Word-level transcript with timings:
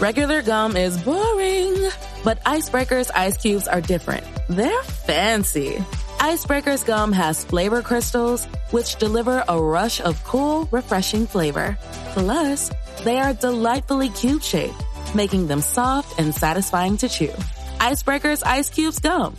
Regular 0.00 0.42
gum 0.42 0.76
is 0.76 1.00
boring, 1.02 1.88
but 2.22 2.38
Icebreaker's 2.44 3.10
ice 3.10 3.36
cubes 3.36 3.66
are 3.66 3.80
different. 3.80 4.24
They're 4.48 4.82
fancy. 4.82 5.82
Icebreaker's 6.20 6.82
gum 6.84 7.12
has 7.12 7.44
flavor 7.44 7.82
crystals, 7.82 8.44
which 8.70 8.96
deliver 8.96 9.42
a 9.48 9.60
rush 9.60 10.00
of 10.00 10.22
cool, 10.24 10.68
refreshing 10.70 11.26
flavor. 11.26 11.78
Plus, 12.12 12.70
they 13.04 13.18
are 13.18 13.32
delightfully 13.32 14.10
cube 14.10 14.42
shaped, 14.42 14.82
making 15.14 15.46
them 15.46 15.60
soft 15.60 16.18
and 16.20 16.34
satisfying 16.34 16.96
to 16.98 17.08
chew. 17.08 17.32
Icebreaker's 17.80 18.42
Ice 18.42 18.70
Cubes 18.70 18.98
Gum. 18.98 19.36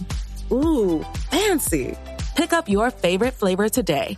Ooh, 0.52 1.04
fancy. 1.30 1.98
Pick 2.36 2.54
up 2.54 2.70
your 2.70 2.92
favorite 2.92 3.34
flavor 3.34 3.70
today. 3.70 4.18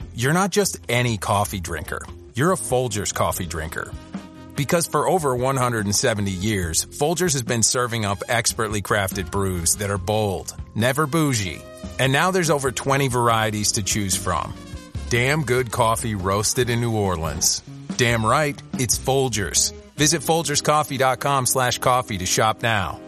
You're 0.13 0.33
not 0.33 0.51
just 0.51 0.77
any 0.89 1.17
coffee 1.17 1.59
drinker. 1.59 2.01
You're 2.33 2.53
a 2.53 2.57
Folgers 2.57 3.13
coffee 3.13 3.45
drinker. 3.45 3.91
Because 4.55 4.85
for 4.85 5.07
over 5.07 5.35
170 5.35 6.31
years, 6.31 6.85
Folgers 6.85 7.33
has 7.33 7.43
been 7.43 7.63
serving 7.63 8.05
up 8.05 8.21
expertly 8.27 8.81
crafted 8.81 9.31
brews 9.31 9.77
that 9.77 9.89
are 9.89 9.97
bold, 9.97 10.53
never 10.75 11.07
bougie. 11.07 11.61
And 11.97 12.11
now 12.11 12.31
there's 12.31 12.49
over 12.49 12.71
20 12.71 13.07
varieties 13.07 13.73
to 13.73 13.83
choose 13.83 14.15
from. 14.15 14.53
Damn 15.09 15.43
good 15.43 15.71
coffee 15.71 16.15
roasted 16.15 16.69
in 16.69 16.81
New 16.81 16.95
Orleans. 16.95 17.61
Damn 17.97 18.25
right, 18.25 18.61
it's 18.73 18.97
Folgers. 18.97 19.73
Visit 19.95 20.21
FolgersCoffee.com 20.21 21.45
slash 21.45 21.77
coffee 21.77 22.17
to 22.17 22.25
shop 22.25 22.61
now. 22.61 22.99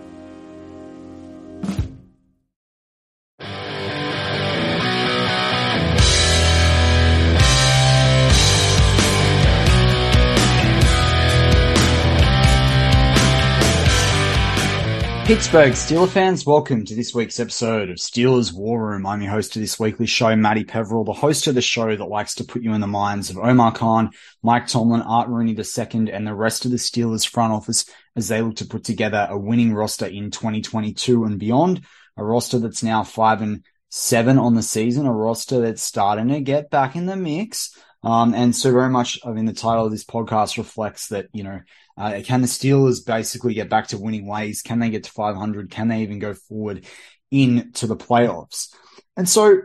Pittsburgh 15.25 15.71
Steelers 15.71 16.09
fans, 16.09 16.45
welcome 16.45 16.83
to 16.83 16.95
this 16.95 17.15
week's 17.15 17.39
episode 17.39 17.89
of 17.89 17.95
Steelers 17.95 18.53
War 18.53 18.89
Room. 18.89 19.05
I'm 19.05 19.21
your 19.21 19.31
host 19.31 19.55
of 19.55 19.61
this 19.61 19.79
weekly 19.79 20.05
show, 20.05 20.35
Matty 20.35 20.65
Peverill, 20.65 21.05
the 21.05 21.13
host 21.13 21.47
of 21.47 21.55
the 21.55 21.61
show 21.61 21.95
that 21.95 22.03
likes 22.03 22.35
to 22.35 22.43
put 22.43 22.61
you 22.61 22.73
in 22.73 22.81
the 22.81 22.87
minds 22.87 23.29
of 23.29 23.37
Omar 23.37 23.71
Khan, 23.71 24.09
Mike 24.41 24.67
Tomlin, 24.67 25.01
Art 25.01 25.29
Rooney 25.29 25.53
II, 25.53 26.11
and 26.11 26.27
the 26.27 26.35
rest 26.35 26.65
of 26.65 26.71
the 26.71 26.77
Steelers 26.77 27.25
front 27.25 27.53
office 27.53 27.85
as 28.17 28.27
they 28.27 28.41
look 28.41 28.57
to 28.57 28.65
put 28.65 28.83
together 28.83 29.25
a 29.29 29.37
winning 29.37 29.73
roster 29.73 30.07
in 30.07 30.29
2022 30.29 31.23
and 31.23 31.39
beyond. 31.39 31.85
A 32.17 32.23
roster 32.23 32.59
that's 32.59 32.83
now 32.83 33.05
five 33.05 33.41
and 33.41 33.63
seven 33.89 34.37
on 34.37 34.55
the 34.55 34.61
season, 34.61 35.05
a 35.05 35.13
roster 35.13 35.61
that's 35.61 35.81
starting 35.81 36.27
to 36.27 36.41
get 36.41 36.69
back 36.69 36.97
in 36.97 37.05
the 37.05 37.15
mix. 37.15 37.77
Um, 38.03 38.33
and 38.33 38.55
so 38.55 38.71
very 38.71 38.89
much, 38.89 39.19
I 39.25 39.31
mean, 39.31 39.45
the 39.45 39.53
title 39.53 39.85
of 39.85 39.91
this 39.91 40.03
podcast 40.03 40.57
reflects 40.57 41.07
that, 41.07 41.27
you 41.33 41.43
know, 41.43 41.61
uh, 41.97 42.21
can 42.23 42.41
the 42.41 42.47
Steelers 42.47 43.05
basically 43.05 43.53
get 43.53 43.69
back 43.69 43.87
to 43.87 43.97
winning 43.97 44.27
ways? 44.27 44.61
Can 44.61 44.79
they 44.79 44.89
get 44.89 45.05
to 45.05 45.11
500? 45.11 45.71
Can 45.71 45.87
they 45.87 46.01
even 46.01 46.19
go 46.19 46.33
forward 46.33 46.85
into 47.31 47.87
the 47.87 47.95
playoffs? 47.95 48.73
And 49.15 49.29
so, 49.29 49.61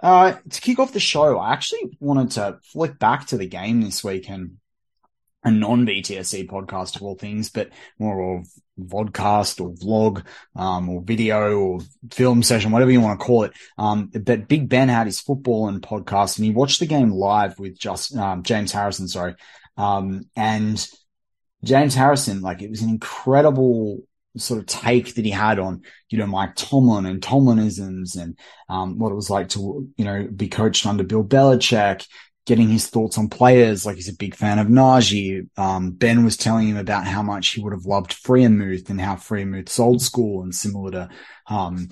uh, 0.00 0.34
to 0.50 0.60
kick 0.60 0.78
off 0.78 0.92
the 0.92 1.00
show, 1.00 1.38
I 1.38 1.52
actually 1.52 1.96
wanted 1.98 2.32
to 2.32 2.58
flick 2.62 2.98
back 2.98 3.26
to 3.28 3.38
the 3.38 3.48
game 3.48 3.80
this 3.80 4.04
week 4.04 4.28
and 4.28 4.58
a 5.48 5.50
non 5.50 5.86
BTSC 5.86 6.48
podcast 6.48 6.96
of 6.96 7.02
all 7.02 7.14
things, 7.16 7.50
but 7.50 7.70
more 7.98 8.38
of 8.38 8.48
vodcast 8.78 9.60
or 9.60 9.72
vlog, 9.72 10.24
um, 10.54 10.88
or 10.88 11.02
video 11.02 11.58
or 11.58 11.80
film 12.12 12.42
session, 12.42 12.70
whatever 12.70 12.90
you 12.90 13.00
want 13.00 13.18
to 13.18 13.26
call 13.26 13.44
it. 13.44 13.52
Um, 13.76 14.10
but 14.12 14.48
Big 14.48 14.68
Ben 14.68 14.88
had 14.88 15.06
his 15.06 15.20
Footbahlin 15.20 15.80
podcast 15.80 16.36
and 16.38 16.44
he 16.44 16.52
watched 16.52 16.80
the 16.80 16.86
game 16.86 17.10
live 17.10 17.58
with 17.58 17.78
just, 17.78 18.16
um, 18.16 18.42
James 18.42 18.72
Harrison, 18.72 19.08
sorry. 19.08 19.34
Um, 19.76 20.26
and 20.36 20.86
James 21.64 21.94
Harrison, 21.94 22.40
like 22.40 22.62
it 22.62 22.70
was 22.70 22.82
an 22.82 22.90
incredible 22.90 24.02
sort 24.36 24.60
of 24.60 24.66
take 24.66 25.14
that 25.14 25.24
he 25.24 25.30
had 25.30 25.58
on, 25.58 25.82
you 26.10 26.18
know, 26.18 26.26
Mike 26.26 26.54
Tomlin 26.54 27.06
and 27.06 27.20
Tomlinisms 27.20 28.20
and, 28.20 28.38
um, 28.68 28.98
what 28.98 29.10
it 29.10 29.16
was 29.16 29.30
like 29.30 29.48
to, 29.50 29.88
you 29.96 30.04
know, 30.04 30.28
be 30.34 30.48
coached 30.48 30.86
under 30.86 31.02
Bill 31.02 31.24
Belichick, 31.24 32.06
getting 32.48 32.70
his 32.70 32.86
thoughts 32.86 33.18
on 33.18 33.28
players. 33.28 33.84
Like 33.84 33.96
he's 33.96 34.08
a 34.08 34.16
big 34.16 34.34
fan 34.34 34.58
of 34.58 34.68
Najee. 34.68 35.46
Um, 35.58 35.90
ben 35.90 36.24
was 36.24 36.38
telling 36.38 36.66
him 36.66 36.78
about 36.78 37.06
how 37.06 37.22
much 37.22 37.48
he 37.50 37.60
would 37.60 37.74
have 37.74 37.84
loved 37.84 38.12
Freiermuth 38.12 38.88
and 38.88 38.98
how 38.98 39.16
Freiermuth's 39.16 39.78
old 39.78 40.00
school 40.00 40.42
and 40.42 40.54
similar 40.54 40.90
to, 40.92 41.08
um, 41.48 41.90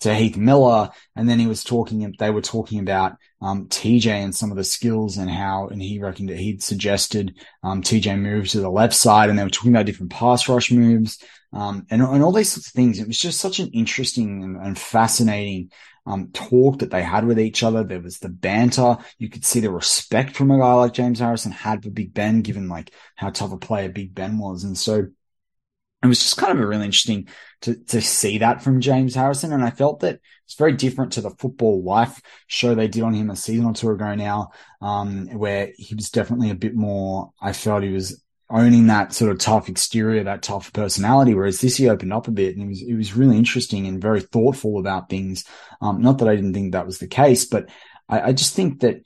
to 0.00 0.14
Heath 0.14 0.36
Miller. 0.36 0.90
And 1.16 1.28
then 1.28 1.40
he 1.40 1.48
was 1.48 1.64
talking, 1.64 2.14
they 2.16 2.30
were 2.30 2.40
talking 2.40 2.78
about, 2.78 3.16
um, 3.42 3.66
TJ 3.66 4.06
and 4.06 4.32
some 4.32 4.52
of 4.52 4.56
the 4.56 4.62
skills 4.62 5.16
and 5.16 5.28
how, 5.28 5.66
and 5.66 5.82
he 5.82 5.98
reckoned 5.98 6.28
that 6.28 6.38
he'd 6.38 6.62
suggested, 6.62 7.34
um, 7.64 7.82
TJ 7.82 8.20
move 8.20 8.46
to 8.50 8.60
the 8.60 8.70
left 8.70 8.94
side 8.94 9.30
and 9.30 9.36
they 9.38 9.42
were 9.42 9.50
talking 9.50 9.72
about 9.72 9.86
different 9.86 10.12
pass 10.12 10.48
rush 10.48 10.70
moves, 10.70 11.20
um, 11.52 11.86
and, 11.90 12.02
and 12.02 12.22
all 12.22 12.30
these 12.30 12.52
sorts 12.52 12.68
of 12.68 12.72
things. 12.72 13.00
It 13.00 13.08
was 13.08 13.18
just 13.18 13.40
such 13.40 13.58
an 13.58 13.70
interesting 13.72 14.44
and, 14.44 14.56
and 14.64 14.78
fascinating, 14.78 15.72
um, 16.08 16.30
talk 16.32 16.78
that 16.78 16.90
they 16.90 17.02
had 17.02 17.26
with 17.26 17.38
each 17.38 17.62
other. 17.62 17.84
There 17.84 18.00
was 18.00 18.18
the 18.18 18.30
banter. 18.30 18.96
You 19.18 19.28
could 19.28 19.44
see 19.44 19.60
the 19.60 19.70
respect 19.70 20.34
from 20.34 20.50
a 20.50 20.58
guy 20.58 20.72
like 20.74 20.94
James 20.94 21.20
Harrison 21.20 21.52
had 21.52 21.84
for 21.84 21.90
Big 21.90 22.14
Ben, 22.14 22.40
given 22.40 22.68
like 22.68 22.90
how 23.14 23.30
tough 23.30 23.52
a 23.52 23.58
player 23.58 23.88
Big 23.90 24.14
Ben 24.14 24.38
was. 24.38 24.64
And 24.64 24.76
so, 24.76 25.08
it 26.02 26.06
was 26.06 26.20
just 26.20 26.36
kind 26.36 26.52
of 26.52 26.60
a 26.60 26.66
really 26.66 26.84
interesting 26.84 27.28
to, 27.62 27.74
to 27.86 28.00
see 28.00 28.38
that 28.38 28.62
from 28.62 28.80
James 28.80 29.16
Harrison. 29.16 29.52
And 29.52 29.64
I 29.64 29.70
felt 29.70 30.00
that 30.00 30.20
it's 30.44 30.54
very 30.54 30.72
different 30.72 31.12
to 31.14 31.20
the 31.20 31.30
football 31.30 31.82
life 31.82 32.22
show 32.46 32.74
they 32.74 32.88
did 32.88 33.02
on 33.02 33.14
him 33.14 33.30
a 33.30 33.36
season 33.36 33.66
or 33.66 33.74
two 33.74 33.90
ago 33.90 34.14
now, 34.14 34.50
um, 34.80 35.26
where 35.36 35.72
he 35.76 35.94
was 35.96 36.10
definitely 36.10 36.50
a 36.50 36.54
bit 36.54 36.76
more, 36.76 37.32
I 37.40 37.52
felt 37.52 37.82
he 37.82 37.90
was 37.90 38.22
owning 38.50 38.86
that 38.86 39.12
sort 39.12 39.30
of 39.30 39.38
tough 39.38 39.68
exterior, 39.68 40.24
that 40.24 40.42
tough 40.42 40.72
personality. 40.72 41.34
Whereas 41.34 41.60
this 41.60 41.76
he 41.76 41.88
opened 41.88 42.12
up 42.12 42.28
a 42.28 42.30
bit 42.30 42.56
and 42.56 42.64
it 42.64 42.68
was, 42.68 42.82
it 42.82 42.94
was 42.94 43.14
really 43.14 43.36
interesting 43.36 43.86
and 43.86 44.00
very 44.00 44.20
thoughtful 44.20 44.78
about 44.78 45.08
things. 45.08 45.44
Um, 45.80 46.00
not 46.00 46.18
that 46.18 46.28
I 46.28 46.36
didn't 46.36 46.54
think 46.54 46.72
that 46.72 46.86
was 46.86 46.98
the 46.98 47.08
case, 47.08 47.44
but 47.44 47.68
I, 48.08 48.20
I 48.20 48.32
just 48.32 48.54
think 48.54 48.80
that 48.80 49.02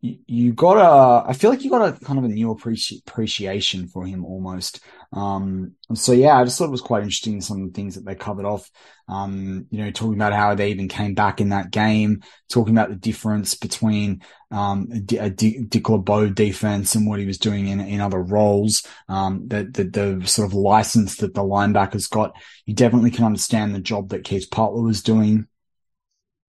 you, 0.00 0.18
you 0.26 0.52
got 0.52 0.76
a, 0.76 1.28
I 1.28 1.32
feel 1.32 1.50
like 1.50 1.64
you 1.64 1.70
got 1.70 1.88
a 1.88 2.04
kind 2.04 2.18
of 2.18 2.24
a 2.24 2.28
new 2.28 2.54
appreci- 2.54 3.00
appreciation 3.06 3.88
for 3.88 4.04
him 4.04 4.24
almost. 4.24 4.80
Um, 5.12 5.72
so 5.94 6.12
yeah, 6.12 6.38
I 6.38 6.44
just 6.44 6.56
thought 6.56 6.68
it 6.68 6.70
was 6.70 6.80
quite 6.80 7.02
interesting 7.02 7.40
some 7.40 7.62
of 7.62 7.68
the 7.68 7.74
things 7.74 7.96
that 7.96 8.04
they 8.04 8.14
covered 8.14 8.46
off. 8.46 8.70
Um, 9.08 9.66
you 9.70 9.84
know, 9.84 9.90
talking 9.90 10.14
about 10.14 10.32
how 10.32 10.54
they 10.54 10.70
even 10.70 10.88
came 10.88 11.14
back 11.14 11.40
in 11.40 11.50
that 11.50 11.70
game, 11.70 12.22
talking 12.48 12.74
about 12.74 12.88
the 12.88 12.96
difference 12.96 13.54
between, 13.54 14.22
um, 14.50 14.88
a, 15.18 15.28
Dick 15.28 15.88
LeBeau 15.88 16.30
defense 16.30 16.94
and 16.94 17.06
what 17.06 17.20
he 17.20 17.26
was 17.26 17.38
doing 17.38 17.68
in, 17.68 17.80
in 17.80 18.00
other 18.00 18.22
roles. 18.22 18.86
Um, 19.08 19.48
the, 19.48 19.64
the, 19.64 19.84
the 19.84 20.26
sort 20.26 20.48
of 20.48 20.54
license 20.54 21.16
that 21.16 21.34
the 21.34 21.42
linebackers 21.42 22.08
got. 22.08 22.34
You 22.64 22.74
definitely 22.74 23.10
can 23.10 23.24
understand 23.24 23.74
the 23.74 23.80
job 23.80 24.10
that 24.10 24.24
Keith 24.24 24.48
Butler 24.50 24.82
was 24.82 25.02
doing. 25.02 25.46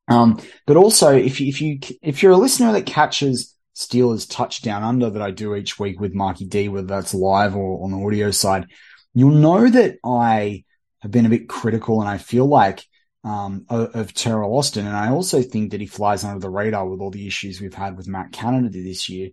Um, 0.07 0.39
but 0.65 0.77
also 0.77 1.15
if 1.15 1.41
you, 1.41 1.47
if 1.47 1.61
you, 1.61 1.79
if 2.01 2.23
you're 2.23 2.33
a 2.33 2.37
listener 2.37 2.71
that 2.73 2.85
catches 2.85 3.53
Steelers 3.75 4.29
touchdown 4.29 4.83
under 4.83 5.09
that 5.09 5.21
I 5.21 5.31
do 5.31 5.55
each 5.55 5.79
week 5.79 5.99
with 5.99 6.13
Marky 6.13 6.45
D, 6.45 6.69
whether 6.69 6.87
that's 6.87 7.13
live 7.13 7.55
or 7.55 7.83
on 7.83 7.91
the 7.91 8.05
audio 8.05 8.31
side, 8.31 8.67
you'll 9.13 9.31
know 9.31 9.67
that 9.67 9.97
I 10.03 10.63
have 11.01 11.11
been 11.11 11.25
a 11.25 11.29
bit 11.29 11.49
critical 11.49 11.99
and 11.99 12.09
I 12.09 12.17
feel 12.17 12.45
like 12.45 12.85
um, 13.23 13.65
of, 13.69 14.13
Teryl 14.13 14.57
Austin. 14.57 14.85
And 14.85 14.95
I 14.95 15.09
also 15.09 15.41
think 15.41 15.71
that 15.71 15.81
he 15.81 15.87
flies 15.87 16.23
under 16.23 16.39
the 16.39 16.49
radar 16.49 16.87
with 16.87 16.99
all 16.99 17.11
the 17.11 17.27
issues 17.27 17.61
we've 17.61 17.73
had 17.73 17.97
with 17.97 18.07
Matt 18.07 18.31
Canada 18.31 18.69
this 18.69 19.09
year. 19.09 19.29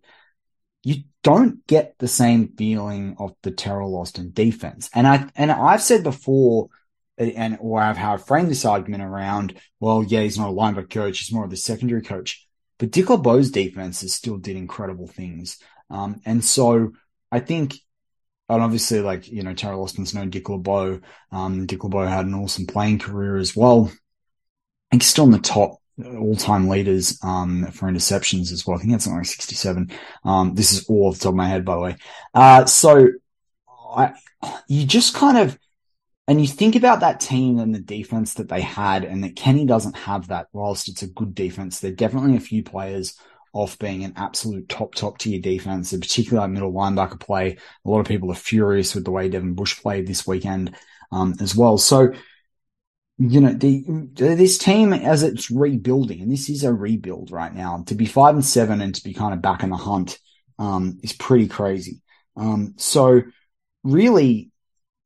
You 0.83 1.03
don't 1.23 1.67
get 1.67 1.97
the 1.99 2.09
same 2.09 2.55
feeling 2.57 3.17
of 3.19 3.35
the 3.43 3.53
Teryl 3.53 4.01
Austin 4.01 4.31
defense. 4.33 4.89
And 4.95 5.07
I, 5.07 5.29
and 5.37 5.51
I've 5.53 5.83
said 5.83 6.03
before, 6.03 6.69
and, 7.19 7.59
or 7.61 7.81
I've, 7.81 7.99
I've 7.99 8.27
framed 8.27 8.51
this 8.51 8.65
argument 8.65 9.03
around, 9.03 9.61
well, 9.79 10.03
yeah, 10.03 10.23
he's 10.23 10.39
not 10.39 10.49
a 10.49 10.53
linebacker 10.53 10.89
coach. 10.89 11.19
He's 11.19 11.33
more 11.35 11.45
of 11.45 11.51
the 11.51 11.57
secondary 11.57 12.03
coach. 12.03 12.47
But 12.81 12.91
Dick 12.91 13.07
LeBeau's 13.07 13.53
defenses 13.53 14.13
still 14.13 14.39
did 14.39 14.57
incredible 14.57 15.07
things. 15.07 15.59
Um, 15.91 16.21
and 16.25 16.45
so 16.45 16.93
I 17.31 17.39
think 17.39 17.77
and 18.51 18.65
obviously, 18.65 19.01
like, 19.01 19.31
you 19.31 19.45
know, 19.45 19.55
Teryl 19.55 19.85
Austin's 19.85 20.13
known 20.13 20.31
Dick 20.31 20.49
LeBeau. 20.49 21.01
Um, 21.31 21.67
Dick 21.67 21.85
LeBeau 21.85 22.05
had 22.05 22.27
an 22.27 22.35
awesome 22.35 22.67
playing 22.67 22.99
career 22.99 23.37
as 23.37 23.55
well. 23.55 23.93
He's 24.91 25.07
still 25.07 25.27
in 25.27 25.31
the 25.31 25.39
top 25.39 25.77
all-time 26.05 26.69
leaders 26.69 27.17
um, 27.23 27.67
for 27.71 27.89
interceptions 27.89 28.51
as 28.51 28.67
well. 28.67 28.77
I 28.77 28.81
think 28.81 28.91
that's 28.91 29.05
something 29.05 29.19
like 29.19 29.27
67. 29.27 29.93
Um, 30.25 30.55
this 30.55 30.73
is 30.73 30.85
all 30.89 31.09
off 31.09 31.19
the 31.19 31.25
top 31.25 31.31
of 31.31 31.37
my 31.37 31.47
head, 31.47 31.65
by 31.65 31.75
the 31.75 31.81
way. 31.81 31.97
Uh, 32.35 32.65
so 32.65 33.11
I, 33.95 34.15
you 34.67 34.85
just 34.85 35.15
kind 35.15 35.39
of, 35.39 35.57
and 36.31 36.41
you 36.41 36.47
think 36.47 36.77
about 36.77 37.01
that 37.01 37.19
team 37.19 37.59
and 37.59 37.75
the 37.75 37.81
defense 37.81 38.35
that 38.35 38.49
they 38.49 38.61
had, 38.61 39.03
and 39.03 39.25
that 39.25 39.35
Kenny 39.35 39.67
doesn't 39.67 39.97
have 39.97 40.29
that. 40.29 40.47
Whilst 40.53 40.89
it's 40.89 41.03
a 41.03 41.09
good 41.09 41.35
defense, 41.35 41.81
there 41.81 41.91
are 41.91 41.97
definitely 41.97 42.37
a 42.37 42.41
few 42.41 42.63
players 42.63 43.19
off 43.53 43.77
being 43.81 44.05
an 44.05 44.13
absolute 44.15 44.69
top, 44.69 44.95
top 44.95 45.19
tier 45.19 45.41
defense, 45.41 45.93
and 45.93 46.01
particularly 46.01 46.47
that 46.47 46.53
middle 46.53 46.73
linebacker 46.73 47.19
play. 47.19 47.59
A 47.85 47.91
lot 47.91 47.99
of 47.99 48.07
people 48.07 48.31
are 48.31 48.37
furious 48.37 48.95
with 48.95 49.05
the 49.05 49.11
way 49.11 49.29
Devin 49.29 49.55
Bush 49.55 49.81
played 49.81 50.07
this 50.07 50.25
weekend 50.25 50.77
um, 51.11 51.35
as 51.41 51.57
well. 51.57 51.79
So, 51.79 52.13
you 53.19 53.41
know, 53.41 53.53
the, 53.53 53.83
this 54.15 54.57
team 54.57 54.93
as 54.93 55.25
it's 55.25 55.51
rebuilding, 55.51 56.21
and 56.21 56.31
this 56.31 56.49
is 56.49 56.63
a 56.63 56.73
rebuild 56.73 57.33
right 57.33 57.53
now, 57.53 57.83
to 57.89 57.97
be 57.97 58.07
five 58.07 58.37
and 58.37 58.45
seven 58.45 58.81
and 58.81 58.95
to 58.95 59.03
be 59.03 59.15
kind 59.15 59.35
of 59.35 59.43
back 59.43 59.65
in 59.65 59.71
the 59.71 59.77
hunt 59.77 60.17
um, 60.61 61.01
is 61.03 61.13
pretty 61.13 61.49
crazy. 61.49 62.03
Um, 62.37 62.75
so, 62.77 63.23
really, 63.83 64.50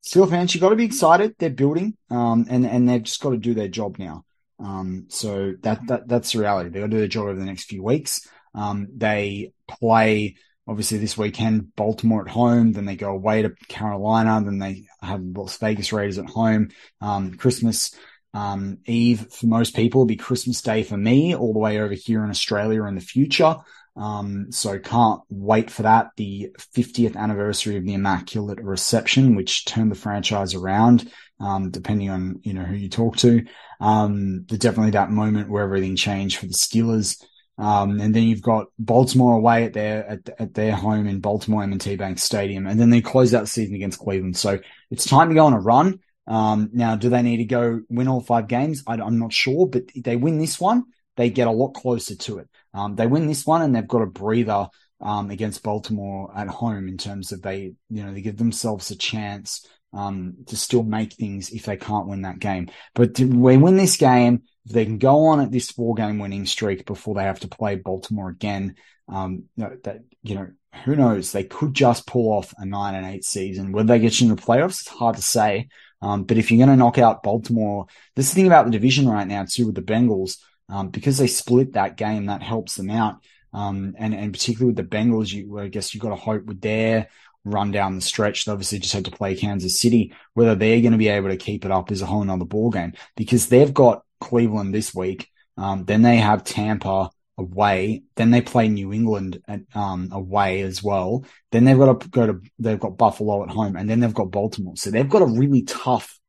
Steel 0.05 0.27
fans, 0.27 0.53
you 0.53 0.61
got 0.61 0.69
to 0.69 0.75
be 0.75 0.85
excited. 0.85 1.33
They're 1.39 1.49
building, 1.49 1.97
um, 2.11 2.45
and 2.47 2.63
and 2.63 2.87
they've 2.87 3.01
just 3.01 3.21
got 3.21 3.31
to 3.31 3.37
do 3.37 3.55
their 3.55 3.67
job 3.67 3.97
now. 3.97 4.23
Um, 4.59 5.07
so 5.09 5.55
that 5.61 5.85
that 5.87 6.07
that's 6.07 6.31
the 6.31 6.39
reality. 6.39 6.69
They 6.69 6.79
got 6.79 6.85
to 6.85 6.91
do 6.91 6.99
their 6.99 7.07
job 7.07 7.25
over 7.25 7.39
the 7.39 7.45
next 7.45 7.63
few 7.63 7.81
weeks. 7.81 8.29
Um, 8.53 8.87
they 8.95 9.53
play 9.67 10.35
obviously 10.67 10.99
this 10.99 11.17
weekend 11.17 11.75
Baltimore 11.75 12.21
at 12.21 12.31
home, 12.31 12.71
then 12.71 12.85
they 12.85 12.95
go 12.95 13.09
away 13.09 13.41
to 13.41 13.55
Carolina, 13.67 14.41
then 14.45 14.59
they 14.59 14.85
have 15.01 15.21
Las 15.21 15.57
Vegas 15.57 15.91
Raiders 15.91 16.19
at 16.19 16.29
home. 16.29 16.69
Um, 17.01 17.33
Christmas 17.33 17.95
um, 18.35 18.77
Eve 18.85 19.27
for 19.31 19.47
most 19.47 19.75
people 19.75 20.01
will 20.01 20.05
be 20.05 20.17
Christmas 20.17 20.61
Day 20.61 20.83
for 20.83 20.97
me, 20.97 21.35
all 21.35 21.53
the 21.53 21.59
way 21.59 21.79
over 21.79 21.93
here 21.95 22.23
in 22.23 22.29
Australia 22.29 22.83
in 22.83 22.93
the 22.95 23.01
future. 23.01 23.55
Um, 23.95 24.51
so 24.51 24.77
can't 24.77 25.21
wait 25.29 25.71
for 25.71 25.83
that. 25.83 26.11
The 26.17 26.51
50th 26.75 27.15
anniversary 27.15 27.77
of 27.77 27.85
the 27.85 27.93
Immaculate 27.93 28.61
Reception, 28.61 29.35
which 29.35 29.65
turned 29.65 29.91
the 29.91 29.95
franchise 29.95 30.53
around, 30.53 31.09
um, 31.39 31.71
depending 31.71 32.09
on, 32.09 32.39
you 32.43 32.53
know, 32.53 32.63
who 32.63 32.75
you 32.75 32.89
talk 32.89 33.17
to. 33.17 33.45
Um, 33.79 34.43
definitely 34.43 34.91
that 34.91 35.11
moment 35.11 35.49
where 35.49 35.63
everything 35.63 35.95
changed 35.95 36.37
for 36.37 36.47
the 36.47 36.53
Steelers. 36.53 37.23
Um, 37.57 38.01
and 38.01 38.13
then 38.13 38.23
you've 38.23 38.41
got 38.41 38.67
Baltimore 38.77 39.35
away 39.35 39.63
at 39.63 39.73
their 39.73 40.05
at, 40.09 40.29
at 40.39 40.53
their 40.53 40.75
home 40.75 41.07
in 41.07 41.21
Baltimore 41.21 41.63
M&T 41.63 41.95
Bank 41.95 42.19
Stadium, 42.19 42.67
and 42.67 42.77
then 42.77 42.89
they 42.89 42.99
close 42.99 43.33
out 43.33 43.41
the 43.41 43.47
season 43.47 43.75
against 43.75 43.99
Cleveland. 43.99 44.35
So 44.35 44.59
it's 44.91 45.05
time 45.05 45.29
to 45.29 45.35
go 45.35 45.45
on 45.45 45.53
a 45.53 45.59
run. 45.59 45.99
Um, 46.27 46.69
now, 46.73 46.95
do 46.95 47.09
they 47.09 47.21
need 47.21 47.37
to 47.37 47.45
go 47.45 47.81
win 47.87 48.07
all 48.09 48.19
five 48.19 48.47
games? 48.47 48.83
I, 48.87 48.95
am 48.95 49.19
not 49.19 49.31
sure, 49.31 49.67
but 49.67 49.83
they 49.95 50.15
win 50.15 50.37
this 50.37 50.59
one, 50.59 50.85
they 51.15 51.29
get 51.29 51.47
a 51.47 51.51
lot 51.51 51.73
closer 51.73 52.15
to 52.15 52.39
it. 52.39 52.49
Um, 52.75 52.95
they 52.95 53.07
win 53.07 53.27
this 53.27 53.45
one, 53.45 53.61
and 53.61 53.75
they've 53.75 53.87
got 53.87 54.01
a 54.01 54.07
breather 54.07 54.67
um, 55.01 55.31
against 55.31 55.63
Baltimore 55.63 56.31
at 56.35 56.47
home 56.47 56.87
in 56.87 56.97
terms 56.97 57.31
of 57.31 57.41
they, 57.41 57.73
you 57.89 58.03
know, 58.03 58.13
they 58.13 58.21
give 58.21 58.37
themselves 58.37 58.91
a 58.91 58.95
chance 58.95 59.65
um, 59.93 60.35
to 60.47 60.57
still 60.57 60.83
make 60.83 61.13
things 61.13 61.49
if 61.49 61.65
they 61.65 61.77
can't 61.77 62.07
win 62.07 62.23
that 62.23 62.39
game. 62.39 62.69
But 62.93 63.19
we 63.19 63.57
win 63.57 63.77
this 63.77 63.97
game, 63.97 64.43
they 64.65 64.85
can 64.85 64.97
go 64.97 65.27
on 65.27 65.39
at 65.39 65.51
this 65.51 65.71
four 65.71 65.95
game 65.95 66.19
winning 66.19 66.45
streak 66.45 66.85
before 66.85 67.15
they 67.15 67.23
have 67.23 67.39
to 67.41 67.47
play 67.47 67.75
Baltimore 67.75 68.29
again, 68.29 68.75
um, 69.07 69.43
that, 69.57 69.99
you 70.23 70.35
know, 70.35 70.47
who 70.83 70.95
knows? 70.95 71.31
They 71.31 71.43
could 71.43 71.73
just 71.73 72.05
pull 72.05 72.33
off 72.33 72.53
a 72.57 72.65
nine 72.65 72.95
and 72.95 73.05
eight 73.05 73.23
season. 73.23 73.71
Whether 73.71 73.87
they 73.87 73.99
get 73.99 74.19
into 74.19 74.35
the 74.35 74.41
playoffs, 74.41 74.81
it's 74.81 74.89
hard 74.89 75.15
to 75.15 75.21
say. 75.21 75.69
Um, 76.01 76.23
but 76.23 76.37
if 76.37 76.51
you're 76.51 76.65
going 76.65 76.77
to 76.77 76.83
knock 76.83 76.97
out 76.97 77.23
Baltimore, 77.23 77.85
this 78.15 78.27
is 78.27 78.33
the 78.33 78.35
thing 78.35 78.47
about 78.47 78.65
the 78.65 78.71
division 78.71 79.07
right 79.07 79.27
now 79.27 79.45
too 79.49 79.67
with 79.67 79.75
the 79.75 79.81
Bengals, 79.81 80.37
um, 80.69 80.89
because 80.89 81.17
they 81.17 81.27
split 81.27 81.73
that 81.73 81.97
game, 81.97 82.27
that 82.27 82.41
helps 82.41 82.75
them 82.75 82.89
out. 82.89 83.23
Um, 83.53 83.95
and, 83.97 84.13
and 84.13 84.33
particularly 84.33 84.73
with 84.73 84.77
the 84.77 84.95
Bengals, 84.95 85.31
you, 85.31 85.57
I 85.59 85.67
guess 85.67 85.93
you 85.93 85.99
got 85.99 86.09
to 86.09 86.15
hope 86.15 86.45
with 86.45 86.61
their 86.61 87.07
run 87.45 87.71
down 87.71 87.95
the 87.95 88.01
stretch. 88.01 88.45
They 88.45 88.51
obviously 88.51 88.79
just 88.79 88.93
had 88.93 89.05
to 89.05 89.11
play 89.11 89.35
Kansas 89.35 89.79
City. 89.79 90.13
Whether 90.33 90.55
they're 90.55 90.81
going 90.81 90.91
to 90.91 90.97
be 90.97 91.07
able 91.07 91.29
to 91.29 91.37
keep 91.37 91.63
it 91.63 91.71
up 91.71 91.91
is 91.91 92.01
a 92.01 92.05
whole 92.05 92.23
nother 92.23 92.45
ball 92.45 92.71
game 92.71 92.93
because 93.15 93.47
they've 93.47 93.73
got 93.73 94.03
Cleveland 94.19 94.73
this 94.73 94.93
week. 94.93 95.29
Um, 95.57 95.85
then 95.85 96.01
they 96.01 96.17
have 96.17 96.43
Tampa 96.43 97.11
away. 97.37 98.03
Then 98.15 98.31
they 98.31 98.41
play 98.41 98.67
New 98.67 98.91
England 98.91 99.41
at, 99.47 99.61
um, 99.73 100.09
away 100.11 100.61
as 100.61 100.83
well. 100.83 101.25
Then 101.51 101.63
they've 101.63 101.77
got 101.77 102.01
to 102.01 102.09
go 102.09 102.27
to, 102.27 102.41
they've 102.59 102.79
got 102.79 102.97
Buffalo 102.97 103.43
at 103.43 103.49
home 103.49 103.75
and 103.75 103.89
then 103.89 103.99
they've 103.99 104.13
got 104.13 104.31
Baltimore. 104.31 104.75
So 104.75 104.89
they've 104.89 105.09
got 105.09 105.21
a 105.21 105.25
really 105.27 105.63
tough 105.63 106.19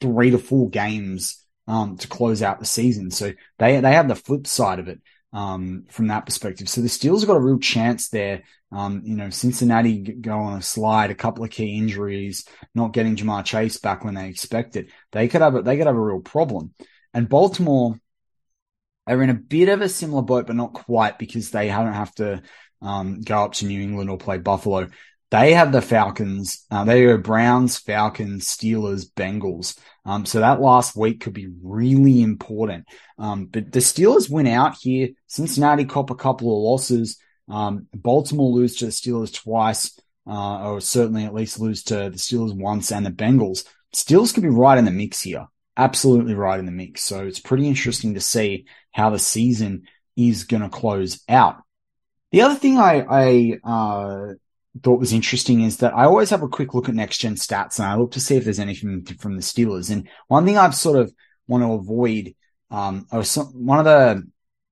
three 0.00 0.30
to 0.30 0.38
four 0.38 0.68
games, 0.68 1.44
um, 1.66 1.96
to 1.98 2.08
close 2.08 2.42
out 2.42 2.58
the 2.58 2.66
season. 2.66 3.10
So 3.10 3.32
they, 3.58 3.80
they 3.80 3.92
have 3.92 4.08
the 4.08 4.14
flip 4.14 4.46
side 4.46 4.78
of 4.78 4.88
it 4.88 5.00
um, 5.32 5.84
from 5.90 6.08
that 6.08 6.26
perspective. 6.26 6.68
So 6.68 6.80
the 6.80 6.88
Steelers 6.88 7.20
have 7.20 7.28
got 7.28 7.36
a 7.36 7.40
real 7.40 7.58
chance 7.58 8.08
there. 8.08 8.42
Um, 8.72 9.02
you 9.04 9.16
know, 9.16 9.30
Cincinnati 9.30 9.98
go 9.98 10.38
on 10.38 10.58
a 10.58 10.62
slide, 10.62 11.10
a 11.10 11.14
couple 11.14 11.44
of 11.44 11.50
key 11.50 11.78
injuries, 11.78 12.46
not 12.74 12.92
getting 12.92 13.16
Ja'Marr 13.16 13.44
Chase 13.44 13.78
back 13.78 14.04
when 14.04 14.14
they 14.14 14.28
expected. 14.28 14.90
They 15.12 15.28
could 15.28 15.40
have 15.40 15.54
a, 15.54 15.62
they 15.62 15.76
could 15.76 15.86
have 15.86 15.96
a 15.96 16.00
real 16.00 16.20
problem. 16.20 16.74
And 17.14 17.28
Baltimore 17.28 17.98
are 19.06 19.22
in 19.22 19.30
a 19.30 19.34
bit 19.34 19.68
of 19.68 19.82
a 19.82 19.88
similar 19.88 20.22
boat, 20.22 20.46
but 20.46 20.56
not 20.56 20.72
quite 20.72 21.18
because 21.18 21.50
they 21.50 21.68
don't 21.68 21.92
have 21.92 22.14
to 22.16 22.42
um, 22.82 23.20
go 23.20 23.44
up 23.44 23.54
to 23.54 23.66
New 23.66 23.80
England 23.80 24.10
or 24.10 24.18
play 24.18 24.38
Buffalo. 24.38 24.88
They 25.30 25.54
have 25.54 25.72
the 25.72 25.82
Falcons. 25.82 26.64
Uh, 26.70 26.84
they 26.84 27.04
go 27.04 27.18
Browns, 27.18 27.78
Falcons, 27.78 28.46
Steelers, 28.46 29.10
Bengals. 29.10 29.78
Um, 30.06 30.24
so 30.24 30.38
that 30.38 30.60
last 30.60 30.96
week 30.96 31.20
could 31.20 31.32
be 31.32 31.48
really 31.62 32.22
important. 32.22 32.86
Um, 33.18 33.46
but 33.46 33.72
the 33.72 33.80
Steelers 33.80 34.30
win 34.30 34.46
out 34.46 34.76
here. 34.80 35.08
Cincinnati 35.26 35.84
cop 35.84 36.10
a 36.10 36.14
couple 36.14 36.56
of 36.56 36.62
losses. 36.62 37.18
Um, 37.48 37.88
Baltimore 37.92 38.52
lose 38.52 38.76
to 38.76 38.86
the 38.86 38.92
Steelers 38.92 39.34
twice, 39.34 39.98
uh, 40.26 40.68
or 40.68 40.80
certainly 40.80 41.24
at 41.24 41.34
least 41.34 41.60
lose 41.60 41.82
to 41.84 41.94
the 41.94 42.18
Steelers 42.18 42.56
once 42.56 42.92
and 42.92 43.04
the 43.04 43.10
Bengals. 43.10 43.64
Steelers 43.94 44.32
could 44.32 44.44
be 44.44 44.48
right 44.48 44.78
in 44.78 44.84
the 44.84 44.90
mix 44.92 45.22
here. 45.22 45.46
Absolutely 45.76 46.34
right 46.34 46.58
in 46.58 46.66
the 46.66 46.72
mix. 46.72 47.02
So 47.02 47.26
it's 47.26 47.40
pretty 47.40 47.66
interesting 47.66 48.14
to 48.14 48.20
see 48.20 48.66
how 48.92 49.10
the 49.10 49.18
season 49.18 49.88
is 50.16 50.44
going 50.44 50.62
to 50.62 50.68
close 50.68 51.22
out. 51.28 51.56
The 52.30 52.42
other 52.42 52.54
thing 52.54 52.78
I, 52.78 53.04
I, 53.08 53.58
uh, 53.62 54.34
thought 54.82 55.00
was 55.00 55.12
interesting 55.12 55.62
is 55.62 55.78
that 55.78 55.94
I 55.94 56.04
always 56.04 56.30
have 56.30 56.42
a 56.42 56.48
quick 56.48 56.74
look 56.74 56.88
at 56.88 56.94
next 56.94 57.18
gen 57.18 57.34
stats 57.34 57.78
and 57.78 57.86
I 57.86 57.96
look 57.96 58.12
to 58.12 58.20
see 58.20 58.36
if 58.36 58.44
there's 58.44 58.58
anything 58.58 59.04
from 59.18 59.36
the 59.36 59.42
Steelers. 59.42 59.90
And 59.90 60.08
one 60.28 60.44
thing 60.44 60.58
I've 60.58 60.74
sort 60.74 60.98
of 60.98 61.12
want 61.46 61.62
to 61.62 61.72
avoid, 61.72 62.34
um, 62.70 63.06
or 63.12 63.24
some, 63.24 63.46
one 63.46 63.78
of 63.78 63.84
the, 63.84 64.22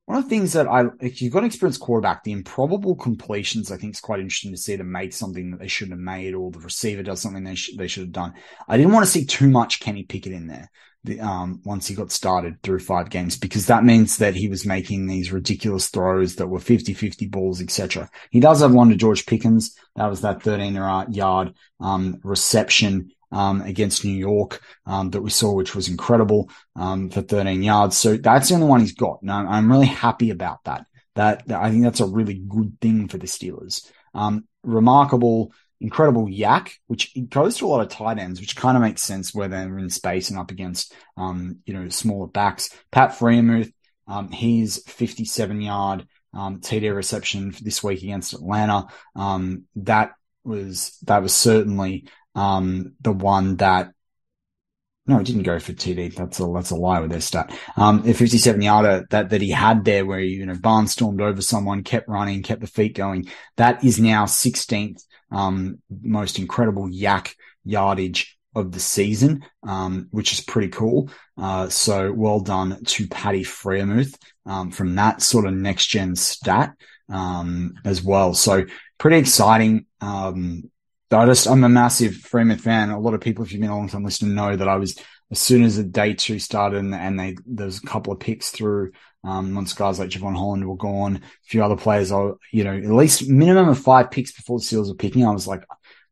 one 0.06 0.18
of 0.18 0.24
the 0.24 0.30
things 0.30 0.52
that 0.52 0.68
I, 0.68 0.84
if 1.00 1.22
you've 1.22 1.32
got 1.32 1.40
an 1.40 1.46
experienced 1.46 1.80
quarterback, 1.80 2.24
the 2.24 2.32
improbable 2.32 2.94
completions, 2.94 3.72
I 3.72 3.78
think 3.78 3.94
is 3.94 4.00
quite 4.00 4.20
interesting 4.20 4.50
to 4.50 4.58
see 4.58 4.76
them 4.76 4.92
make 4.92 5.12
something 5.12 5.50
that 5.50 5.60
they 5.60 5.68
shouldn't 5.68 5.98
have 5.98 6.04
made 6.04 6.34
or 6.34 6.50
the 6.50 6.58
receiver 6.58 7.02
does 7.02 7.22
something 7.22 7.42
they, 7.42 7.54
sh- 7.54 7.76
they 7.76 7.88
should 7.88 8.02
have 8.02 8.12
done. 8.12 8.34
I 8.68 8.76
didn't 8.76 8.92
want 8.92 9.06
to 9.06 9.10
see 9.10 9.24
too 9.24 9.48
much 9.48 9.80
Kenny 9.80 10.02
Pickett 10.02 10.32
in 10.32 10.46
there 10.46 10.70
the, 11.04 11.20
um, 11.20 11.60
once 11.64 11.86
he 11.86 11.94
got 11.94 12.10
started 12.10 12.60
through 12.62 12.80
five 12.80 13.10
games, 13.10 13.36
because 13.36 13.66
that 13.66 13.84
means 13.84 14.16
that 14.18 14.34
he 14.34 14.48
was 14.48 14.66
making 14.66 15.06
these 15.06 15.32
ridiculous 15.32 15.88
throws 15.88 16.36
that 16.36 16.48
were 16.48 16.58
50-50 16.58 17.30
balls, 17.30 17.60
etc. 17.60 18.10
He 18.30 18.40
does 18.40 18.60
have 18.60 18.72
one 18.72 18.88
to 18.88 18.96
George 18.96 19.26
Pickens. 19.26 19.76
That 19.96 20.06
was 20.06 20.22
that 20.22 20.42
13 20.42 20.74
yard, 21.12 21.54
um, 21.80 22.20
reception, 22.24 23.12
um, 23.30 23.62
against 23.62 24.04
New 24.04 24.16
York, 24.16 24.60
um, 24.86 25.10
that 25.10 25.22
we 25.22 25.30
saw, 25.30 25.52
which 25.52 25.74
was 25.74 25.88
incredible, 25.88 26.50
um, 26.76 27.10
for 27.10 27.20
13 27.20 27.62
yards. 27.62 27.96
So 27.96 28.16
that's 28.16 28.48
the 28.48 28.54
only 28.54 28.66
one 28.66 28.80
he's 28.80 28.94
got. 28.94 29.20
And 29.22 29.30
I'm 29.30 29.70
really 29.70 29.86
happy 29.86 30.30
about 30.30 30.64
that. 30.64 30.86
That, 31.16 31.46
that 31.48 31.60
I 31.60 31.70
think 31.70 31.84
that's 31.84 32.00
a 32.00 32.06
really 32.06 32.34
good 32.34 32.80
thing 32.80 33.08
for 33.08 33.18
the 33.18 33.26
Steelers. 33.26 33.90
Um, 34.14 34.46
remarkable 34.62 35.52
incredible 35.84 36.26
YAC, 36.26 36.70
which 36.86 37.14
goes 37.28 37.58
to 37.58 37.66
a 37.66 37.68
lot 37.68 37.82
of 37.82 37.90
tight 37.90 38.18
ends, 38.18 38.40
which 38.40 38.56
kind 38.56 38.74
of 38.74 38.82
makes 38.82 39.02
sense 39.02 39.34
where 39.34 39.48
they're 39.48 39.78
in 39.78 39.90
space 39.90 40.30
and 40.30 40.38
up 40.38 40.50
against, 40.50 40.94
um, 41.18 41.58
you 41.66 41.74
know, 41.74 41.90
smaller 41.90 42.26
backs. 42.26 42.70
Pat 42.90 43.10
Freiermuth, 43.10 43.70
um, 44.08 44.30
he's 44.30 44.82
57 44.84 45.60
yard, 45.60 46.06
um, 46.32 46.60
TD 46.60 46.94
reception 46.94 47.54
this 47.60 47.82
week 47.82 48.02
against 48.02 48.32
Atlanta. 48.32 48.86
Um, 49.14 49.64
that 49.76 50.12
was, 50.42 50.96
that 51.02 51.22
was 51.22 51.34
certainly, 51.34 52.08
um, 52.34 52.94
the 53.02 53.12
one 53.12 53.56
that 53.56 53.90
no, 55.06 55.18
it 55.18 55.26
didn't 55.26 55.42
go 55.42 55.58
for 55.58 55.74
TD. 55.74 56.14
That's 56.14 56.40
a 56.40 56.50
that's 56.54 56.70
a 56.70 56.76
lie 56.76 57.00
with 57.00 57.10
their 57.10 57.20
stat. 57.20 57.54
Um, 57.76 58.00
the 58.00 58.14
57 58.14 58.62
yarder 58.62 59.04
that 59.10 59.28
that 59.28 59.42
he 59.42 59.50
had 59.50 59.84
there, 59.84 60.06
where 60.06 60.18
he, 60.18 60.28
you 60.28 60.46
know 60.46 60.54
barnstormed 60.54 61.20
over 61.20 61.42
someone, 61.42 61.82
kept 61.82 62.08
running, 62.08 62.42
kept 62.42 62.62
the 62.62 62.66
feet 62.66 62.94
going. 62.94 63.28
That 63.56 63.84
is 63.84 64.00
now 64.00 64.24
16th 64.24 65.04
um, 65.34 65.78
most 66.02 66.38
incredible 66.38 66.88
YAC 66.88 67.34
yardage 67.64 68.38
of 68.54 68.72
the 68.72 68.80
season, 68.80 69.44
um, 69.66 70.06
which 70.10 70.32
is 70.32 70.40
pretty 70.40 70.68
cool. 70.68 71.10
Uh, 71.36 71.68
so 71.68 72.12
well 72.12 72.40
done 72.40 72.82
to 72.84 73.08
Paddy 73.08 73.42
Freiermuth 73.42 74.16
um, 74.46 74.70
from 74.70 74.94
that 74.94 75.22
sort 75.22 75.46
of 75.46 75.54
next 75.54 75.86
gen 75.86 76.14
stat 76.14 76.74
um, 77.08 77.74
as 77.84 78.02
well. 78.02 78.34
So 78.34 78.64
pretty 78.98 79.18
exciting. 79.18 79.86
Um, 80.00 80.70
I 81.10 81.26
just, 81.26 81.46
I'm 81.46 81.64
a 81.64 81.68
massive 81.68 82.16
Freeman 82.16 82.58
fan. 82.58 82.90
A 82.90 82.98
lot 82.98 83.14
of 83.14 83.20
people, 83.20 83.44
if 83.44 83.52
you've 83.52 83.60
been 83.60 83.70
a 83.70 83.76
long 83.76 83.88
time 83.88 84.04
listener, 84.04 84.32
know 84.32 84.56
that 84.56 84.68
I 84.68 84.76
was, 84.76 84.98
as 85.34 85.40
soon 85.40 85.64
as 85.64 85.76
the 85.76 85.82
day 85.82 86.14
two 86.14 86.38
started 86.38 86.78
and, 86.78 86.94
and 86.94 87.18
they, 87.18 87.36
there's 87.44 87.78
a 87.78 87.86
couple 87.86 88.12
of 88.12 88.20
picks 88.20 88.50
through, 88.50 88.92
um, 89.24 89.52
once 89.52 89.72
guys 89.72 89.98
like 89.98 90.10
Jevon 90.10 90.36
Holland 90.36 90.64
were 90.64 90.76
gone, 90.76 91.16
a 91.16 91.20
few 91.42 91.64
other 91.64 91.74
players, 91.74 92.12
I, 92.12 92.30
you 92.52 92.62
know, 92.62 92.72
at 92.72 92.84
least 92.84 93.28
minimum 93.28 93.68
of 93.68 93.80
five 93.80 94.12
picks 94.12 94.30
before 94.30 94.60
the 94.60 94.64
Seals 94.64 94.88
were 94.88 94.94
picking. 94.94 95.26
I 95.26 95.32
was 95.32 95.48
like, 95.48 95.64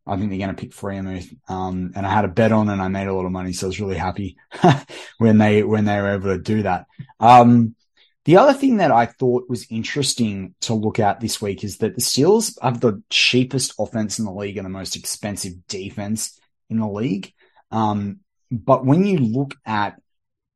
I 0.09 0.17
think 0.17 0.31
they're 0.31 0.41
going 0.41 0.57
to 0.57 0.61
pick 0.61 0.73
Freiermuth. 0.73 1.33
Um, 1.49 1.93
and 1.95 2.05
I 2.05 2.13
had 2.13 2.25
a 2.25 2.29
bet 2.29 2.51
on 2.51 2.69
and 2.69 2.83
I 2.83 2.89
made 2.89 3.07
a 3.07 3.15
lot 3.15 3.25
of 3.25 3.31
money. 3.31 3.53
So 3.53 3.67
I 3.67 3.69
was 3.69 3.81
really 3.81 3.97
happy 3.97 4.39
when 5.19 5.39
they, 5.39 5.63
when 5.63 5.85
they 5.85 6.01
were 6.01 6.15
able 6.15 6.37
to 6.37 6.39
do 6.39 6.65
that. 6.65 6.87
Um, 7.21 7.77
the 8.25 8.39
other 8.39 8.55
thing 8.55 8.79
that 8.79 8.91
I 8.91 9.07
thought 9.07 9.49
was 9.49 9.71
interesting 9.71 10.57
to 10.63 10.75
look 10.75 10.99
at 10.99 11.21
this 11.21 11.41
week 11.41 11.63
is 11.63 11.79
that 11.79 11.95
the 11.95 12.01
Steelers 12.01 12.61
have 12.61 12.81
the 12.81 13.05
cheapest 13.09 13.75
offense 13.79 14.19
in 14.19 14.25
the 14.25 14.33
league 14.33 14.57
and 14.57 14.65
the 14.65 14.71
most 14.71 14.97
expensive 14.97 15.69
defense 15.69 16.41
in 16.69 16.81
the 16.81 16.89
league. 16.89 17.33
Um, 17.71 18.19
but 18.53 18.85
when 18.85 19.07
you 19.07 19.19
look 19.19 19.55
at 19.65 19.99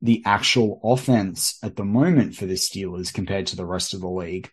the 0.03 0.21
actual 0.25 0.79
offense 0.83 1.57
at 1.63 1.75
the 1.75 1.83
moment 1.83 2.35
for 2.35 2.45
the 2.45 2.53
Steelers 2.53 3.11
compared 3.11 3.47
to 3.47 3.55
the 3.55 3.65
rest 3.65 3.95
of 3.95 4.01
the 4.01 4.07
league, 4.07 4.51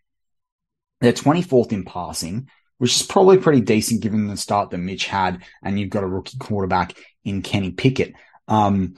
they're 1.00 1.12
24th 1.12 1.72
in 1.72 1.84
passing, 1.84 2.48
which 2.78 2.96
is 2.96 3.06
probably 3.06 3.36
pretty 3.36 3.60
decent 3.60 4.00
given 4.00 4.26
the 4.26 4.38
start 4.38 4.70
that 4.70 4.78
Mitch 4.78 5.06
had, 5.06 5.44
and 5.62 5.78
you've 5.78 5.90
got 5.90 6.04
a 6.04 6.08
rookie 6.08 6.38
quarterback 6.38 6.96
in 7.22 7.42
Kenny 7.42 7.70
Pickett. 7.70 8.14
Um, 8.48 8.94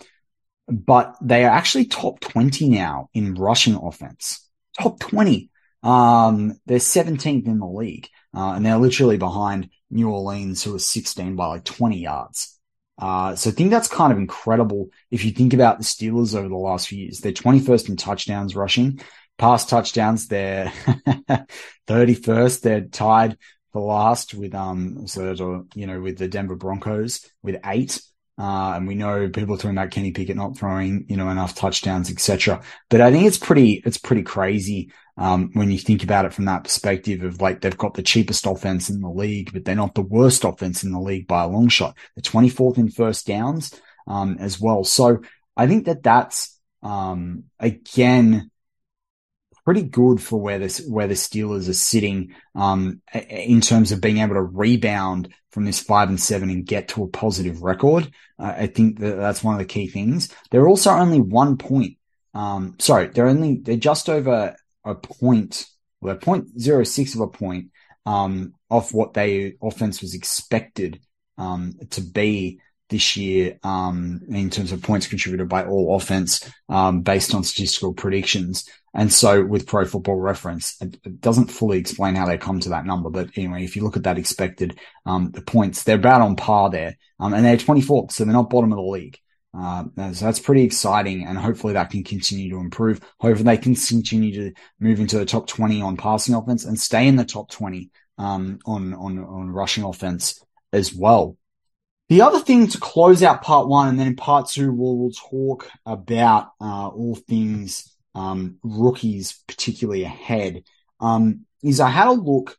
but 0.69 1.17
they 1.21 1.45
are 1.45 1.50
actually 1.50 1.87
top 1.87 2.21
20 2.21 2.69
now 2.69 3.11
in 3.15 3.35
rushing 3.35 3.75
offense. 3.75 4.49
Top 4.81 5.00
20. 5.00 5.50
Um, 5.83 6.59
they're 6.67 6.79
17th 6.79 7.47
in 7.47 7.59
the 7.59 7.67
league. 7.67 8.09
Uh, 8.35 8.53
and 8.53 8.67
they're 8.67 8.76
literally 8.76 9.17
behind 9.17 9.71
New 9.91 10.11
Orleans, 10.11 10.62
who 10.62 10.75
are 10.75 10.81
16 10.81 11.37
by 11.37 11.47
like 11.47 11.65
20 11.65 11.99
yards. 11.99 12.56
Uh, 12.99 13.35
so 13.35 13.50
I 13.50 13.53
think 13.53 13.71
that's 13.71 13.88
kind 13.88 14.12
of 14.12 14.19
incredible. 14.19 14.91
If 15.11 15.25
you 15.25 15.31
think 15.31 15.53
about 15.53 15.79
the 15.79 15.85
Steelers 15.85 16.35
over 16.35 16.49
the 16.49 16.57
last 16.57 16.88
few 16.88 16.99
years, 16.99 17.21
they're 17.21 17.33
21st 17.33 17.91
in 17.91 17.97
touchdowns 17.97 18.57
rushing, 18.57 19.00
pass 19.38 19.67
touchdowns. 19.67 20.29
They're 20.29 20.73
31st. 21.87 22.61
They're 22.62 22.81
tied 22.83 23.37
for 23.73 23.83
last 23.83 24.35
with, 24.35 24.55
um, 24.55 25.07
so, 25.07 25.67
you 25.75 25.87
know, 25.87 26.00
with 26.00 26.19
the 26.19 26.29
Denver 26.29 26.57
Broncos 26.57 27.29
with 27.43 27.61
eight. 27.65 28.00
Uh, 28.38 28.75
and 28.76 28.87
we 28.87 28.95
know 28.95 29.28
people 29.28 29.55
are 29.55 29.59
talking 29.59 29.71
about 29.71 29.90
Kenny 29.90 30.12
Pickett 30.12 30.37
not 30.37 30.59
throwing, 30.59 31.07
you 31.09 31.16
know, 31.16 31.31
enough 31.31 31.55
touchdowns, 31.55 32.11
etc. 32.11 32.62
But 32.90 33.00
I 33.00 33.11
think 33.11 33.26
it's 33.26 33.38
pretty, 33.38 33.83
it's 33.85 33.97
pretty 33.97 34.23
crazy, 34.23 34.93
um, 35.16 35.50
when 35.55 35.71
you 35.71 35.78
think 35.78 36.05
about 36.05 36.26
it 36.26 36.35
from 36.35 36.45
that 36.45 36.64
perspective 36.64 37.23
of 37.23 37.40
like, 37.40 37.62
they've 37.62 37.76
got 37.76 37.95
the 37.95 38.02
cheapest 38.02 38.45
offense 38.47 38.90
in 38.90 39.00
the 39.00 39.09
league, 39.09 39.52
but 39.52 39.64
they're 39.64 39.75
not 39.75 39.95
the 39.95 40.02
worst 40.02 40.45
offense 40.45 40.85
in 40.85 40.93
the 40.93 41.00
league 41.00 41.26
by 41.26 41.45
a 41.45 41.49
long 41.49 41.69
shot. 41.69 41.97
They're 42.14 42.23
24th 42.31 42.76
in 42.76 42.90
first 42.90 43.26
downs, 43.26 43.73
um, 44.07 44.37
as 44.38 44.61
well. 44.61 44.85
So 44.85 45.23
I 45.57 45.66
think 45.66 45.87
that 45.87 46.02
that's, 46.02 46.59
um, 46.83 47.45
again, 47.59 48.50
pretty 49.66 49.82
good 49.82 50.23
for 50.23 50.40
where 50.40 50.61
this 50.61 50.87
where 50.87 51.08
the 51.08 51.14
Steelers 51.14 51.68
are 51.68 51.75
sitting 51.75 52.35
um, 52.54 53.02
in 53.12 53.61
terms 53.61 53.90
of 53.90 54.00
being 54.00 54.18
able 54.18 54.35
to 54.35 54.42
rebound 54.42 55.28
from 55.50 55.64
this 55.64 55.80
five 55.80 56.08
and 56.08 56.20
seven 56.20 56.49
and 56.49 56.64
get 56.64 56.88
to 56.88 57.02
a 57.02 57.08
positive 57.08 57.62
record. 57.62 58.11
Uh, 58.38 58.54
I 58.56 58.66
think 58.68 59.00
that 59.00 59.16
that's 59.16 59.42
one 59.42 59.54
of 59.54 59.58
the 59.58 59.64
key 59.66 59.88
things. 59.88 60.32
They're 60.50 60.68
also 60.68 60.92
only 60.92 61.20
one 61.20 61.58
point. 61.58 61.99
Um, 62.32 62.76
sorry, 62.78 63.08
they're 63.08 63.26
only 63.26 63.56
they're 63.56 63.76
just 63.76 64.08
over 64.08 64.54
a 64.85 64.94
point. 64.94 65.66
Well, 66.00 66.14
they're 66.14 66.20
point 66.20 66.61
zero 66.61 66.85
six 66.85 67.16
of 67.16 67.20
a 67.20 67.26
point 67.26 67.73
um, 68.06 68.54
off 68.70 68.94
what 68.94 69.14
they 69.14 69.56
offense 69.61 70.00
was 70.00 70.14
expected 70.14 71.00
um, 71.38 71.75
to 71.90 72.00
be 72.00 72.61
this 72.88 73.16
year 73.16 73.59
um, 73.62 74.21
in 74.28 74.50
terms 74.50 74.73
of 74.73 74.83
points 74.83 75.07
contributed 75.07 75.49
by 75.49 75.64
all 75.64 75.97
offense 75.97 76.49
um, 76.69 77.02
based 77.02 77.35
on 77.35 77.43
statistical 77.43 77.93
predictions. 77.95 78.69
And 78.95 79.12
so 79.12 79.45
with 79.45 79.66
pro 79.66 79.85
football 79.85 80.16
reference, 80.16 80.81
it, 80.81 80.97
it, 81.05 81.21
doesn't 81.21 81.50
fully 81.50 81.78
explain 81.78 82.14
how 82.14 82.26
they 82.26 82.38
come 82.38 82.61
to 82.61 82.71
that 82.71 82.87
number. 82.87 83.11
But 83.11 83.31
anyway, 83.37 83.64
if 83.64 83.76
you 83.76 83.83
look 83.83 83.97
at 83.97 84.05
that 84.05 84.19
expected, 84.19 84.78
um, 85.05 85.33
the 85.33 85.43
points, 85.43 85.83
they're 85.83 85.97
about 85.97 86.23
on 86.23 86.37
par 86.37 86.71
there. 86.71 86.97
Um, 87.21 87.35
and 87.35 87.45
they're 87.45 87.57
24th. 87.59 88.12
So 88.12 88.25
they're 88.25 88.33
not 88.33 88.49
bottom 88.49 88.73
of 88.73 88.76
the 88.76 88.83
league. 88.83 89.19
Uh, 89.52 89.85
so 90.12 90.25
that's 90.25 90.38
pretty 90.38 90.62
exciting. 90.62 91.26
And 91.26 91.37
hopefully 91.37 91.75
that 91.75 91.90
can 91.90 92.05
continue 92.05 92.50
to 92.50 92.59
improve. 92.59 93.00
Hopefully 93.21 93.45
they 93.45 93.59
can 93.59 93.75
continue 93.75 94.33
to 94.35 94.52
move 94.81 95.00
into 95.00 95.19
the 95.19 95.26
top 95.26 95.47
20 95.47 95.83
on 95.83 95.97
passing 95.97 96.35
offense 96.35 96.64
and 96.64 96.78
stay 96.78 97.07
in 97.07 97.16
the 97.16 97.25
top 97.25 97.50
20, 97.50 97.90
um, 98.19 98.61
on, 98.64 98.95
on, 98.95 99.19
on 99.19 99.50
rushing 99.50 99.85
offense 99.85 100.43
as 100.73 100.95
well. 100.95 101.37
The 102.09 102.23
other 102.23 102.39
thing 102.39 102.69
to 102.69 102.79
close 102.79 103.23
out 103.23 103.43
part 103.43 103.67
one, 103.69 103.89
and 103.89 103.99
then 103.99 104.07
in 104.07 104.17
part 104.17 104.49
two, 104.49 104.73
we'll, 104.73 104.97
we'll 104.97 105.11
talk 105.11 105.69
about 105.85 106.53
uh, 106.61 106.89
all 106.89 107.17
things 107.17 107.97
um, 108.15 108.59
rookies, 108.63 109.43
particularly 109.49 110.05
ahead, 110.05 110.63
um, 111.01 111.47
is 111.63 111.81
I 111.81 111.89
had 111.91 112.09
a 112.09 112.13
look. 112.13 112.57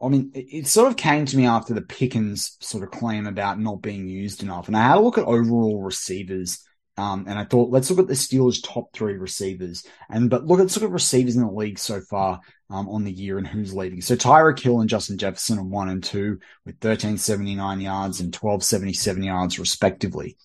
I 0.00 0.08
mean, 0.08 0.30
it, 0.34 0.46
it, 0.50 0.66
sort 0.66 0.88
of 0.88 0.96
came 0.96 1.26
to 1.26 1.36
me 1.36 1.46
after 1.46 1.74
the 1.74 1.82
Pickens 1.82 2.56
sort 2.60 2.84
of 2.84 2.90
claim 2.90 3.26
about 3.26 3.58
not 3.58 3.82
being 3.82 4.08
used 4.08 4.42
enough. 4.42 4.68
And 4.68 4.76
I 4.76 4.82
had 4.82 4.98
a 4.98 5.00
look 5.00 5.18
at 5.18 5.24
overall 5.24 5.82
receivers. 5.82 6.64
Um, 6.96 7.24
and 7.28 7.38
I 7.38 7.44
thought, 7.44 7.70
let's 7.70 7.90
look 7.90 7.98
at 7.98 8.06
the 8.06 8.14
Steelers' 8.14 8.62
top 8.62 8.92
three 8.92 9.14
receivers. 9.14 9.84
And, 10.08 10.30
but 10.30 10.46
look, 10.46 10.60
let's 10.60 10.76
look 10.76 10.84
at 10.84 10.92
receivers 10.92 11.36
in 11.36 11.42
the 11.42 11.50
league 11.50 11.78
so 11.78 12.00
far, 12.00 12.40
um, 12.70 12.88
on 12.88 13.04
the 13.04 13.12
year 13.12 13.38
and 13.38 13.46
who's 13.46 13.74
leading. 13.74 14.00
So 14.00 14.16
Tyreek 14.16 14.58
Hill 14.58 14.80
and 14.80 14.88
Justin 14.88 15.18
Jefferson 15.18 15.58
are 15.58 15.64
one 15.64 15.88
and 15.88 16.02
two 16.02 16.38
with 16.64 16.76
1379 16.76 17.80
yards 17.80 18.20
and 18.20 18.34
1277 18.34 19.22
yards 19.22 19.58
respectively. 19.58 20.36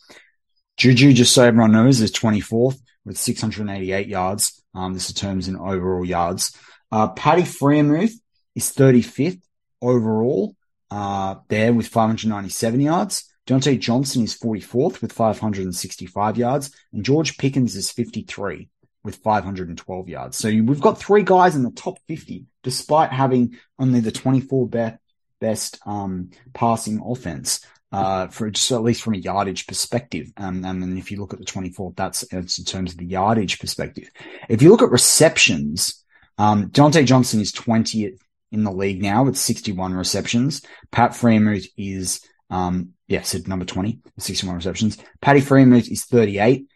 Juju, 0.78 1.14
just 1.14 1.34
so 1.34 1.44
everyone 1.44 1.72
knows, 1.72 2.02
is 2.02 2.12
24th 2.12 2.80
with 3.06 3.18
688 3.18 4.08
yards. 4.08 4.64
Um, 4.74 4.94
this 4.94 5.10
is 5.10 5.16
terms 5.16 5.48
in 5.48 5.58
overall 5.58 6.06
yards. 6.06 6.56
Uh, 6.92 7.10
Paddy 7.10 7.44
Freiermuth 7.44 8.14
is 8.56 8.72
35th 8.72 9.42
overall, 9.82 10.56
uh, 10.92 11.36
there 11.48 11.74
with 11.74 11.88
597 11.88 12.82
yards. 12.82 13.26
Diontae 13.48 13.80
Johnson 13.80 14.24
is 14.24 14.38
44th 14.38 15.02
with 15.02 15.12
565 15.12 16.38
yards 16.38 16.72
and 16.94 17.04
George 17.04 17.38
Pickens 17.38 17.76
is 17.76 17.90
53 17.90 18.70
with 19.04 19.18
512 19.18 20.10
yards. 20.10 20.38
So 20.38 20.50
we've 20.50 20.82
got 20.82 21.00
three 21.00 21.24
guys 21.24 21.56
in 21.56 21.64
the 21.64 21.72
top 21.72 21.98
50, 22.08 22.46
despite 22.64 23.12
having 23.12 23.58
only 23.78 24.02
the 24.02 24.12
24 24.12 24.68
best, 24.68 24.98
best 25.40 25.80
um, 25.86 26.32
passing 26.54 27.02
offense 27.04 27.66
uh, 27.92 28.28
for 28.28 28.50
just 28.52 28.72
at 28.72 28.84
least 28.84 29.02
from 29.02 29.16
a 29.16 29.18
yardage 29.18 29.68
perspective. 29.68 30.32
Um, 30.38 30.64
and 30.66 30.98
if 30.98 31.12
you 31.12 31.20
look 31.20 31.34
at 31.34 31.40
the 31.40 31.46
24th, 31.46 31.96
that's, 31.96 32.28
that's 32.28 32.60
in 32.60 32.66
terms 32.66 32.92
of 32.92 32.98
the 32.98 33.06
yardage 33.06 33.60
perspective. 33.60 34.10
If 34.48 34.62
you 34.62 34.70
look 34.70 34.82
at 34.82 34.92
receptions, 34.92 36.04
um, 36.38 36.70
Diontae 36.70 37.06
Johnson 37.06 37.40
is 37.40 37.52
20th 37.52 38.20
in 38.52 38.64
the 38.64 38.72
league 38.72 39.02
now 39.02 39.24
with 39.24 39.38
61 39.38 39.94
receptions. 39.94 40.62
Pat 40.92 41.12
Freiermuth 41.12 41.68
is, 41.78 42.22
um, 42.50 42.94
yeah, 43.08 43.22
said 43.22 43.48
number 43.48 43.66
20, 43.66 44.00
61 44.18 44.56
receptions. 44.56 44.98
Patty 45.22 45.42
Freiermuth 45.42 45.92
is 45.92 46.06
38 46.06 46.68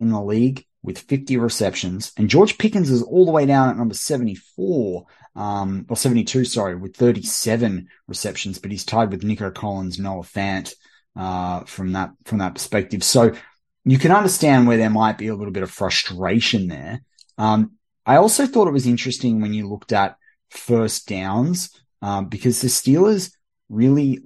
in 0.00 0.10
the 0.10 0.22
league 0.22 0.64
with 0.88 1.00
50 1.00 1.36
receptions. 1.36 2.12
And 2.16 2.30
George 2.30 2.56
Pickens 2.56 2.90
is 2.90 3.02
all 3.02 3.26
the 3.26 3.30
way 3.30 3.44
down 3.44 3.68
at 3.68 3.76
number 3.76 3.92
74, 3.92 5.04
um, 5.36 5.84
or 5.90 5.96
72, 5.96 6.46
sorry, 6.46 6.76
with 6.76 6.96
37 6.96 7.88
receptions, 8.06 8.58
but 8.58 8.70
he's 8.70 8.86
tied 8.86 9.10
with 9.10 9.22
Nico 9.22 9.50
Collins, 9.50 9.98
Noah 9.98 10.22
Fant, 10.22 10.72
uh, 11.14 11.60
from 11.64 11.92
that, 11.92 12.12
from 12.24 12.38
that 12.38 12.54
perspective. 12.54 13.04
So 13.04 13.34
you 13.84 13.98
can 13.98 14.12
understand 14.12 14.66
where 14.66 14.78
there 14.78 14.88
might 14.88 15.18
be 15.18 15.28
a 15.28 15.34
little 15.34 15.52
bit 15.52 15.62
of 15.62 15.70
frustration 15.70 16.68
there. 16.68 17.02
Um, 17.36 17.72
I 18.06 18.16
also 18.16 18.46
thought 18.46 18.66
it 18.66 18.72
was 18.72 18.86
interesting 18.86 19.42
when 19.42 19.52
you 19.52 19.68
looked 19.68 19.92
at 19.92 20.16
first 20.48 21.06
downs, 21.06 21.70
um, 22.00 22.30
because 22.30 22.62
the 22.62 22.68
Steelers 22.68 23.30
really, 23.68 24.20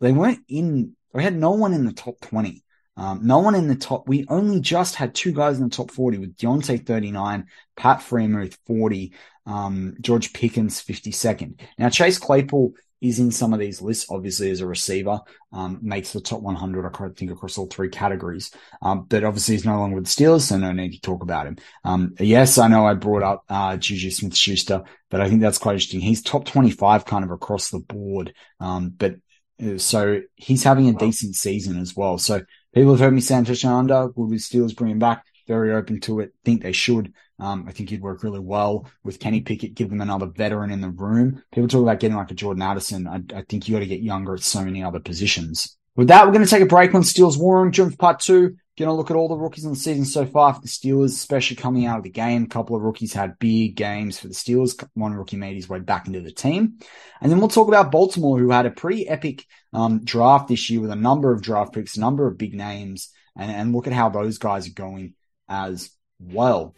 they 0.00 0.12
weren't 0.12 0.40
in, 0.48 0.96
they 1.12 1.22
had 1.22 1.36
no 1.36 1.50
one 1.50 1.74
in 1.74 1.84
the 1.84 1.92
top 1.92 2.18
20. 2.22 2.64
Um, 2.98 3.20
no 3.22 3.38
one 3.38 3.54
in 3.54 3.68
the 3.68 3.76
top. 3.76 4.08
We 4.08 4.26
only 4.28 4.60
just 4.60 4.96
had 4.96 5.14
two 5.14 5.32
guys 5.32 5.58
in 5.58 5.64
the 5.64 5.70
top 5.70 5.90
40 5.90 6.18
with 6.18 6.36
Diontae 6.36 6.84
39, 6.84 7.46
Pat 7.76 8.00
Freiermuth 8.00 8.58
40, 8.66 9.12
um, 9.46 9.94
George 10.00 10.32
Pickens 10.32 10.82
52nd. 10.82 11.60
Now, 11.78 11.88
Chase 11.88 12.18
Claypool 12.18 12.72
is 13.00 13.20
in 13.20 13.30
some 13.30 13.52
of 13.52 13.60
these 13.60 13.80
lists, 13.80 14.10
obviously 14.10 14.50
as 14.50 14.60
a 14.60 14.66
receiver, 14.66 15.20
um, 15.52 15.78
makes 15.80 16.12
the 16.12 16.20
top 16.20 16.42
100, 16.42 16.84
I 16.84 17.08
think, 17.10 17.30
across 17.30 17.56
all 17.56 17.66
three 17.66 17.88
categories. 17.88 18.50
Um, 18.82 19.04
but 19.08 19.22
obviously 19.22 19.54
he's 19.54 19.64
no 19.64 19.78
longer 19.78 19.96
with 19.96 20.06
the 20.06 20.10
Steelers, 20.10 20.42
so 20.42 20.58
no 20.58 20.72
need 20.72 20.92
to 20.92 21.00
talk 21.00 21.22
about 21.22 21.46
him. 21.46 21.58
Um, 21.84 22.14
yes, 22.18 22.58
I 22.58 22.66
know 22.66 22.84
I 22.84 22.94
brought 22.94 23.22
up, 23.22 23.44
uh, 23.48 23.76
Juju 23.76 24.10
Smith 24.10 24.36
Schuster, 24.36 24.82
but 25.10 25.20
I 25.20 25.28
think 25.28 25.40
that's 25.40 25.58
quite 25.58 25.74
interesting. 25.74 26.00
He's 26.00 26.22
top 26.22 26.44
25 26.44 27.04
kind 27.04 27.24
of 27.24 27.30
across 27.30 27.70
the 27.70 27.78
board. 27.78 28.34
Um, 28.58 28.90
but 28.90 29.14
uh, 29.62 29.78
so 29.78 30.22
he's 30.34 30.64
having 30.64 30.88
a 30.88 30.98
decent 30.98 31.36
season 31.36 31.80
as 31.80 31.94
well. 31.94 32.18
So 32.18 32.42
people 32.78 32.92
have 32.92 33.00
heard 33.00 33.14
me 33.14 33.20
say 33.20 33.34
under. 33.34 34.08
Will 34.14 34.28
the 34.28 34.36
Steelers 34.36 34.76
bring 34.76 34.92
him 34.92 34.98
back? 34.98 35.24
Very 35.46 35.72
open 35.72 36.00
to 36.00 36.20
it. 36.20 36.34
Think 36.44 36.62
they 36.62 36.72
should. 36.72 37.12
Um, 37.40 37.64
I 37.68 37.72
think 37.72 37.90
he'd 37.90 38.02
work 38.02 38.22
really 38.22 38.40
well 38.40 38.90
with 39.04 39.20
Kenny 39.20 39.40
Pickett, 39.40 39.74
give 39.74 39.90
them 39.90 40.00
another 40.00 40.26
veteran 40.26 40.70
in 40.70 40.80
the 40.80 40.90
room. 40.90 41.42
People 41.52 41.68
talk 41.68 41.82
about 41.82 42.00
getting 42.00 42.16
like 42.16 42.30
a 42.30 42.34
Jordan 42.34 42.62
Addison. 42.62 43.06
I, 43.06 43.22
I 43.34 43.42
think 43.48 43.68
you 43.68 43.74
got 43.74 43.80
to 43.80 43.86
get 43.86 44.00
younger 44.00 44.34
at 44.34 44.40
so 44.40 44.64
many 44.64 44.82
other 44.82 45.00
positions. 45.00 45.76
With 45.96 46.08
that, 46.08 46.26
we're 46.26 46.32
going 46.32 46.44
to 46.44 46.50
take 46.50 46.62
a 46.62 46.66
break 46.66 46.94
on 46.94 47.02
Steelers 47.02 47.38
War 47.38 47.62
Room. 47.62 47.72
For 47.72 47.90
part 47.96 48.20
two. 48.20 48.56
Going 48.78 48.90
to 48.90 48.94
look 48.94 49.10
at 49.10 49.16
all 49.16 49.26
the 49.26 49.36
rookies 49.36 49.64
in 49.64 49.72
the 49.72 49.76
season 49.76 50.04
so 50.04 50.24
far 50.24 50.54
for 50.54 50.60
the 50.60 50.68
Steelers, 50.68 51.06
especially 51.06 51.56
coming 51.56 51.86
out 51.86 51.98
of 51.98 52.04
the 52.04 52.10
game. 52.10 52.44
A 52.44 52.46
couple 52.46 52.76
of 52.76 52.82
rookies 52.82 53.12
had 53.12 53.36
big 53.40 53.74
games 53.74 54.20
for 54.20 54.28
the 54.28 54.34
Steelers. 54.34 54.80
One 54.94 55.14
rookie 55.14 55.36
made 55.36 55.56
his 55.56 55.68
way 55.68 55.80
back 55.80 56.06
into 56.06 56.20
the 56.20 56.30
team. 56.30 56.78
And 57.20 57.28
then 57.28 57.40
we'll 57.40 57.48
talk 57.48 57.66
about 57.66 57.90
Baltimore, 57.90 58.38
who 58.38 58.52
had 58.52 58.66
a 58.66 58.70
pretty 58.70 59.08
epic 59.08 59.46
um, 59.72 60.04
draft 60.04 60.46
this 60.46 60.70
year 60.70 60.80
with 60.80 60.92
a 60.92 60.96
number 60.96 61.32
of 61.32 61.42
draft 61.42 61.72
picks, 61.72 61.96
a 61.96 62.00
number 62.00 62.28
of 62.28 62.38
big 62.38 62.54
names, 62.54 63.10
and, 63.34 63.50
and 63.50 63.72
look 63.72 63.88
at 63.88 63.92
how 63.92 64.10
those 64.10 64.38
guys 64.38 64.68
are 64.68 64.74
going 64.74 65.14
as 65.48 65.90
well. 66.20 66.76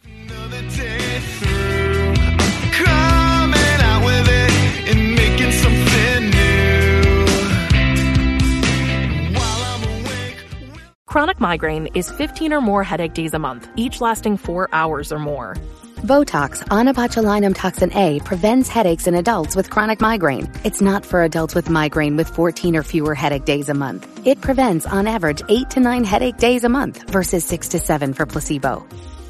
Chronic 11.11 11.41
migraine 11.41 11.89
is 11.93 12.09
15 12.09 12.53
or 12.53 12.61
more 12.61 12.85
headache 12.85 13.13
days 13.13 13.33
a 13.33 13.37
month, 13.37 13.67
each 13.75 13.99
lasting 13.99 14.37
four 14.37 14.69
hours 14.71 15.11
or 15.11 15.19
more. 15.19 15.57
Botox, 16.07 16.63
onabotulinum 16.69 17.53
toxin 17.53 17.91
A, 17.97 18.21
prevents 18.21 18.69
headaches 18.69 19.07
in 19.07 19.15
adults 19.15 19.53
with 19.53 19.69
chronic 19.69 19.99
migraine. 19.99 20.49
It's 20.63 20.79
not 20.79 21.05
for 21.05 21.23
adults 21.23 21.53
with 21.53 21.69
migraine 21.69 22.15
with 22.15 22.29
14 22.29 22.77
or 22.77 22.83
fewer 22.83 23.13
headache 23.13 23.43
days 23.43 23.67
a 23.67 23.73
month. 23.73 24.07
It 24.25 24.39
prevents, 24.39 24.85
on 24.85 25.05
average, 25.05 25.41
8 25.49 25.71
to 25.71 25.81
9 25.81 26.05
headache 26.05 26.37
days 26.37 26.63
a 26.63 26.69
month 26.69 27.03
versus 27.11 27.43
6 27.43 27.67
to 27.67 27.79
7 27.79 28.13
for 28.13 28.25
placebo. 28.25 28.87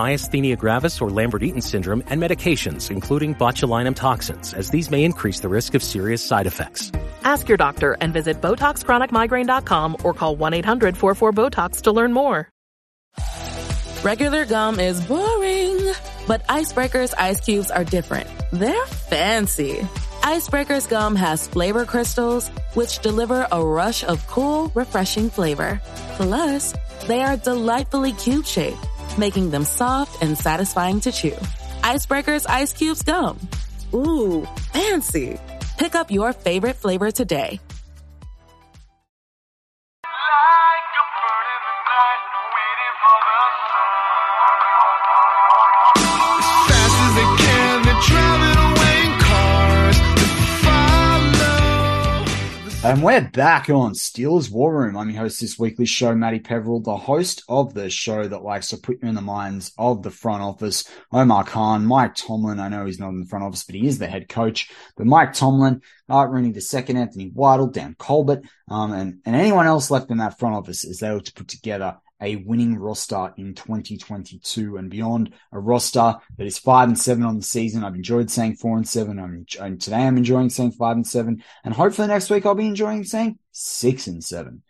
myasthenia 0.00 0.56
gravis 0.56 1.00
or 1.00 1.10
Lambert-Eaton 1.10 1.62
syndrome, 1.62 2.02
and 2.06 2.22
medications, 2.22 2.90
including 2.90 3.34
botulinum 3.34 3.94
toxins, 3.94 4.54
as 4.54 4.70
these 4.70 4.90
may 4.90 5.04
increase 5.04 5.40
the 5.40 5.48
risk 5.48 5.74
of 5.74 5.82
serious 5.82 6.24
side 6.24 6.46
effects. 6.46 6.90
Ask 7.24 7.48
your 7.48 7.58
doctor 7.58 7.96
and 8.00 8.12
visit 8.12 8.40
BotoxChronicMigraine.com 8.40 9.96
or 10.04 10.14
call 10.14 10.36
1-800-44-BOTOX 10.36 11.82
to 11.82 11.92
learn 11.92 12.12
more. 12.12 12.48
Regular 14.02 14.46
gum 14.46 14.80
is 14.80 14.98
boring, 15.06 15.78
but 16.26 16.42
Icebreaker's 16.48 17.12
ice 17.12 17.40
cubes 17.40 17.70
are 17.70 17.84
different. 17.84 18.28
They're 18.50 18.86
fancy. 18.86 19.86
Icebreaker's 20.22 20.86
gum 20.86 21.16
has 21.16 21.46
flavor 21.46 21.84
crystals, 21.84 22.48
which 22.72 23.00
deliver 23.00 23.46
a 23.52 23.62
rush 23.62 24.02
of 24.04 24.26
cool, 24.26 24.72
refreshing 24.74 25.28
flavor. 25.28 25.80
Plus, 26.16 26.74
they 27.06 27.20
are 27.20 27.36
delightfully 27.36 28.12
cube 28.12 28.46
shaped 28.46 28.89
making 29.18 29.50
them 29.50 29.64
soft 29.64 30.22
and 30.22 30.36
satisfying 30.36 31.00
to 31.00 31.12
chew. 31.12 31.36
Icebreakers 31.82 32.46
Ice 32.48 32.72
Cubes 32.72 33.02
Gum. 33.02 33.38
Ooh, 33.94 34.46
fancy. 34.72 35.38
Pick 35.78 35.94
up 35.94 36.10
your 36.10 36.32
favorite 36.32 36.76
flavor 36.76 37.10
today. 37.10 37.60
And 52.90 53.04
we're 53.04 53.20
back 53.20 53.70
on 53.70 53.92
Steelers 53.92 54.50
War 54.50 54.76
Room. 54.76 54.96
I'm 54.96 55.10
your 55.10 55.20
host 55.20 55.40
this 55.40 55.56
weekly 55.56 55.86
show, 55.86 56.12
Matty 56.12 56.40
Peverill, 56.40 56.82
the 56.82 56.96
host 56.96 57.44
of 57.48 57.72
the 57.72 57.88
show 57.88 58.26
that 58.26 58.42
likes 58.42 58.70
to 58.70 58.78
put 58.78 59.00
you 59.00 59.08
in 59.08 59.14
the 59.14 59.20
minds 59.20 59.72
of 59.78 60.02
the 60.02 60.10
front 60.10 60.42
office. 60.42 60.90
Omar 61.12 61.44
Khan, 61.44 61.86
Mike 61.86 62.16
Tomlin. 62.16 62.58
I 62.58 62.66
know 62.66 62.86
he's 62.86 62.98
not 62.98 63.10
in 63.10 63.20
the 63.20 63.26
front 63.26 63.44
office, 63.44 63.62
but 63.62 63.76
he 63.76 63.86
is 63.86 64.00
the 64.00 64.08
head 64.08 64.28
coach. 64.28 64.72
But 64.96 65.06
Mike 65.06 65.34
Tomlin, 65.34 65.82
Art 66.08 66.32
Rooney 66.32 66.48
II, 66.48 66.96
Anthony 66.96 67.30
Weidl, 67.30 67.72
Dan 67.72 67.94
Colbert, 67.96 68.42
um, 68.68 68.92
and, 68.92 69.20
and 69.24 69.36
anyone 69.36 69.68
else 69.68 69.92
left 69.92 70.10
in 70.10 70.18
that 70.18 70.40
front 70.40 70.56
office 70.56 70.84
is 70.84 71.00
were 71.00 71.20
to 71.20 71.32
put 71.32 71.46
together 71.46 71.96
a 72.20 72.36
winning 72.36 72.76
roster 72.78 73.32
in 73.36 73.54
2022 73.54 74.76
and 74.76 74.90
beyond. 74.90 75.32
A 75.52 75.58
roster 75.58 76.16
that 76.36 76.46
is 76.46 76.58
five 76.58 76.88
and 76.88 76.98
seven 76.98 77.24
on 77.24 77.36
the 77.36 77.42
season. 77.42 77.84
I've 77.84 77.94
enjoyed 77.94 78.30
saying 78.30 78.56
four 78.56 78.76
and 78.76 78.88
seven. 78.88 79.18
I'm, 79.18 79.46
and 79.60 79.80
today 79.80 80.06
I'm 80.06 80.18
enjoying 80.18 80.50
saying 80.50 80.72
five 80.72 80.96
and 80.96 81.06
seven. 81.06 81.42
And 81.64 81.74
hopefully 81.74 82.08
next 82.08 82.30
week 82.30 82.46
I'll 82.46 82.54
be 82.54 82.66
enjoying 82.66 83.04
saying 83.04 83.38
six 83.52 84.06
and 84.06 84.22
seven. 84.22 84.62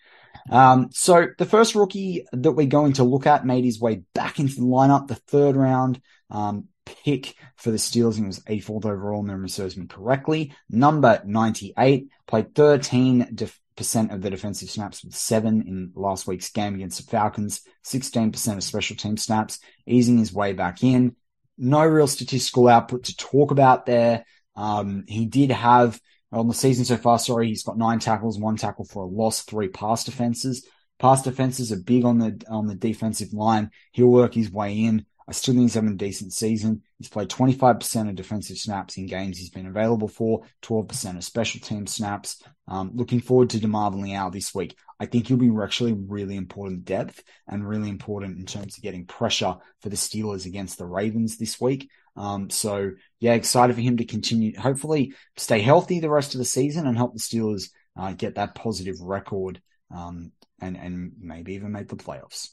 Um, 0.51 0.89
so 0.93 1.29
the 1.39 1.45
first 1.45 1.75
rookie 1.75 2.25
that 2.33 2.53
we're 2.53 2.67
going 2.67 2.95
to 2.95 3.05
look 3.05 3.27
at 3.27 3.47
made 3.47 3.65
his 3.65 3.81
way 3.81 4.03
back 4.15 4.39
into 4.39 4.57
the 4.57 4.63
lineup, 4.63 5.09
the 5.09 5.15
third 5.17 5.57
round, 5.57 6.01
um, 6.31 6.69
pick 7.05 7.35
for 7.57 7.71
the 7.71 7.77
Steelers. 7.77 8.17
He 8.17 8.23
was 8.23 8.41
84th 8.41 8.87
overall, 8.87 9.23
memory 9.23 9.49
serves 9.49 9.77
me 9.77 9.87
correctly. 9.87 10.53
Number 10.69 11.21
98, 11.25 12.09
played 12.27 12.55
13 12.55 13.31
def- 13.35 13.60
percent 13.81 14.13
of 14.13 14.21
the 14.21 14.29
defensive 14.29 14.69
snaps 14.69 15.03
with 15.03 15.15
seven 15.15 15.63
in 15.67 15.93
last 15.95 16.27
week's 16.27 16.51
game 16.51 16.75
against 16.75 17.03
the 17.03 17.11
Falcons, 17.11 17.63
16% 17.87 18.57
of 18.59 18.63
special 18.63 18.95
team 18.95 19.17
snaps, 19.17 19.59
easing 19.87 20.19
his 20.19 20.35
way 20.35 20.53
back 20.53 20.85
in. 20.85 21.17
No 21.57 21.87
real 21.87 22.07
statistical 22.07 22.69
output 22.69 23.05
to 23.05 23.17
talk 23.17 23.53
about 23.53 23.87
there. 23.87 24.27
Um, 24.55 25.05
he 25.09 25.25
did 25.25 25.51
have 25.51 25.99
on 26.31 26.47
the 26.47 26.53
season 26.53 26.85
so 26.85 26.99
far, 26.99 27.19
sorry, 27.19 27.49
he's 27.49 27.63
got 27.63 27.79
nine 27.79 28.01
tackles, 28.01 28.39
one 28.39 28.57
tackle 28.57 28.85
for 28.85 29.05
a 29.05 29.07
loss, 29.07 29.41
three 29.45 29.69
pass 29.69 30.05
defenses. 30.05 30.67
Pass 30.99 31.23
defenses 31.23 31.73
are 31.73 31.81
big 31.81 32.05
on 32.05 32.19
the 32.19 32.45
on 32.51 32.67
the 32.67 32.75
defensive 32.75 33.33
line. 33.33 33.71
He'll 33.93 34.09
work 34.09 34.35
his 34.35 34.53
way 34.53 34.85
in. 34.85 35.07
I 35.31 35.33
still 35.33 35.55
think 35.55 35.63
he's 35.63 35.75
having 35.75 35.93
a 35.93 35.97
decent 35.97 36.33
season. 36.33 36.83
He's 36.99 37.09
played 37.09 37.29
25% 37.29 38.09
of 38.09 38.17
defensive 38.17 38.59
snaps 38.59 38.97
in 38.97 39.07
games 39.07 39.39
he's 39.39 39.49
been 39.49 39.69
available 39.69 40.09
for, 40.09 40.43
12% 40.63 41.17
of 41.17 41.23
special 41.23 41.61
team 41.61 41.87
snaps. 41.87 42.43
Um, 42.67 42.91
looking 42.95 43.21
forward 43.21 43.51
to 43.51 43.59
DeMarvin 43.59 44.03
Leal 44.03 44.31
this 44.31 44.53
week. 44.53 44.77
I 44.99 45.07
think 45.07 45.29
he'll 45.29 45.37
be 45.37 45.53
actually 45.63 45.93
really 45.93 46.35
important 46.35 46.85
depth 46.85 47.23
and 47.47 47.67
really 47.67 47.89
important 47.89 48.41
in 48.41 48.47
terms 48.47 48.77
of 48.77 48.83
getting 48.83 49.07
pressure 49.07 49.55
for 49.83 49.89
the 49.89 49.95
Steelers 49.95 50.47
against 50.47 50.79
the 50.79 50.87
Ravens 50.87 51.39
this 51.39 51.61
week. 51.61 51.89
Um, 52.17 52.51
so 52.51 52.91
yeah, 53.21 53.35
excited 53.35 53.77
for 53.77 53.83
him 53.83 53.99
to 53.99 54.05
continue, 54.05 54.59
hopefully 54.59 55.15
stay 55.37 55.61
healthy 55.61 56.01
the 56.01 56.11
rest 56.11 56.35
of 56.35 56.39
the 56.39 56.45
season 56.45 56.89
and 56.89 56.97
help 56.97 57.15
the 57.15 57.21
Steelers 57.21 57.71
uh, 57.97 58.15
get 58.15 58.35
that 58.35 58.57
positive 58.57 59.01
record 59.01 59.63
um, 59.95 60.33
and, 60.61 60.77
and 60.77 61.13
maybe 61.21 61.55
even 61.55 61.71
make 61.71 61.87
the 61.87 61.95
playoffs. 61.95 62.49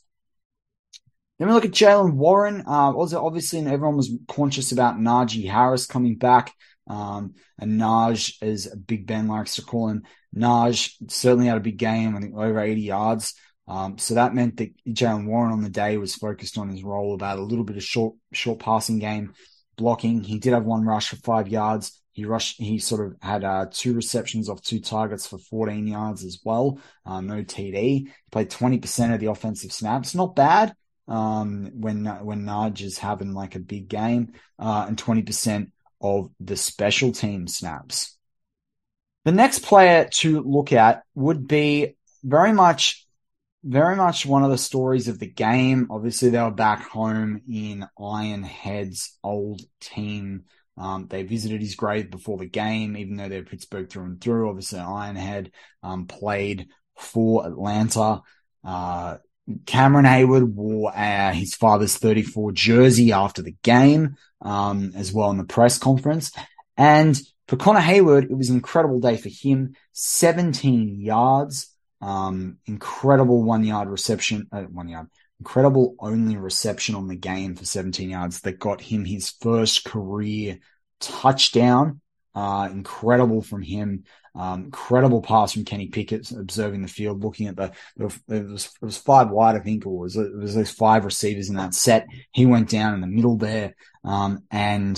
Then 1.38 1.48
we 1.48 1.54
look 1.54 1.66
at 1.66 1.72
Jalen 1.72 2.14
Warren. 2.14 2.64
Uh, 2.68 2.92
also, 2.92 3.24
obviously, 3.24 3.60
everyone 3.60 3.98
was 3.98 4.12
conscious 4.28 4.72
about 4.72 4.98
Najee 4.98 5.50
Harris 5.50 5.86
coming 5.86 6.16
back. 6.16 6.54
Um, 6.88 7.36
and 7.60 7.80
Naj, 7.80 8.42
as 8.42 8.68
Big 8.68 9.06
Ben 9.06 9.28
likes 9.28 9.56
to 9.56 9.62
call 9.62 9.90
him, 9.90 10.04
Naj 10.36 10.94
certainly 11.10 11.48
had 11.48 11.58
a 11.58 11.62
big 11.62 11.78
game. 11.78 12.16
I 12.16 12.22
think 12.22 12.36
over 12.36 12.60
80 12.60 12.82
yards. 12.82 13.36
Um, 13.68 13.98
so 13.98 14.16
that 14.16 14.34
meant 14.34 14.58
that 14.58 14.72
Jalen 14.88 15.28
Warren 15.28 15.52
on 15.52 15.62
the 15.62 15.70
day 15.70 15.98
was 15.98 16.16
focused 16.16 16.58
on 16.58 16.70
his 16.70 16.84
role 16.84 17.14
about 17.14 17.38
a 17.38 17.44
little 17.44 17.66
bit 17.66 17.76
of 17.76 17.84
short, 17.84 18.16
short 18.32 18.60
passing 18.60 18.98
game 19.00 19.34
blocking. 19.76 20.24
He 20.24 20.40
did 20.40 20.54
have 20.54 20.64
one 20.64 20.86
rush 20.86 21.10
for 21.10 21.18
five 21.18 21.50
yards. 21.50 22.02
He 22.14 22.26
rushed, 22.26 22.58
he 22.58 22.80
sort 22.80 23.06
of 23.06 23.18
had 23.22 23.44
uh, 23.44 23.68
two 23.70 23.94
receptions 23.94 24.50
off 24.50 24.62
two 24.62 24.80
targets 24.80 25.28
for 25.28 25.38
14 25.38 25.86
yards 25.86 26.24
as 26.24 26.40
well. 26.44 26.80
Uh, 27.06 27.22
no 27.22 27.44
TD. 27.44 27.76
He 27.76 28.10
played 28.32 28.50
20% 28.50 29.14
of 29.14 29.20
the 29.20 29.28
offensive 29.28 29.72
snaps. 29.72 30.16
Not 30.16 30.36
bad 30.36 30.74
um, 31.08 31.72
when 31.74 32.06
when 32.06 32.46
Naj 32.46 32.82
is 32.82 32.98
having 32.98 33.34
like 33.34 33.56
a 33.56 33.60
big 33.60 33.88
game, 33.88 34.34
uh, 34.60 34.86
and 34.88 34.98
twenty 34.98 35.22
percent 35.22 35.72
of 36.02 36.30
the 36.40 36.56
special 36.56 37.12
team 37.12 37.48
snaps. 37.48 38.18
The 39.26 39.32
next 39.32 39.64
player 39.64 40.08
to 40.20 40.42
look 40.42 40.72
at 40.72 41.04
would 41.16 41.48
be 41.48 41.96
very 42.24 42.54
much, 42.54 43.06
very 43.64 43.96
much 43.96 44.26
one 44.26 44.44
of 44.44 44.52
the 44.52 44.58
stories 44.58 45.08
of 45.08 45.20
the 45.20 45.28
game. 45.28 45.88
Obviously, 45.90 46.30
they 46.30 46.42
were 46.42 46.52
back 46.52 46.88
home 46.88 47.42
in 47.52 47.86
Ironhead's 48.00 49.18
old 49.24 49.62
team. 49.82 50.44
Um, 50.78 51.08
they 51.10 51.24
visited 51.24 51.62
his 51.62 51.76
grave 51.76 52.12
before 52.12 52.38
the 52.38 52.46
game, 52.46 52.96
even 52.96 53.18
though 53.18 53.28
they're 53.28 53.44
Pittsburgh 53.44 53.90
through 53.90 54.04
and 54.04 54.22
through. 54.22 54.50
Obviously, 54.50 54.80
Ironhead 54.80 55.52
um, 55.82 56.06
played 56.06 56.68
for 56.98 57.46
Atlanta. 57.46 58.22
Uh, 58.64 59.18
Cameron 59.66 60.06
Heyward 60.06 60.54
wore 60.54 60.96
uh, 60.96 61.32
his 61.32 61.56
father's 61.56 61.98
34 61.98 62.52
jersey 62.52 63.12
after 63.12 63.42
the 63.42 63.56
game, 63.64 64.18
um, 64.42 64.92
as 64.96 65.14
well 65.14 65.32
in 65.32 65.38
the 65.38 65.46
press 65.46 65.78
conference. 65.78 66.32
And 66.76 67.20
for 67.48 67.56
Connor 67.56 67.80
Heyward, 67.80 68.30
it 68.30 68.38
was 68.38 68.50
an 68.50 68.56
incredible 68.56 69.00
day 69.00 69.16
for 69.18 69.30
him. 69.30 69.76
17 69.94 71.00
yards, 71.00 71.74
um, 72.02 72.58
incredible 72.66 73.42
one 73.42 73.64
yard 73.64 73.90
reception, 73.90 74.48
uh, 74.52 74.64
one 74.64 74.90
yard, 74.90 75.08
incredible 75.40 75.96
only 76.00 76.36
reception 76.36 76.96
on 76.96 77.08
the 77.08 77.16
game 77.16 77.56
for 77.56 77.66
17 77.66 78.10
yards 78.10 78.42
that 78.42 78.60
got 78.60 78.82
him 78.82 79.06
his 79.06 79.30
first 79.30 79.86
career 79.86 80.60
touchdown. 81.00 82.02
Uh, 82.38 82.70
incredible 82.70 83.42
from 83.42 83.64
him. 83.64 84.04
Um, 84.36 84.66
incredible 84.66 85.24
pass 85.24 85.54
from 85.54 85.66
Kenny 85.66 85.88
Pickett, 85.88 86.30
observing 86.32 86.84
the 86.84 86.88
field, 86.88 87.24
looking 87.24 87.48
at 87.48 87.56
the, 87.56 87.72
it 87.98 88.04
was, 88.48 88.70
it 88.80 88.86
was 88.86 88.98
five 88.98 89.32
wide, 89.32 89.56
I 89.56 89.60
think, 89.60 89.88
or 89.88 89.98
was 89.98 90.16
it 90.16 90.36
was 90.36 90.54
those 90.54 90.70
five 90.70 91.04
receivers 91.04 91.50
in 91.50 91.56
that 91.56 91.74
set. 91.74 92.06
He 92.32 92.46
went 92.46 92.70
down 92.70 92.94
in 92.94 93.02
the 93.02 93.08
middle 93.08 93.38
there, 93.38 93.76
um, 94.04 94.44
and, 94.52 94.96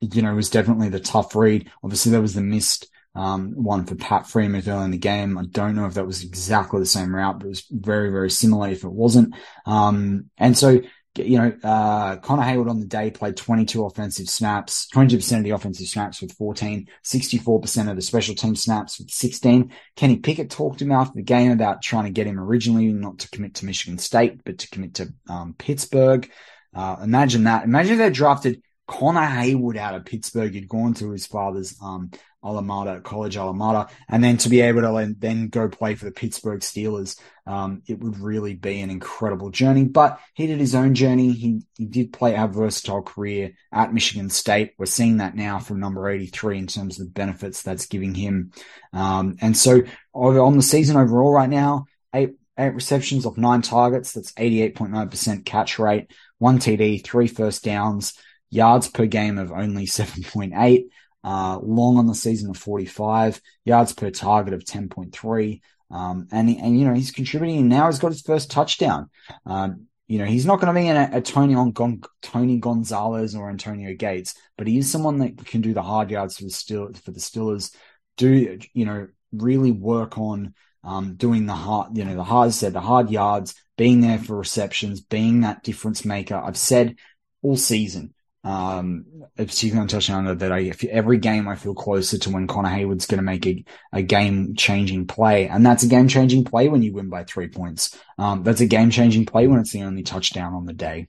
you 0.00 0.22
know, 0.22 0.30
it 0.30 0.36
was 0.36 0.50
definitely 0.50 0.90
the 0.90 1.00
tough 1.00 1.34
read. 1.34 1.68
Obviously, 1.82 2.12
there 2.12 2.22
was 2.22 2.34
the 2.34 2.42
missed, 2.42 2.86
um, 3.16 3.54
one 3.56 3.84
for 3.84 3.96
Pat 3.96 4.26
Freiermuth 4.26 4.68
early 4.68 4.84
in 4.84 4.92
the 4.92 4.98
game. 4.98 5.36
I 5.36 5.46
don't 5.50 5.74
know 5.74 5.86
if 5.86 5.94
that 5.94 6.06
was 6.06 6.22
exactly 6.22 6.78
the 6.78 6.86
same 6.86 7.12
route, 7.12 7.40
but 7.40 7.46
it 7.46 7.54
was 7.56 7.66
very, 7.72 8.10
very 8.10 8.30
similar 8.30 8.68
if 8.68 8.84
it 8.84 8.92
wasn't. 8.92 9.34
Um, 9.66 10.30
and 10.38 10.56
so, 10.56 10.78
you 11.18 11.38
know, 11.38 11.52
uh, 11.62 12.16
Connor 12.16 12.42
Heyward 12.42 12.70
on 12.70 12.80
the 12.80 12.86
day 12.86 13.10
played 13.10 13.36
22 13.36 13.84
offensive 13.84 14.28
snaps, 14.28 14.88
22% 14.94 15.38
of 15.38 15.44
the 15.44 15.50
offensive 15.50 15.86
snaps 15.86 16.20
with 16.20 16.32
14, 16.32 16.88
64% 17.04 17.90
of 17.90 17.96
the 17.96 18.02
special 18.02 18.34
team 18.34 18.56
snaps 18.56 18.98
with 18.98 19.10
16. 19.10 19.72
Kenny 19.96 20.16
Pickett 20.16 20.50
talked 20.50 20.78
to 20.78 20.84
him 20.84 20.92
after 20.92 21.14
the 21.14 21.22
game 21.22 21.52
about 21.52 21.82
trying 21.82 22.04
to 22.04 22.10
get 22.10 22.26
him 22.26 22.38
originally 22.38 22.92
not 22.92 23.18
to 23.20 23.30
commit 23.30 23.54
to 23.54 23.66
Michigan 23.66 23.98
State, 23.98 24.42
but 24.44 24.58
to 24.58 24.70
commit 24.70 24.94
to 24.94 25.12
um, 25.28 25.54
Pittsburgh. 25.58 26.30
Uh, 26.74 26.96
imagine 27.02 27.44
that. 27.44 27.64
Imagine 27.64 27.92
if 27.92 27.98
they 27.98 28.10
drafted 28.10 28.62
Connor 28.86 29.20
Heyward 29.20 29.76
out 29.76 29.94
of 29.94 30.04
Pittsburgh. 30.04 30.52
He'd 30.52 30.68
gone 30.68 30.94
to 30.94 31.10
his 31.10 31.26
father's 31.26 31.76
um, 31.82 32.10
mater, 32.42 33.00
college 33.00 33.36
mater, 33.36 33.86
and 34.08 34.22
then 34.22 34.36
to 34.38 34.48
be 34.48 34.60
able 34.60 34.82
to 34.82 35.14
then 35.18 35.48
go 35.48 35.68
play 35.68 35.94
for 35.94 36.04
the 36.04 36.10
Pittsburgh 36.10 36.60
Steelers, 36.60 37.18
um, 37.46 37.82
it 37.86 37.98
would 38.00 38.18
really 38.18 38.54
be 38.54 38.80
an 38.80 38.90
incredible 38.90 39.50
journey. 39.50 39.84
But 39.84 40.20
he 40.34 40.46
did 40.46 40.60
his 40.60 40.74
own 40.74 40.94
journey. 40.94 41.32
He 41.32 41.62
he 41.76 41.86
did 41.86 42.12
play 42.12 42.34
a 42.34 42.46
versatile 42.46 43.02
career 43.02 43.52
at 43.72 43.92
Michigan 43.92 44.30
State. 44.30 44.74
We're 44.78 44.86
seeing 44.86 45.18
that 45.18 45.34
now 45.34 45.58
from 45.58 45.80
number 45.80 46.08
83 46.08 46.58
in 46.58 46.66
terms 46.66 47.00
of 47.00 47.06
the 47.06 47.12
benefits 47.12 47.62
that's 47.62 47.86
giving 47.86 48.14
him. 48.14 48.52
Um, 48.92 49.36
and 49.40 49.56
so 49.56 49.82
on 50.12 50.56
the 50.56 50.62
season 50.62 50.96
overall 50.96 51.32
right 51.32 51.50
now, 51.50 51.86
eight 52.14 52.34
eight 52.58 52.74
receptions 52.74 53.24
of 53.24 53.38
nine 53.38 53.62
targets. 53.62 54.12
That's 54.12 54.32
88.9% 54.32 55.44
catch 55.44 55.78
rate, 55.78 56.10
one 56.38 56.58
TD, 56.58 57.04
three 57.04 57.28
first 57.28 57.64
downs, 57.64 58.14
yards 58.50 58.88
per 58.88 59.06
game 59.06 59.38
of 59.38 59.52
only 59.52 59.86
7.8 59.86 60.84
uh, 61.24 61.58
long 61.62 61.98
on 61.98 62.06
the 62.06 62.14
season 62.14 62.50
of 62.50 62.56
45, 62.56 63.40
yards 63.64 63.92
per 63.92 64.10
target 64.10 64.54
of 64.54 64.64
10.3. 64.64 65.60
Um, 65.90 66.28
and, 66.30 66.48
and, 66.50 66.78
you 66.78 66.86
know, 66.86 66.94
he's 66.94 67.10
contributing 67.10 67.58
and 67.58 67.68
now 67.68 67.86
he's 67.86 67.98
got 67.98 68.12
his 68.12 68.22
first 68.22 68.50
touchdown. 68.50 69.10
Um, 69.46 69.86
you 70.06 70.18
know, 70.18 70.24
he's 70.24 70.46
not 70.46 70.60
going 70.60 70.74
to 70.74 70.80
be 70.80 70.88
a, 70.88 71.18
a 71.18 71.20
Tony 71.20 71.54
on 71.54 71.72
Gon, 71.72 72.00
Tony 72.22 72.58
Gonzalez 72.58 73.34
or 73.34 73.50
Antonio 73.50 73.94
Gates, 73.94 74.34
but 74.56 74.66
he 74.66 74.78
is 74.78 74.90
someone 74.90 75.18
that 75.18 75.44
can 75.46 75.60
do 75.60 75.74
the 75.74 75.82
hard 75.82 76.10
yards 76.10 76.38
for 76.38 76.44
the 76.44 76.50
still 76.50 76.92
for 76.94 77.10
the 77.10 77.20
Steelers. 77.20 77.74
Do 78.16 78.58
you 78.72 78.86
know 78.86 79.08
really 79.32 79.70
work 79.70 80.16
on 80.16 80.54
um, 80.84 81.16
doing 81.16 81.46
the 81.46 81.54
hard, 81.54 81.96
you 81.96 82.04
know, 82.04 82.14
the 82.14 82.24
hard 82.24 82.52
said 82.52 82.72
the 82.72 82.80
hard 82.80 83.10
yards, 83.10 83.54
being 83.76 84.00
there 84.00 84.18
for 84.18 84.36
receptions, 84.36 85.00
being 85.00 85.40
that 85.40 85.62
difference 85.62 86.04
maker. 86.04 86.36
I've 86.36 86.56
said 86.56 86.96
all 87.42 87.56
season 87.56 88.14
um, 88.44 89.04
particularly 89.36 89.80
on 89.80 89.88
touchdown 89.88 90.38
that 90.38 90.52
I, 90.52 90.72
every 90.90 91.18
game 91.18 91.48
I 91.48 91.56
feel 91.56 91.74
closer 91.74 92.18
to 92.18 92.30
when 92.30 92.46
Connor 92.46 92.68
Heyward's 92.68 93.06
going 93.06 93.18
to 93.18 93.24
make 93.24 93.46
a, 93.46 93.64
a 93.92 94.02
game 94.02 94.54
changing 94.54 95.06
play. 95.06 95.48
And 95.48 95.66
that's 95.66 95.82
a 95.82 95.88
game 95.88 96.08
changing 96.08 96.44
play 96.44 96.68
when 96.68 96.82
you 96.82 96.92
win 96.92 97.08
by 97.08 97.24
three 97.24 97.48
points. 97.48 97.96
Um, 98.16 98.42
that's 98.42 98.60
a 98.60 98.66
game 98.66 98.90
changing 98.90 99.26
play 99.26 99.46
when 99.46 99.60
it's 99.60 99.72
the 99.72 99.82
only 99.82 100.02
touchdown 100.02 100.54
on 100.54 100.66
the 100.66 100.72
day. 100.72 101.08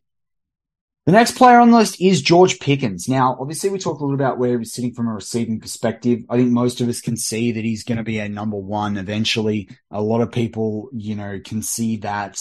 The 1.05 1.13
next 1.13 1.37
player 1.37 1.59
on 1.59 1.71
the 1.71 1.77
list 1.77 1.99
is 1.99 2.21
George 2.21 2.59
Pickens. 2.59 3.07
Now, 3.09 3.35
obviously, 3.39 3.71
we 3.71 3.79
talked 3.79 3.99
a 3.99 4.03
little 4.03 4.17
bit 4.17 4.23
about 4.23 4.37
where 4.37 4.59
he's 4.59 4.73
sitting 4.73 4.93
from 4.93 5.07
a 5.07 5.13
receiving 5.13 5.59
perspective. 5.59 6.19
I 6.29 6.37
think 6.37 6.51
most 6.51 6.81
of 6.81 6.89
us 6.89 7.01
can 7.01 7.17
see 7.17 7.53
that 7.53 7.63
he's 7.63 7.83
going 7.83 7.97
to 7.97 8.03
be 8.03 8.19
a 8.19 8.29
number 8.29 8.57
one 8.57 8.95
eventually. 8.95 9.69
A 9.89 10.03
lot 10.03 10.21
of 10.21 10.31
people, 10.31 10.89
you 10.93 11.15
know, 11.15 11.39
can 11.43 11.63
see 11.63 11.97
that 11.97 12.39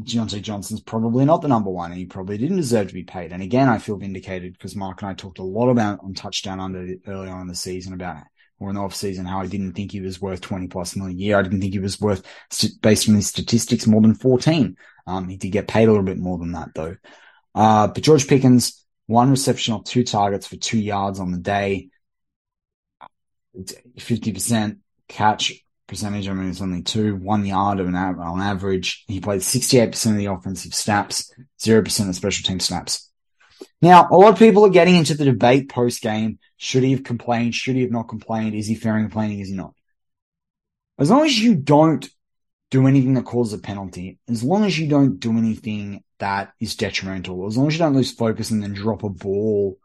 Diontae 0.00 0.42
Johnson's 0.42 0.80
probably 0.80 1.24
not 1.24 1.42
the 1.42 1.48
number 1.48 1.70
one, 1.70 1.90
and 1.90 1.98
he 1.98 2.06
probably 2.06 2.38
didn't 2.38 2.56
deserve 2.56 2.88
to 2.88 2.94
be 2.94 3.02
paid. 3.02 3.32
And 3.32 3.42
again, 3.42 3.68
I 3.68 3.78
feel 3.78 3.96
vindicated 3.96 4.52
because 4.52 4.76
Mark 4.76 5.02
and 5.02 5.10
I 5.10 5.14
talked 5.14 5.38
a 5.38 5.42
lot 5.42 5.68
about 5.70 6.00
on 6.04 6.14
touchdown 6.14 6.60
under 6.60 6.94
early 7.06 7.28
on 7.28 7.40
in 7.40 7.48
the 7.48 7.54
season 7.54 7.92
about 7.92 8.22
or 8.60 8.68
in 8.70 8.74
the 8.74 8.80
off 8.80 8.94
season 8.94 9.24
how 9.24 9.40
I 9.40 9.46
didn't 9.46 9.72
think 9.72 9.92
he 9.92 10.00
was 10.00 10.20
worth 10.20 10.40
20 10.40 10.68
plus 10.68 10.96
million 10.96 11.16
a 11.16 11.20
year. 11.20 11.38
I 11.38 11.42
didn't 11.42 11.60
think 11.60 11.72
he 11.72 11.78
was 11.78 12.00
worth, 12.00 12.22
based 12.80 13.08
on 13.08 13.14
his 13.14 13.28
statistics, 13.28 13.86
more 13.86 14.00
than 14.00 14.14
14. 14.14 14.76
Um, 15.06 15.28
he 15.28 15.36
did 15.36 15.50
get 15.50 15.68
paid 15.68 15.88
a 15.88 15.90
little 15.90 16.04
bit 16.04 16.18
more 16.18 16.38
than 16.38 16.52
that 16.52 16.70
though. 16.74 16.96
Uh, 17.54 17.88
but 17.88 18.02
George 18.02 18.26
Pickens, 18.28 18.84
one 19.06 19.30
reception 19.30 19.74
of 19.74 19.84
two 19.84 20.04
targets 20.04 20.46
for 20.46 20.56
two 20.56 20.78
yards 20.78 21.18
on 21.18 21.32
the 21.32 21.38
day, 21.38 21.88
50% 23.56 24.78
catch 25.08 25.52
percentage. 25.88 26.28
I 26.28 26.34
mean, 26.34 26.50
it's 26.50 26.60
only 26.60 26.82
two, 26.82 27.16
one 27.16 27.44
yard 27.44 27.80
of 27.80 27.88
an 27.88 27.96
on 27.96 28.40
average. 28.40 29.04
He 29.08 29.20
played 29.20 29.40
68% 29.40 30.12
of 30.12 30.16
the 30.16 30.26
offensive 30.26 30.74
snaps, 30.74 31.32
0% 31.60 32.08
of 32.08 32.14
special 32.14 32.46
team 32.46 32.60
snaps. 32.60 33.10
Now, 33.82 34.08
a 34.10 34.16
lot 34.16 34.32
of 34.32 34.38
people 34.38 34.64
are 34.64 34.70
getting 34.70 34.94
into 34.94 35.14
the 35.14 35.24
debate 35.24 35.68
post 35.68 36.00
game. 36.00 36.38
Should 36.58 36.84
he 36.84 36.92
have 36.92 37.02
complained? 37.02 37.54
Should 37.54 37.74
he 37.74 37.82
have 37.82 37.90
not 37.90 38.08
complained? 38.08 38.54
Is 38.54 38.66
he 38.66 38.74
fair 38.74 38.96
in 38.96 39.04
complaining? 39.04 39.40
Is 39.40 39.48
he 39.48 39.56
not? 39.56 39.74
As 40.98 41.10
long 41.10 41.24
as 41.24 41.38
you 41.38 41.54
don't 41.56 42.08
do 42.70 42.86
anything 42.86 43.14
that 43.14 43.24
causes 43.24 43.54
a 43.54 43.58
penalty, 43.58 44.18
as 44.28 44.44
long 44.44 44.64
as 44.64 44.78
you 44.78 44.88
don't 44.88 45.18
do 45.18 45.36
anything 45.38 46.02
that 46.18 46.52
is 46.60 46.76
detrimental, 46.76 47.46
as 47.46 47.56
long 47.56 47.68
as 47.68 47.74
you 47.74 47.78
don't 47.78 47.94
lose 47.94 48.12
focus 48.12 48.50
and 48.50 48.62
then 48.62 48.74
drop 48.74 49.04
a 49.04 49.08
ball, 49.08 49.78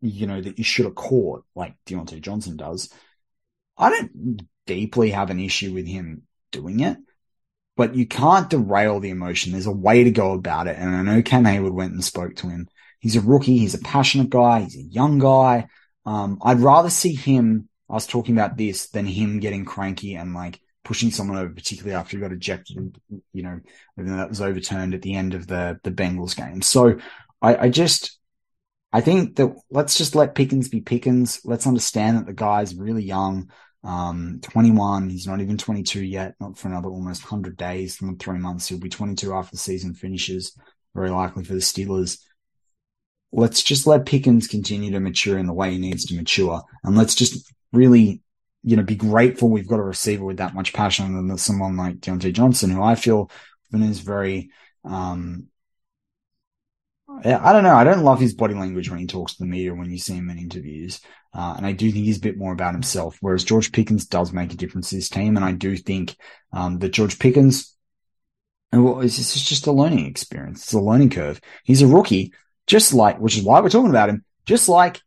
you 0.00 0.26
know, 0.26 0.40
that 0.40 0.58
you 0.58 0.64
should 0.64 0.84
have 0.84 0.94
caught, 0.94 1.44
like 1.54 1.74
Diontae 1.86 2.20
Johnson 2.20 2.56
does, 2.56 2.92
I 3.76 3.90
don't 3.90 4.46
deeply 4.66 5.10
have 5.10 5.30
an 5.30 5.40
issue 5.40 5.72
with 5.72 5.86
him 5.86 6.22
doing 6.50 6.80
it, 6.80 6.96
but 7.76 7.94
you 7.94 8.06
can't 8.06 8.50
derail 8.50 9.00
the 9.00 9.10
emotion. 9.10 9.52
There's 9.52 9.66
a 9.66 9.72
way 9.72 10.04
to 10.04 10.10
go 10.10 10.32
about 10.32 10.66
it. 10.66 10.76
And 10.78 10.94
I 10.94 11.02
know 11.02 11.22
Cam 11.22 11.44
Heyward 11.44 11.72
went 11.72 11.92
and 11.92 12.04
spoke 12.04 12.36
to 12.36 12.48
him. 12.48 12.68
He's 13.00 13.16
a 13.16 13.20
rookie. 13.20 13.58
He's 13.58 13.74
a 13.74 13.78
passionate 13.78 14.30
guy. 14.30 14.60
He's 14.60 14.76
a 14.76 14.82
young 14.82 15.18
guy. 15.18 15.66
Um, 16.04 16.38
I'd 16.42 16.60
rather 16.60 16.90
see 16.90 17.14
him, 17.14 17.68
I 17.88 17.94
was 17.94 18.06
talking 18.06 18.36
about 18.36 18.56
this, 18.56 18.88
than 18.88 19.06
him 19.06 19.40
getting 19.40 19.64
cranky 19.64 20.14
and 20.14 20.34
like 20.34 20.60
pushing 20.84 21.10
someone 21.10 21.38
over, 21.38 21.52
particularly 21.52 21.94
after 21.94 22.16
he 22.16 22.20
got 22.20 22.32
ejected 22.32 22.98
you 23.32 23.42
know, 23.42 23.60
that 23.96 24.28
was 24.28 24.40
overturned 24.40 24.94
at 24.94 25.02
the 25.02 25.14
end 25.14 25.34
of 25.34 25.46
the, 25.46 25.78
the 25.82 25.90
Bengals 25.90 26.36
game. 26.36 26.62
So 26.62 26.98
I, 27.40 27.56
I 27.56 27.68
just, 27.68 28.18
I 28.92 29.00
think 29.00 29.36
that 29.36 29.54
let's 29.70 29.96
just 29.96 30.14
let 30.14 30.34
Pickens 30.34 30.68
be 30.68 30.80
Pickens. 30.80 31.40
Let's 31.44 31.66
understand 31.66 32.18
that 32.18 32.26
the 32.26 32.34
guy's 32.34 32.74
really 32.74 33.04
young. 33.04 33.50
Um, 33.84 34.38
21. 34.42 35.10
He's 35.10 35.26
not 35.26 35.40
even 35.40 35.58
22 35.58 36.04
yet, 36.04 36.34
not 36.40 36.56
for 36.56 36.68
another 36.68 36.88
almost 36.88 37.22
100 37.22 37.56
days, 37.56 37.96
three 37.96 38.38
months. 38.38 38.68
He'll 38.68 38.78
be 38.78 38.88
22 38.88 39.32
after 39.32 39.52
the 39.52 39.58
season 39.58 39.94
finishes, 39.94 40.56
very 40.94 41.10
likely 41.10 41.44
for 41.44 41.54
the 41.54 41.60
Steelers. 41.60 42.18
Let's 43.32 43.62
just 43.62 43.86
let 43.86 44.06
Pickens 44.06 44.46
continue 44.46 44.92
to 44.92 45.00
mature 45.00 45.38
in 45.38 45.46
the 45.46 45.54
way 45.54 45.72
he 45.72 45.78
needs 45.78 46.04
to 46.06 46.14
mature. 46.14 46.62
And 46.84 46.96
let's 46.96 47.14
just 47.14 47.50
really, 47.72 48.22
you 48.62 48.76
know, 48.76 48.82
be 48.82 48.94
grateful 48.94 49.48
we've 49.48 49.66
got 49.66 49.80
a 49.80 49.84
receiver 49.84 50.24
with 50.24 50.36
that 50.36 50.54
much 50.54 50.72
passion 50.72 51.26
than 51.26 51.38
someone 51.38 51.76
like 51.76 51.96
Diontae 51.96 52.32
Johnson, 52.32 52.70
who 52.70 52.82
I 52.82 52.94
feel 52.94 53.30
is 53.72 54.00
very, 54.00 54.50
um, 54.84 55.48
I 57.24 57.52
don't 57.52 57.62
know. 57.62 57.74
I 57.74 57.84
don't 57.84 58.04
love 58.04 58.20
his 58.20 58.34
body 58.34 58.54
language 58.54 58.90
when 58.90 58.98
he 58.98 59.06
talks 59.06 59.34
to 59.34 59.42
the 59.42 59.48
media 59.48 59.74
when 59.74 59.90
you 59.90 59.98
see 59.98 60.14
him 60.14 60.30
in 60.30 60.38
interviews. 60.38 61.00
Uh, 61.34 61.54
and 61.56 61.66
I 61.66 61.72
do 61.72 61.90
think 61.90 62.04
he's 62.04 62.18
a 62.18 62.22
bit 62.22 62.36
more 62.36 62.52
about 62.52 62.74
himself, 62.74 63.16
whereas 63.20 63.44
George 63.44 63.72
Pickens 63.72 64.06
does 64.06 64.32
make 64.32 64.52
a 64.52 64.56
difference 64.56 64.90
to 64.90 64.96
his 64.96 65.08
team. 65.08 65.36
And 65.36 65.44
I 65.44 65.52
do 65.52 65.76
think 65.76 66.16
um, 66.52 66.78
that 66.80 66.90
George 66.90 67.18
Pickens, 67.18 67.74
well, 68.72 69.00
it's 69.00 69.16
just 69.16 69.66
a 69.66 69.72
learning 69.72 70.06
experience. 70.06 70.64
It's 70.64 70.72
a 70.72 70.80
learning 70.80 71.10
curve. 71.10 71.40
He's 71.64 71.82
a 71.82 71.86
rookie, 71.86 72.34
just 72.66 72.92
like, 72.92 73.18
which 73.18 73.36
is 73.36 73.44
why 73.44 73.60
we're 73.60 73.70
talking 73.70 73.90
about 73.90 74.10
him, 74.10 74.24
just 74.44 74.68
like 74.68 75.00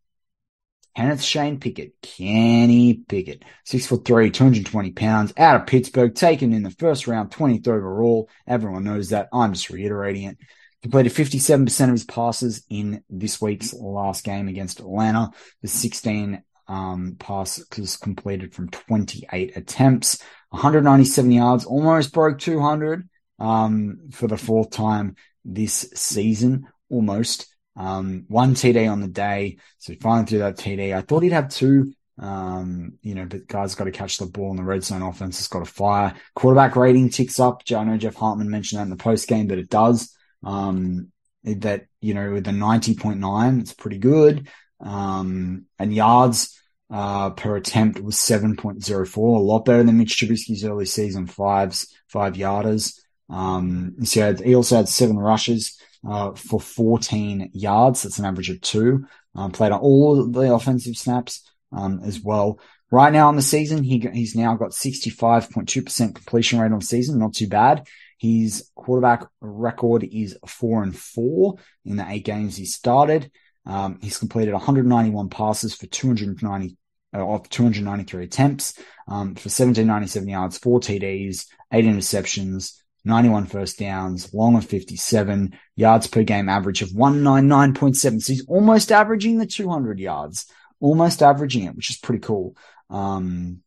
it's 0.97 1.23
Shane 1.23 1.59
Pickett. 1.59 1.93
Kenny 2.01 2.93
Pickett. 2.93 3.43
Six 3.65 3.85
foot 3.85 4.05
three, 4.05 4.31
220 4.31 4.91
pounds, 4.93 5.33
out 5.37 5.59
of 5.59 5.67
Pittsburgh, 5.67 6.15
taken 6.15 6.53
in 6.53 6.63
the 6.63 6.71
first 6.71 7.07
round, 7.07 7.31
23rd 7.31 7.67
overall. 7.67 8.29
Everyone 8.47 8.83
knows 8.83 9.09
that. 9.09 9.27
I'm 9.33 9.53
just 9.53 9.69
reiterating 9.69 10.23
it. 10.23 10.37
Completed 10.86 11.13
57% 11.13 11.84
of 11.86 11.89
his 11.89 12.04
passes 12.04 12.63
in 12.69 13.04
this 13.10 13.41
week's 13.41 13.74
last 13.74 14.24
game 14.24 14.48
against 14.48 14.80
Atlanta. 14.80 15.32
The 15.63 15.67
16 15.67 16.43
um, 16.67 17.15
passes 17.17 17.98
completed 17.98 18.54
from 18.54 18.69
28 18.69 19.58
attempts, 19.58 20.21
197 20.50 21.32
yards, 21.32 21.65
almost 21.65 22.13
broke 22.13 22.38
200 22.38 23.10
um, 23.39 23.98
for 24.12 24.28
the 24.28 24.38
fourth 24.38 24.69
time 24.69 25.15
this 25.43 25.89
season, 25.95 26.67
almost. 26.91 27.48
Um, 27.76 28.26
one 28.28 28.54
TD 28.54 28.88
on 28.88 29.02
the 29.02 29.08
day. 29.08 29.58
So 29.80 29.95
finally 30.00 30.28
threw 30.28 30.38
that 30.38 30.58
TD. 30.58 30.95
I 30.95 31.02
thought 31.02 31.24
he'd 31.24 31.32
have 31.32 31.50
two, 31.50 31.93
um, 32.19 33.00
you 33.02 33.15
know, 33.15 33.26
but 33.26 33.48
guys 33.48 33.74
got 33.74 33.86
to 33.86 33.91
catch 33.91 34.19
the 34.19 34.28
ball 34.28 34.52
in 34.52 34.58
the 34.58 34.63
red 34.63 34.84
zone 34.84 35.02
offense 35.02 35.39
It's 35.39 35.48
got 35.48 35.65
to 35.65 35.65
fire. 35.65 36.13
Quarterback 36.36 36.76
rating 36.76 37.10
ticks 37.10 37.39
up. 37.39 37.63
I 37.76 37.84
know 37.84 37.98
Jeff 37.98 38.13
Hartman 38.13 38.52
mentioned 38.52 38.78
that 38.78 38.84
in 38.84 38.91
the 38.91 38.98
post 38.98 39.28
game, 39.28 39.48
but 39.48 39.58
it 39.58 39.71
does. 39.71 40.14
Um, 40.45 41.12
that, 41.43 41.88
you 41.99 42.13
know, 42.13 42.31
with 42.31 42.45
the 42.45 42.51
90.9, 42.51 43.60
it's 43.60 43.73
pretty 43.73 43.97
good. 43.97 44.47
Um, 44.79 45.65
and 45.77 45.93
yards, 45.93 46.60
uh, 46.89 47.31
per 47.31 47.55
attempt 47.55 47.99
was 47.99 48.15
7.04, 48.15 49.17
a 49.17 49.21
lot 49.39 49.65
better 49.65 49.84
than 49.84 49.97
Mitch 49.97 50.17
Trubisky's 50.17 50.63
early 50.63 50.86
season 50.86 51.27
fives, 51.27 51.93
five 52.08 52.34
yarders. 52.34 52.99
Um, 53.29 53.95
so 54.03 54.36
he, 54.36 54.55
also 54.55 54.77
had 54.77 54.89
seven 54.89 55.17
rushes 55.17 55.79
uh, 56.08 56.34
for 56.34 56.60
14 56.60 57.51
yards. 57.53 58.03
That's 58.03 58.19
an 58.19 58.25
average 58.25 58.49
of 58.49 58.62
two. 58.62 59.05
Um, 59.36 59.51
played 59.51 59.71
on 59.71 59.79
all 59.79 60.27
the 60.27 60.53
offensive 60.53 60.95
snaps 60.95 61.49
um, 61.71 62.01
as 62.03 62.21
well. 62.21 62.60
Right 62.91 63.12
now 63.12 63.27
on 63.27 63.36
the 63.36 63.41
season, 63.41 63.84
he 63.84 63.99
he's 64.13 64.36
now 64.36 64.55
got 64.55 64.71
65.2% 64.71 66.15
completion 66.15 66.60
rate 66.60 66.71
on 66.71 66.81
season. 66.81 67.19
Not 67.19 67.34
too 67.34 67.47
bad. 67.47 67.88
His 68.17 68.69
quarterback 68.75 69.25
record 69.41 70.04
is 70.04 70.38
four 70.47 70.84
and 70.84 70.95
four 70.95 71.56
in 71.84 71.97
the 71.97 72.06
eight 72.10 72.25
games 72.25 72.56
he 72.56 72.65
started. 72.65 73.32
Um, 73.65 73.99
he's 74.01 74.17
completed 74.17 74.54
191 74.54 75.30
passes 75.30 75.75
for 75.75 75.88
290 75.88 76.78
uh, 77.15 77.25
of 77.25 77.49
293 77.49 78.23
attempts 78.23 78.78
um, 79.08 79.36
for 79.36 79.47
1797 79.47 80.28
yards, 80.28 80.58
four 80.58 80.80
TDs, 80.80 81.47
eight 81.71 81.86
interceptions, 81.86 82.73
91 83.06 83.45
first 83.45 83.80
downs, 83.80 84.34
long 84.34 84.56
of 84.56 84.65
57, 84.65 85.58
yards 85.75 86.08
per 86.08 86.23
game 86.23 86.49
average 86.49 86.82
of 86.82 86.89
199.7. 86.89 88.21
So 88.21 88.34
he's 88.34 88.45
almost 88.47 88.91
averaging 88.91 89.38
the 89.38 89.45
200 89.45 89.99
yards, 89.99 90.47
almost 90.80 91.21
averaging 91.21 91.65
it, 91.65 91.75
which 91.75 91.91
is 91.91 91.97
pretty 91.97 92.19
cool. 92.19 92.56
Um, 92.89 93.62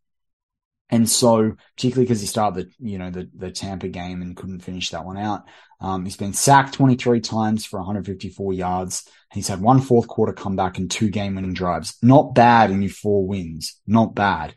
and 0.90 1.08
so, 1.08 1.56
particularly 1.76 2.06
because 2.06 2.20
he 2.20 2.26
started 2.26 2.66
the, 2.66 2.90
you 2.90 2.98
know, 2.98 3.10
the, 3.10 3.28
the 3.34 3.50
Tampa 3.50 3.88
game 3.88 4.22
and 4.22 4.36
couldn't 4.36 4.60
finish 4.60 4.90
that 4.90 5.04
one 5.04 5.18
out. 5.18 5.44
Um, 5.80 6.04
he's 6.04 6.16
been 6.16 6.32
sacked 6.32 6.74
23 6.74 7.20
times 7.20 7.64
for 7.64 7.78
154 7.78 8.52
yards. 8.52 9.08
He's 9.32 9.48
had 9.48 9.60
one 9.60 9.80
fourth 9.80 10.08
quarter 10.08 10.32
comeback 10.32 10.78
and 10.78 10.90
two 10.90 11.10
game 11.10 11.34
winning 11.34 11.52
drives. 11.52 11.96
Not 12.02 12.34
bad 12.34 12.70
in 12.70 12.82
your 12.82 12.90
four 12.90 13.26
wins. 13.26 13.80
Not 13.86 14.14
bad. 14.14 14.54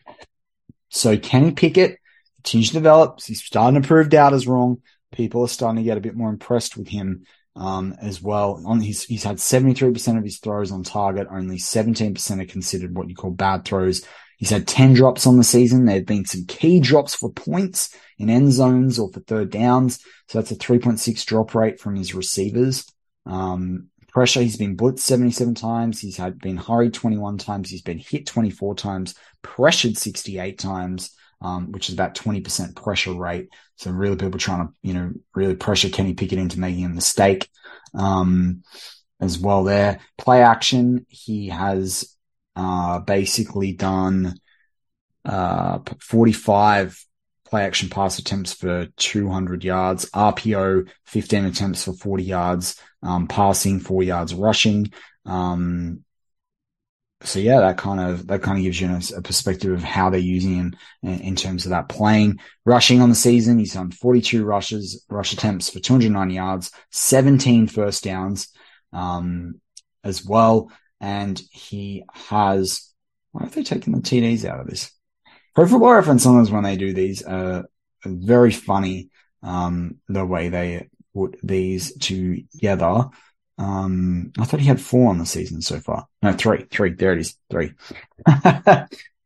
So 0.90 1.18
Kenny 1.18 1.52
Pickett 1.52 2.00
continues 2.38 2.70
to 2.70 2.76
develop. 2.76 3.22
He's 3.22 3.44
starting 3.44 3.82
to 3.82 3.88
prove 3.88 4.10
doubters 4.10 4.48
wrong. 4.48 4.82
People 5.12 5.44
are 5.44 5.50
starting 5.50 5.78
to 5.78 5.84
get 5.84 5.98
a 5.98 6.02
bit 6.02 6.16
more 6.16 6.30
impressed 6.30 6.78
with 6.78 6.88
him 6.88 7.26
um, 7.56 7.96
as 8.02 8.22
well. 8.22 8.64
On 8.66 8.80
his, 8.80 9.04
he's 9.04 9.24
had 9.24 9.38
73% 9.38 10.18
of 10.18 10.24
his 10.24 10.40
throws 10.40 10.72
on 10.72 10.84
target. 10.84 11.28
Only 11.30 11.58
17% 11.58 12.42
are 12.42 12.46
considered 12.46 12.96
what 12.96 13.10
you 13.10 13.16
call 13.16 13.32
bad 13.32 13.66
throws. 13.66 14.06
He's 14.42 14.50
had 14.50 14.68
10 14.68 14.96
drops 14.96 15.26
on 15.26 15.38
the 15.38 15.44
season. 15.44 15.86
There 15.86 15.96
have 15.96 16.06
been 16.06 16.26
some 16.26 16.46
key 16.46 16.82
drops 16.82 17.16
for 17.16 17.32
points 17.32 17.96
in 18.18 18.30
end 18.30 18.52
zones 18.52 19.00
or 19.00 19.10
for 19.12 19.22
third 19.22 19.52
downs. 19.52 20.00
So 20.28 20.40
that's 20.40 20.52
a 20.52 20.56
3.6 20.56 21.26
drop 21.26 21.56
rate 21.56 21.80
from 21.80 21.96
his 21.96 22.14
receivers. 22.14 22.86
Um, 23.26 23.90
pressure, 24.10 24.42
he's 24.42 24.58
been 24.58 24.76
blitzed 24.76 25.00
77 25.00 25.56
times. 25.56 26.02
He's 26.02 26.18
had 26.18 26.40
been 26.40 26.58
hurried 26.58 26.94
21 26.94 27.38
times. 27.38 27.70
He's 27.70 27.84
been 27.84 28.00
hit 28.00 28.26
24 28.26 28.76
times, 28.76 29.16
pressured 29.42 29.98
68 29.98 30.58
times 30.60 31.16
um, 31.42 31.72
which 31.72 31.90
is 31.90 31.96
about 31.96 32.16
20% 32.16 32.76
pressure 32.76 33.14
rate. 33.14 33.50
So 33.76 33.92
really 33.92 34.16
people 34.16 34.40
trying 34.40 34.68
to, 34.68 34.74
you 34.84 34.94
know, 34.94 35.12
really 35.34 35.56
pressure 35.56 35.90
Kenny 35.90 36.14
Pickett 36.14 36.40
into 36.40 36.60
making 36.60 36.86
a 36.86 36.90
mistake, 36.90 37.50
um, 37.94 38.64
as 39.20 39.40
well 39.40 39.64
there. 39.64 40.00
Play 40.18 40.44
action. 40.44 41.06
He 41.10 41.50
has, 41.50 42.16
uh, 42.56 43.00
basically 43.00 43.74
done, 43.74 44.36
uh, 45.26 45.80
45 46.00 47.06
play 47.46 47.64
action 47.64 47.90
pass 47.90 48.18
attempts 48.18 48.54
for 48.54 48.88
200 48.98 49.64
yards, 49.64 50.10
RPO 50.12 50.90
15 51.06 51.46
attempts 51.46 51.84
for 51.84 51.94
40 51.94 52.24
yards, 52.24 52.82
um, 53.04 53.28
passing 53.28 53.80
four 53.80 54.04
yards 54.04 54.34
rushing. 54.34 54.92
Um, 55.26 56.04
so 57.24 57.40
yeah, 57.40 57.60
that 57.60 57.78
kind 57.78 58.00
of 58.00 58.28
that 58.28 58.42
kind 58.42 58.58
of 58.58 58.64
gives 58.64 58.82
you 58.82 59.00
a 59.16 59.22
perspective 59.22 59.72
of 59.72 59.84
how 59.84 60.10
they're 60.10 60.20
using 60.20 60.56
him 60.56 60.76
in, 61.04 61.20
in, 61.20 61.36
terms 61.36 61.66
of 61.66 61.70
that 61.70 61.88
playing. 61.88 62.40
Rushing 62.66 63.00
on 63.00 63.10
the 63.10 63.16
season, 63.16 63.60
he's 63.60 63.74
done 63.74 63.92
42 63.92 64.44
rushes, 64.44 65.06
rush 65.08 65.34
attempts 65.34 65.70
for 65.70 65.80
209 65.80 66.32
yards, 66.32 66.72
17 66.90 67.68
first 67.68 68.04
downs, 68.04 68.48
um, 68.92 69.62
as 70.04 70.26
well, 70.26 70.72
and 71.02 71.42
he 71.52 72.06
has. 72.14 72.88
Why 73.32 73.44
have 73.44 73.54
they 73.54 73.64
taken 73.64 73.94
the 73.94 74.00
TDs 74.00 74.46
out 74.46 74.60
of 74.60 74.68
this? 74.68 74.92
Pro 75.56 75.68
Football 75.68 75.94
Reference 75.94 76.24
sometimes 76.24 76.52
when 76.52 76.64
they 76.64 76.78
do 76.78 76.94
these, 76.94 77.24
are 77.24 77.66
very 78.06 78.52
funny, 78.52 79.10
um, 79.44 79.98
the 80.08 80.26
way 80.26 80.50
they 80.50 80.90
put 81.14 81.38
these 81.44 81.98
together. 81.98 83.10
Um, 83.58 84.32
I 84.40 84.46
thought 84.46 84.60
he 84.60 84.68
had 84.68 84.82
four 84.82 85.10
on 85.10 85.18
the 85.18 85.26
season 85.26 85.62
so 85.62 85.80
far. 85.80 86.08
No, 86.22 86.34
three, 86.34 86.66
three. 86.72 86.94
There 86.94 87.14
it 87.14 87.20
is, 87.20 87.36
three. 87.50 87.74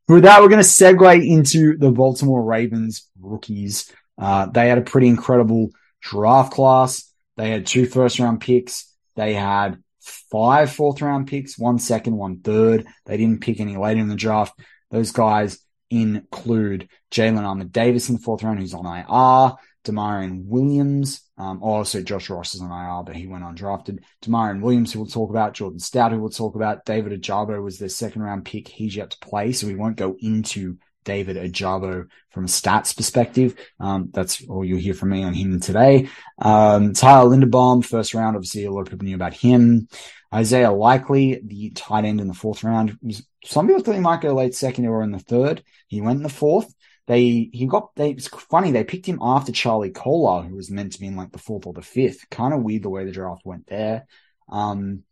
With 0.08 0.24
that, 0.24 0.42
we're 0.42 0.50
going 0.50 0.62
to 0.62 0.70
segue 0.70 1.28
into 1.28 1.78
the 1.78 1.92
Baltimore 1.92 2.44
Ravens 2.44 3.10
rookies. 3.20 3.92
Uh, 4.18 4.46
they 4.48 4.70
had 4.70 4.78
a 4.78 4.82
pretty 4.82 5.08
incredible 5.08 5.72
draft 6.02 6.54
class. 6.54 7.12
They 7.38 7.50
had 7.50 7.66
two 7.66 7.86
first 7.86 8.20
round 8.20 8.42
picks. 8.42 8.94
They 9.16 9.34
had 9.34 9.82
five 10.06 10.72
fourth 10.72 11.02
round 11.02 11.28
picks, 11.28 11.58
one 11.58 11.80
second, 11.80 12.16
one 12.16 12.40
third. 12.40 12.88
They 13.06 13.18
didn't 13.18 13.42
pick 13.42 13.60
any 13.60 13.78
later 13.78 14.00
in 14.00 14.10
the 14.10 14.16
draft. 14.16 14.60
Those 14.92 15.12
guys 15.12 15.60
include 15.90 16.90
Jalen 17.12 17.44
Armour 17.44 17.66
Davis 17.66 18.10
in 18.10 18.16
the 18.16 18.22
fourth 18.22 18.44
round, 18.44 18.60
who's 18.60 18.74
on 18.74 18.86
IR. 18.86 19.56
Damarion 19.86 20.46
Williams. 20.46 21.22
Um, 21.38 21.62
also 21.62 22.02
Josh 22.02 22.30
Ross 22.30 22.56
is 22.56 22.62
on 22.62 22.72
IR, 22.72 23.04
but 23.04 23.16
he 23.16 23.28
went 23.28 23.44
undrafted. 23.44 24.00
Damarion 24.24 24.62
Williams, 24.62 24.92
who 24.92 25.00
we'll 25.00 25.08
talk 25.08 25.30
about. 25.30 25.54
Jordan 25.54 25.80
Stout, 25.80 26.12
who 26.12 26.20
we'll 26.20 26.30
talk 26.30 26.56
about. 26.56 26.86
David 26.86 27.22
Ojabo 27.22 27.62
was 27.64 27.78
their 27.78 27.90
second 27.90 28.24
round 28.24 28.46
pick. 28.46 28.68
He's 28.68 28.96
yet 28.96 29.12
to 29.12 29.20
play, 29.20 29.52
so 29.52 29.68
we 29.68 29.76
won't 29.76 29.98
go 29.98 30.18
into 30.20 30.78
David 31.06 31.38
Ojabo 31.38 32.08
from 32.32 32.44
a 32.44 32.48
stats 32.48 32.96
perspective. 32.96 33.56
Um, 33.80 34.10
that's 34.12 34.46
all 34.48 34.66
you'll 34.66 34.80
hear 34.80 34.94
from 34.94 35.10
me 35.10 35.24
on 35.24 35.34
him 35.34 35.62
today. 35.62 36.10
Um, 36.40 36.94
Tyler 36.94 37.30
Linderbaum, 37.30 37.86
first 37.86 38.14
round. 38.14 38.36
Obviously, 38.36 38.66
a 38.66 38.72
lot 38.72 38.82
of 38.82 38.90
people 38.90 39.06
knew 39.06 39.16
about 39.16 39.34
him. 39.34 39.88
Isaiah 40.34 40.72
Likely, 40.72 41.40
the 41.42 41.70
tight 41.70 42.04
end 42.04 42.20
in 42.20 42.28
the 42.28 42.34
fourth 42.34 42.64
round. 42.64 42.98
Some 43.46 43.68
people 43.68 43.82
thought 43.82 43.96
he 43.96 44.02
might 44.02 44.22
go 44.22 44.34
late 44.34 44.54
second 44.54 44.86
or 44.86 45.02
in 45.02 45.12
the 45.12 45.20
third. 45.20 45.64
He 45.88 46.02
went 46.02 46.18
in 46.18 46.24
the 46.24 46.30
fourth. 46.30 46.74
They 47.08 47.50
he 47.54 47.68
got 47.68 47.96
they 47.96 48.10
it's 48.12 48.28
funny 48.28 48.72
they 48.72 48.84
picked 48.84 49.06
him 49.06 49.20
after 49.22 49.52
Charlie 49.52 49.92
Kolar, 49.92 50.42
who 50.42 50.56
was 50.56 50.72
meant 50.72 50.94
to 50.94 51.00
be 51.00 51.06
in 51.06 51.16
like 51.16 51.32
the 51.32 51.38
fourth 51.38 51.68
or 51.68 51.74
the 51.74 51.82
fifth. 51.82 52.30
Kind 52.32 52.54
of 52.54 52.64
weird 52.64 52.84
the 52.84 52.90
way 52.90 53.06
the 53.06 53.12
draft 53.12 53.46
went 53.46 53.68
there. 53.68 54.08
Um, 54.50 55.04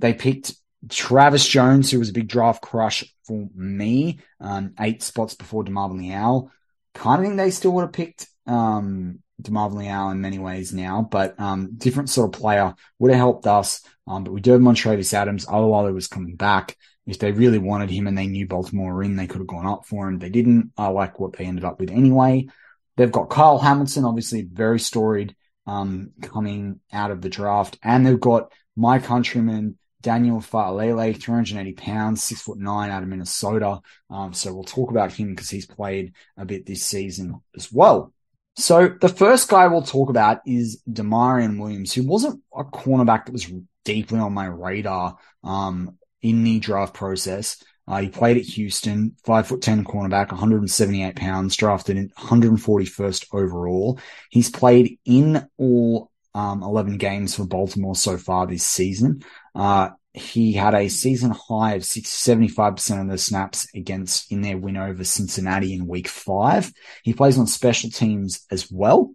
they 0.00 0.14
picked 0.14 0.54
Travis 0.88 1.46
Jones, 1.46 1.90
who 1.90 1.98
was 1.98 2.10
a 2.10 2.14
big 2.14 2.28
draft 2.28 2.62
crush 2.62 3.04
for 3.24 3.48
me, 3.54 4.20
um, 4.40 4.74
eight 4.80 5.02
spots 5.02 5.34
before 5.34 5.64
DeMarvin 5.64 6.00
Leal. 6.00 6.50
Kind 6.94 7.20
of 7.20 7.26
think 7.26 7.36
they 7.36 7.50
still 7.50 7.72
would 7.72 7.82
have 7.82 7.92
picked 7.92 8.26
um, 8.46 9.20
DeMarvin 9.40 9.78
Leal 9.78 10.10
in 10.10 10.20
many 10.20 10.38
ways 10.38 10.72
now, 10.72 11.06
but 11.08 11.38
um, 11.40 11.74
different 11.76 12.10
sort 12.10 12.34
of 12.34 12.40
player 12.40 12.74
would 12.98 13.10
have 13.10 13.18
helped 13.18 13.46
us. 13.46 13.82
Um, 14.06 14.24
but 14.24 14.32
we 14.32 14.40
do 14.40 14.52
have 14.52 14.60
Montravius 14.60 15.14
Adams. 15.14 15.46
Otherwise, 15.48 15.88
he 15.88 15.94
was 15.94 16.08
coming 16.08 16.36
back 16.36 16.76
if 17.06 17.18
they 17.18 17.32
really 17.32 17.58
wanted 17.58 17.90
him 17.90 18.06
and 18.06 18.16
they 18.16 18.26
knew 18.26 18.46
Baltimore 18.46 18.94
were 18.94 19.02
in, 19.02 19.16
they 19.16 19.26
could 19.26 19.40
have 19.40 19.46
gone 19.46 19.66
up 19.66 19.86
for 19.86 20.08
him. 20.08 20.18
They 20.18 20.30
didn't. 20.30 20.72
I 20.76 20.88
like 20.88 21.18
what 21.18 21.34
they 21.34 21.44
ended 21.44 21.64
up 21.64 21.80
with 21.80 21.90
anyway. 21.90 22.48
They've 22.96 23.10
got 23.10 23.30
Kyle 23.30 23.58
Hamilton, 23.58 24.04
obviously 24.04 24.42
very 24.42 24.78
storied, 24.78 25.34
um, 25.66 26.12
coming 26.22 26.80
out 26.92 27.10
of 27.10 27.20
the 27.20 27.28
draft. 27.28 27.78
And 27.82 28.06
they've 28.06 28.20
got 28.20 28.52
my 28.76 28.98
countryman, 28.98 29.78
Daniel 30.02 30.38
Faalele, 30.38 31.16
380 31.20 31.72
pounds, 31.72 32.22
six 32.22 32.42
foot 32.42 32.58
nine 32.58 32.90
out 32.90 33.02
of 33.02 33.08
Minnesota. 33.08 33.80
Um, 34.10 34.32
so 34.32 34.52
we'll 34.52 34.64
talk 34.64 34.90
about 34.90 35.12
him 35.12 35.30
because 35.30 35.48
he's 35.48 35.66
played 35.66 36.12
a 36.36 36.44
bit 36.44 36.66
this 36.66 36.82
season 36.82 37.40
as 37.56 37.72
well. 37.72 38.12
So 38.56 38.88
the 39.00 39.08
first 39.08 39.48
guy 39.48 39.66
we'll 39.68 39.82
talk 39.82 40.10
about 40.10 40.40
is 40.46 40.82
Damarion 40.90 41.58
Williams, 41.58 41.92
who 41.92 42.06
wasn't 42.06 42.42
a 42.54 42.64
cornerback 42.64 43.24
that 43.26 43.32
was 43.32 43.50
deeply 43.84 44.18
on 44.18 44.34
my 44.34 44.46
radar 44.46 45.16
um, 45.42 45.96
in 46.20 46.44
the 46.44 46.58
draft 46.58 46.92
process. 46.92 47.62
Uh, 47.88 48.00
he 48.02 48.08
played 48.08 48.36
at 48.36 48.44
Houston, 48.44 49.16
five 49.24 49.46
foot 49.46 49.62
ten 49.62 49.84
cornerback, 49.84 50.28
178 50.28 51.16
pounds, 51.16 51.56
drafted 51.56 51.96
in 51.96 52.10
141st 52.10 53.26
overall. 53.32 53.98
He's 54.30 54.50
played 54.50 54.98
in 55.04 55.48
all 55.56 56.11
um, 56.34 56.62
11 56.62 56.98
games 56.98 57.34
for 57.34 57.44
Baltimore 57.44 57.94
so 57.94 58.16
far 58.16 58.46
this 58.46 58.66
season. 58.66 59.22
Uh, 59.54 59.90
he 60.14 60.52
had 60.52 60.74
a 60.74 60.88
season 60.88 61.30
high 61.30 61.74
of 61.74 61.82
75% 61.82 63.00
of 63.00 63.08
the 63.08 63.18
snaps 63.18 63.66
against 63.74 64.30
in 64.30 64.42
their 64.42 64.58
win 64.58 64.76
over 64.76 65.04
Cincinnati 65.04 65.74
in 65.74 65.86
week 65.86 66.08
five. 66.08 66.70
He 67.02 67.14
plays 67.14 67.38
on 67.38 67.46
special 67.46 67.90
teams 67.90 68.44
as 68.50 68.70
well. 68.70 69.14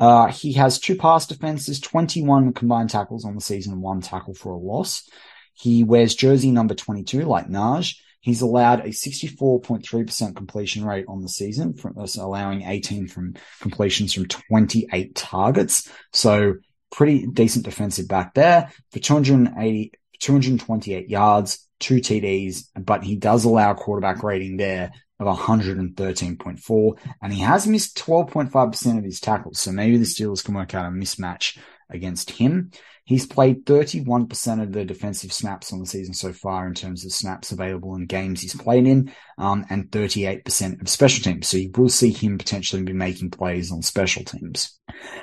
Uh, 0.00 0.28
he 0.28 0.54
has 0.54 0.80
two 0.80 0.96
pass 0.96 1.26
defenses, 1.26 1.80
21 1.80 2.54
combined 2.54 2.90
tackles 2.90 3.24
on 3.24 3.34
the 3.34 3.40
season, 3.40 3.80
one 3.80 4.00
tackle 4.00 4.34
for 4.34 4.52
a 4.52 4.56
loss. 4.56 5.08
He 5.54 5.84
wears 5.84 6.14
jersey 6.14 6.50
number 6.50 6.74
22 6.74 7.22
like 7.22 7.48
Naj. 7.48 7.94
He's 8.22 8.40
allowed 8.40 8.80
a 8.80 8.90
64.3% 8.90 10.36
completion 10.36 10.84
rate 10.84 11.04
on 11.08 11.22
the 11.22 11.28
season, 11.28 11.74
from, 11.74 11.98
uh, 11.98 12.06
allowing 12.18 12.62
18 12.62 13.08
from 13.08 13.34
completions 13.60 14.14
from 14.14 14.26
28 14.26 15.14
targets. 15.14 15.90
So 16.12 16.54
pretty 16.92 17.26
decent 17.26 17.64
defensive 17.64 18.06
back 18.06 18.34
there 18.34 18.70
for 18.92 19.00
280, 19.00 19.92
228 20.20 21.08
yards, 21.08 21.68
two 21.80 21.96
TDs, 21.96 22.68
but 22.78 23.02
he 23.02 23.16
does 23.16 23.44
allow 23.44 23.74
quarterback 23.74 24.22
rating 24.22 24.56
there 24.56 24.92
of 25.18 25.38
113.4, 25.38 26.98
and 27.22 27.32
he 27.32 27.40
has 27.40 27.66
missed 27.66 27.98
12.5% 27.98 28.98
of 28.98 29.04
his 29.04 29.20
tackles. 29.20 29.60
So 29.60 29.72
maybe 29.72 29.96
the 29.96 30.04
Steelers 30.04 30.44
can 30.44 30.54
work 30.54 30.74
out 30.74 30.86
a 30.86 30.90
mismatch 30.90 31.58
against 31.90 32.30
him. 32.30 32.70
He's 33.04 33.26
played 33.26 33.66
31% 33.66 34.62
of 34.62 34.72
the 34.72 34.84
defensive 34.84 35.32
snaps 35.32 35.72
on 35.72 35.80
the 35.80 35.86
season 35.86 36.14
so 36.14 36.32
far 36.32 36.66
in 36.66 36.74
terms 36.74 37.04
of 37.04 37.12
snaps 37.12 37.50
available 37.50 37.96
in 37.96 38.06
games 38.06 38.40
he's 38.40 38.54
played 38.54 38.86
in, 38.86 39.12
um, 39.38 39.66
and 39.70 39.90
38% 39.90 40.80
of 40.80 40.88
special 40.88 41.22
teams. 41.22 41.48
So 41.48 41.56
you 41.56 41.70
will 41.76 41.88
see 41.88 42.12
him 42.12 42.38
potentially 42.38 42.82
be 42.82 42.92
making 42.92 43.30
plays 43.30 43.72
on 43.72 43.82
special 43.82 44.24
teams. 44.24 44.78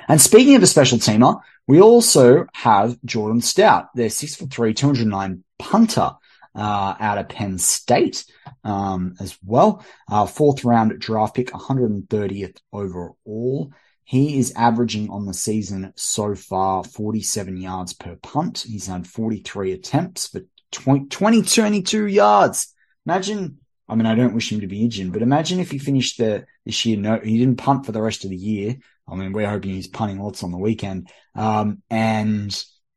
And 0.08 0.20
speaking 0.20 0.56
of 0.56 0.62
a 0.62 0.66
special 0.66 0.98
teamer, 0.98 1.40
we 1.66 1.80
also 1.80 2.46
have 2.52 2.98
Jordan 3.04 3.40
Stout. 3.40 3.88
They're 3.94 4.10
six 4.10 4.36
foot 4.36 4.52
three, 4.52 4.74
209 4.74 5.44
punter. 5.58 6.12
Uh, 6.52 6.96
out 6.98 7.16
of 7.16 7.28
Penn 7.28 7.58
State, 7.58 8.24
um, 8.64 9.14
as 9.20 9.38
well. 9.44 9.84
Uh, 10.10 10.26
fourth 10.26 10.64
round 10.64 10.98
draft 10.98 11.36
pick, 11.36 11.52
130th 11.52 12.58
overall. 12.72 13.72
He 14.10 14.40
is 14.40 14.52
averaging 14.56 15.08
on 15.10 15.26
the 15.26 15.32
season 15.32 15.92
so 15.94 16.34
far 16.34 16.82
47 16.82 17.56
yards 17.56 17.92
per 17.92 18.16
punt. 18.16 18.64
He's 18.66 18.88
had 18.88 19.06
43 19.06 19.70
attempts 19.70 20.26
for 20.26 20.40
20, 20.72 21.42
22 21.42 22.08
yards. 22.08 22.74
Imagine, 23.06 23.58
I 23.88 23.94
mean, 23.94 24.06
I 24.06 24.16
don't 24.16 24.34
wish 24.34 24.50
him 24.50 24.62
to 24.62 24.66
be 24.66 24.82
injured, 24.82 25.12
but 25.12 25.22
imagine 25.22 25.60
if 25.60 25.70
he 25.70 25.78
finished 25.78 26.18
the 26.18 26.44
this 26.66 26.84
year. 26.84 26.96
No, 26.96 27.20
he 27.22 27.38
didn't 27.38 27.58
punt 27.58 27.86
for 27.86 27.92
the 27.92 28.02
rest 28.02 28.24
of 28.24 28.30
the 28.30 28.36
year. 28.36 28.78
I 29.06 29.14
mean, 29.14 29.32
we're 29.32 29.48
hoping 29.48 29.70
he's 29.70 29.86
punting 29.86 30.18
lots 30.18 30.42
on 30.42 30.50
the 30.50 30.58
weekend. 30.58 31.08
Um, 31.36 31.80
and 31.88 32.52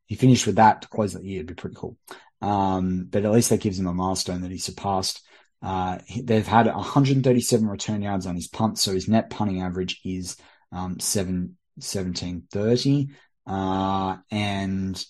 he 0.06 0.16
finished 0.16 0.48
with 0.48 0.56
that 0.56 0.82
to 0.82 0.88
close 0.88 1.12
the 1.12 1.22
year. 1.22 1.36
It'd 1.36 1.46
be 1.46 1.54
pretty 1.54 1.76
cool. 1.76 1.96
Um, 2.42 3.06
but 3.08 3.24
at 3.24 3.30
least 3.30 3.50
that 3.50 3.60
gives 3.60 3.78
him 3.78 3.86
a 3.86 3.94
milestone 3.94 4.42
that 4.42 4.50
he 4.50 4.58
surpassed. 4.58 5.22
Uh, 5.62 5.98
they've 6.24 6.44
had 6.44 6.66
137 6.66 7.68
return 7.68 8.02
yards 8.02 8.26
on 8.26 8.34
his 8.34 8.48
punt, 8.48 8.80
so 8.80 8.92
his 8.92 9.06
net 9.06 9.30
punting 9.30 9.62
average 9.62 10.00
is 10.04 10.36
um, 10.74 10.98
7, 10.98 11.56
1730. 11.76 13.08
Uh, 13.46 14.16
and 14.30 15.04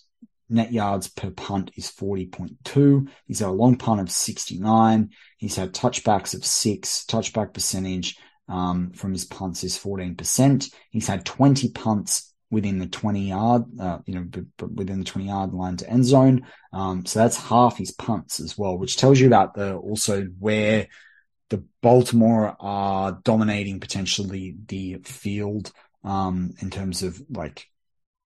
net 0.49 0.73
yards 0.73 1.09
per 1.09 1.31
punt 1.31 1.71
is 1.77 1.91
40.2. 1.91 3.09
He's 3.27 3.41
had 3.41 3.49
a 3.49 3.53
long 3.53 3.77
punt 3.77 4.01
of 4.01 4.11
69. 4.11 5.11
He's 5.39 5.57
had 5.57 5.73
touchbacks 5.73 6.35
of 6.35 6.45
six. 6.45 7.05
Touchback 7.09 7.55
percentage 7.55 8.17
um, 8.49 8.93
from 8.93 9.13
his 9.13 9.25
punts 9.25 9.65
is 9.65 9.79
14%. 9.79 10.73
He's 10.91 11.07
had 11.07 11.25
20 11.25 11.71
punts 11.71 12.33
within 12.51 12.79
the 12.79 12.87
20 12.87 13.29
yard, 13.29 13.65
uh, 13.81 13.99
you 14.07 14.15
know, 14.15 14.23
b- 14.23 14.43
b- 14.59 14.67
within 14.75 15.01
the 15.01 15.05
20 15.05 15.27
yard 15.27 15.53
line 15.53 15.77
to 15.79 15.91
end 15.91 16.05
zone. 16.05 16.47
Um, 16.73 17.05
so 17.07 17.19
that's 17.19 17.37
half 17.37 17.77
his 17.77 17.91
punts 17.91 18.39
as 18.39 18.57
well, 18.57 18.79
which 18.79 18.97
tells 18.97 19.19
you 19.19 19.27
about 19.27 19.55
the 19.55 19.75
also 19.77 20.25
where 20.39 20.89
the 21.55 21.65
Baltimore 21.83 22.57
are 22.59 23.21
dominating 23.23 23.79
potentially 23.79 24.57
the 24.67 24.97
field 25.05 25.71
um, 26.03 26.55
in 26.61 26.69
terms 26.69 27.05
of 27.05 27.23
like 27.31 27.69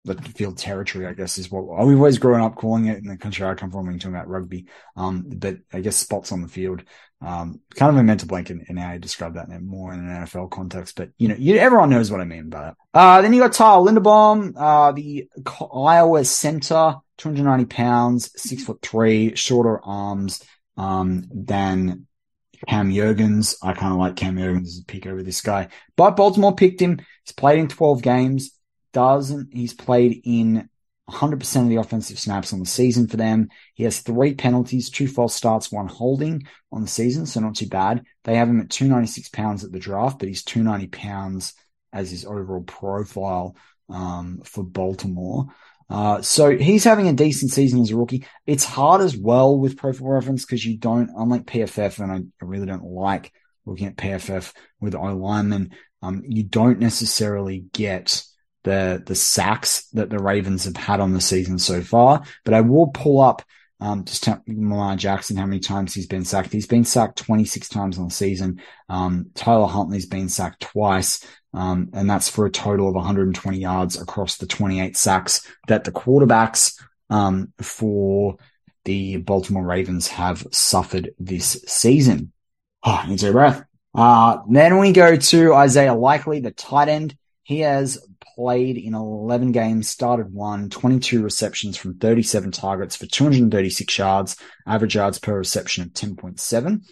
the 0.05 0.15
field 0.23 0.57
territory, 0.57 1.09
I 1.09 1.13
guess 1.13 1.39
is 1.39 1.51
what 1.51 1.65
we've 1.85 1.97
always 1.97 2.19
grown 2.19 2.41
up 2.41 2.55
calling 2.55 2.87
it 2.87 2.99
in 2.99 3.07
the 3.07 3.17
country 3.17 3.45
I 3.45 3.55
come 3.55 3.73
from 3.73 3.87
when 3.87 3.95
you're 3.95 3.99
talking 3.99 4.15
about 4.15 4.29
rugby. 4.29 4.67
Um, 4.95 5.25
but 5.27 5.57
I 5.73 5.81
guess 5.81 5.97
spots 5.97 6.31
on 6.31 6.43
the 6.43 6.49
field, 6.49 6.85
um, 7.21 7.61
kind 7.75 7.91
of 7.91 7.97
a 7.97 8.05
mental 8.05 8.29
blank 8.29 8.51
in, 8.51 8.65
in 8.69 8.77
how 8.77 8.91
I 8.91 8.99
describe 8.99 9.35
that 9.35 9.49
more 9.61 9.93
in 9.93 9.99
an 9.99 10.25
NFL 10.25 10.53
context, 10.53 10.95
but 10.95 11.11
you 11.19 11.27
know, 11.27 11.35
you, 11.37 11.57
everyone 11.57 11.91
knows 11.91 12.13
what 12.13 12.21
I 12.21 12.25
mean 12.25 12.49
by 12.49 12.63
that. 12.63 12.77
Uh, 12.95 13.23
then 13.23 13.33
you 13.33 13.41
got 13.41 13.53
Tyler 13.53 13.91
Linderbaum, 13.91 14.53
uh, 14.57 14.93
the 14.93 15.29
Iowa 15.75 16.25
center, 16.25 16.95
290 17.19 17.65
pounds, 17.65 18.31
six 18.41 18.63
foot 18.63 18.81
three, 18.83 19.35
shorter 19.35 19.85
arms, 19.85 20.45
um, 20.77 21.25
than 21.35 22.07
Cam 22.69 22.91
Jurgens. 22.91 23.57
I 23.63 23.73
kind 23.73 23.93
of 23.93 23.99
like 23.99 24.17
Cam 24.17 24.37
Jurgens 24.37 24.67
as 24.67 24.81
a 24.81 24.85
pick 24.85 25.07
over 25.07 25.23
this 25.23 25.41
guy, 25.41 25.69
but 25.97 26.17
Baltimore 26.17 26.55
picked 26.55 26.81
him. 26.81 27.01
He's 27.25 27.33
played 27.33 27.59
in 27.59 27.69
12 27.69 28.03
games. 28.03 28.51
Doesn't 28.93 29.53
he's 29.53 29.75
played 29.75 30.23
in 30.25 30.69
100% 31.11 31.63
of 31.63 31.69
the 31.69 31.77
offensive 31.77 32.19
snaps 32.19 32.53
on 32.53 32.59
the 32.59 32.67
season 32.67 33.07
for 33.07 33.17
them. 33.17 33.49
He 33.75 33.85
has 33.85 34.01
three 34.01 34.35
penalties, 34.35 34.91
two 34.91 35.07
false 35.07 35.35
starts, 35.35 35.71
one 35.71 35.87
holding 35.87 36.43
on 36.73 36.83
the 36.83 36.89
season, 36.89 37.27
so 37.27 37.41
not 37.41 37.55
too 37.55 37.69
bad. 37.69 38.05
They 38.25 38.37
have 38.37 38.49
him 38.49 38.61
at 38.61 38.71
296 38.71 39.29
pounds 39.29 39.65
at 39.65 39.71
the 39.71 39.79
draft, 39.79 40.19
but 40.19 40.29
he's 40.29 40.43
290 40.43 40.89
pounds 40.89 41.55
as 41.93 42.11
his 42.11 42.25
overall 42.25 42.63
profile 42.63 43.57
um, 43.89 44.41
for 44.45 44.65
Baltimore. 44.65 45.47
Uh, 45.89 46.21
so 46.21 46.57
he's 46.57 46.85
having 46.85 47.09
a 47.09 47.13
decent 47.13 47.53
season 47.53 47.81
as 47.81 47.91
a 47.91 47.97
rookie. 47.97 48.27
It's 48.47 48.65
hard 48.65 49.01
as 49.01 49.17
well 49.17 49.57
with 49.57 49.77
Pro 49.77 49.93
Football 49.93 50.15
Reference 50.15 50.45
because 50.45 50.65
you 50.65 50.77
don't, 50.77 51.11
unlike 51.17 51.47
PFF, 51.47 52.01
and 52.01 52.13
I, 52.13 52.17
I, 52.17 52.45
really 52.45 52.67
don't 52.67 52.85
like 52.85 53.33
looking 53.65 53.87
at 53.87 53.97
PFF 53.97 54.53
with 54.81 54.97
O 54.97 55.17
linemen. 55.17 55.71
Um, 56.03 56.23
you 56.27 56.43
don't 56.43 56.81
necessarily 56.81 57.67
get 57.73 58.25
the 58.65 59.01
the 59.07 59.15
sacks 59.15 59.87
that 59.91 60.11
the 60.11 60.19
Ravens 60.19 60.65
have 60.65 60.77
had 60.77 60.99
on 60.99 61.13
the 61.13 61.21
season 61.21 61.59
so 61.59 61.81
far. 61.83 62.25
But 62.45 62.55
I 62.55 62.63
will 62.63 62.89
pull 62.89 63.21
up 63.21 63.43
um, 63.79 64.05
just 64.05 64.27
Lamar 64.49 64.97
Jackson, 64.97 65.37
how 65.37 65.47
many 65.47 65.61
times 65.61 65.93
he's 65.95 66.07
been 66.07 66.25
sacked. 66.25 66.53
He's 66.53 66.67
been 66.67 66.85
sacked 66.85 67.19
26 67.19 67.69
times 67.69 67.99
on 67.99 68.09
the 68.09 68.15
season. 68.15 68.61
Um, 68.89 69.31
Tyler 69.35 69.67
Huntley's 69.67 70.07
been 70.07 70.29
sacked 70.29 70.61
twice. 70.63 71.25
Um, 71.57 71.89
and 71.95 72.09
that's 72.09 72.29
for 72.29 72.45
a 72.45 72.51
total 72.51 72.87
of 72.87 72.95
120 72.95 73.59
yards 73.59 74.01
across 74.01 74.37
the 74.37 74.47
28 74.47 74.95
sacks 74.95 75.41
that 75.69 75.85
the 75.85 75.91
quarterbacks 75.91 76.79
um, 77.09 77.53
for 77.63 78.37
the 78.85 79.17
Baltimore 79.17 79.65
Ravens 79.65 80.07
have 80.09 80.47
suffered 80.53 81.15
this 81.19 81.65
season. 81.67 82.33
Oh, 82.85 83.03
need 83.09 83.21
to 83.21 83.33
breath. 83.33 83.65
Uh, 83.95 84.39
then 84.51 84.79
we 84.79 84.93
go 84.93 85.17
to 85.17 85.55
Isaiah 85.55 85.95
Likely, 85.95 86.41
the 86.41 86.51
tight 86.51 86.89
end. 86.89 87.17
He 87.43 87.61
has 87.61 88.07
played 88.37 88.77
in 88.77 88.95
11 88.95 89.53
games, 89.53 89.89
started 89.89 90.35
one, 90.35 90.69
22 90.69 91.23
receptions 91.23 91.79
from 91.79 91.95
37 91.95 92.51
targets 92.51 92.97
for 92.97 93.07
236 93.07 93.99
yards, 93.99 94.37
average 94.67 94.95
yards 94.95 95.19
per 95.19 95.39
reception 95.39 95.85
of 95.85 95.95
10.7. 95.95 96.83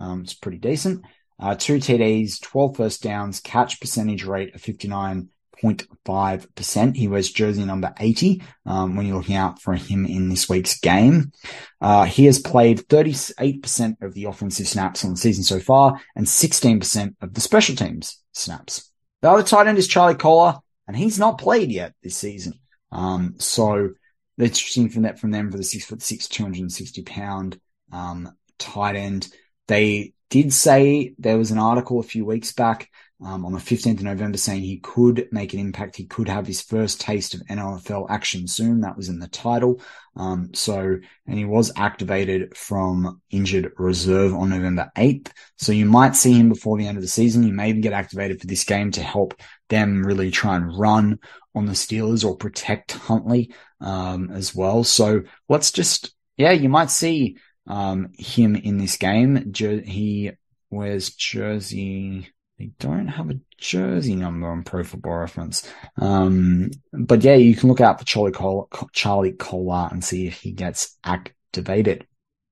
Um, 0.00 0.22
it's 0.22 0.32
pretty 0.32 0.58
decent. 0.58 1.04
Uh, 1.38 1.54
two 1.54 1.76
TDs, 1.76 2.40
12 2.40 2.76
first 2.76 3.02
downs, 3.02 3.40
catch 3.40 3.78
percentage 3.80 4.24
rate 4.24 4.54
of 4.54 4.62
59.5%. 4.62 6.96
He 6.96 7.08
wears 7.08 7.32
jersey 7.32 7.64
number 7.64 7.92
80 7.98 8.42
um, 8.66 8.94
when 8.96 9.06
you're 9.06 9.16
looking 9.16 9.36
out 9.36 9.60
for 9.60 9.74
him 9.74 10.06
in 10.06 10.28
this 10.28 10.48
week's 10.48 10.78
game. 10.78 11.32
Uh, 11.80 12.04
he 12.04 12.26
has 12.26 12.38
played 12.38 12.86
38% 12.88 14.02
of 14.02 14.14
the 14.14 14.24
offensive 14.24 14.68
snaps 14.68 15.04
on 15.04 15.10
the 15.10 15.16
season 15.16 15.42
so 15.44 15.58
far 15.60 16.00
and 16.14 16.26
16% 16.26 17.16
of 17.20 17.34
the 17.34 17.40
special 17.40 17.74
teams 17.74 18.22
snaps. 18.32 18.90
The 19.22 19.30
other 19.30 19.42
tight 19.42 19.66
end 19.66 19.78
is 19.78 19.88
Charlie 19.88 20.14
Kolar, 20.16 20.60
and 20.86 20.96
he's 20.96 21.18
not 21.18 21.38
played 21.38 21.72
yet 21.72 21.94
this 22.02 22.16
season. 22.16 22.60
Um, 22.92 23.36
so 23.38 23.90
interesting 24.38 24.88
from 24.88 25.02
that 25.02 25.18
from 25.18 25.30
them 25.30 25.50
for 25.50 25.56
the 25.56 25.64
six 25.64 25.84
foot 25.84 26.02
six, 26.02 26.28
260 26.28 27.02
pound 27.02 27.60
um, 27.92 28.30
tight 28.58 28.96
end. 28.96 29.28
They 29.66 30.12
did 30.34 30.52
say 30.52 31.14
there 31.16 31.38
was 31.38 31.52
an 31.52 31.60
article 31.60 32.00
a 32.00 32.02
few 32.02 32.24
weeks 32.24 32.52
back 32.52 32.90
um, 33.24 33.46
on 33.46 33.52
the 33.52 33.60
15th 33.60 33.98
of 33.98 34.02
November 34.02 34.36
saying 34.36 34.62
he 34.62 34.78
could 34.78 35.28
make 35.30 35.52
an 35.52 35.60
impact. 35.60 35.94
He 35.94 36.06
could 36.06 36.26
have 36.26 36.44
his 36.44 36.60
first 36.60 37.00
taste 37.00 37.34
of 37.34 37.40
NFL 37.42 38.10
action 38.10 38.48
soon. 38.48 38.80
That 38.80 38.96
was 38.96 39.08
in 39.08 39.20
the 39.20 39.28
title. 39.28 39.80
Um, 40.16 40.52
so, 40.52 40.98
and 41.28 41.38
he 41.38 41.44
was 41.44 41.70
activated 41.76 42.56
from 42.56 43.22
injured 43.30 43.74
reserve 43.78 44.34
on 44.34 44.50
November 44.50 44.90
8th. 44.96 45.30
So 45.56 45.70
you 45.70 45.86
might 45.86 46.16
see 46.16 46.32
him 46.32 46.48
before 46.48 46.78
the 46.78 46.88
end 46.88 46.98
of 46.98 47.02
the 47.02 47.08
season. 47.08 47.44
You 47.44 47.52
may 47.52 47.68
even 47.68 47.80
get 47.80 47.92
activated 47.92 48.40
for 48.40 48.48
this 48.48 48.64
game 48.64 48.90
to 48.90 49.04
help 49.04 49.40
them 49.68 50.04
really 50.04 50.32
try 50.32 50.56
and 50.56 50.76
run 50.76 51.20
on 51.54 51.66
the 51.66 51.74
Steelers 51.74 52.24
or 52.24 52.36
protect 52.36 52.90
Huntley 52.90 53.54
um, 53.80 54.32
as 54.32 54.52
well. 54.52 54.82
So 54.82 55.22
let's 55.48 55.70
just 55.70 56.12
yeah, 56.36 56.50
you 56.50 56.68
might 56.68 56.90
see 56.90 57.36
um, 57.66 58.12
him 58.18 58.56
in 58.56 58.78
this 58.78 58.96
game. 58.96 59.52
Jer- 59.52 59.80
he 59.80 60.32
wears 60.70 61.10
jersey. 61.10 62.28
They 62.58 62.70
don't 62.78 63.08
have 63.08 63.30
a 63.30 63.40
jersey 63.58 64.14
number 64.14 64.48
on 64.48 64.62
Pro 64.62 64.84
Football 64.84 65.18
Reference. 65.18 65.68
Um, 66.00 66.70
but 66.92 67.22
yeah, 67.24 67.34
you 67.34 67.56
can 67.56 67.68
look 67.68 67.80
out 67.80 67.98
for 67.98 68.04
Charlie 68.04 68.32
Col- 68.32 68.68
Charlie 68.92 69.32
Kolar 69.32 69.88
and 69.90 70.04
see 70.04 70.26
if 70.26 70.40
he 70.40 70.52
gets 70.52 70.96
activated. 71.04 72.06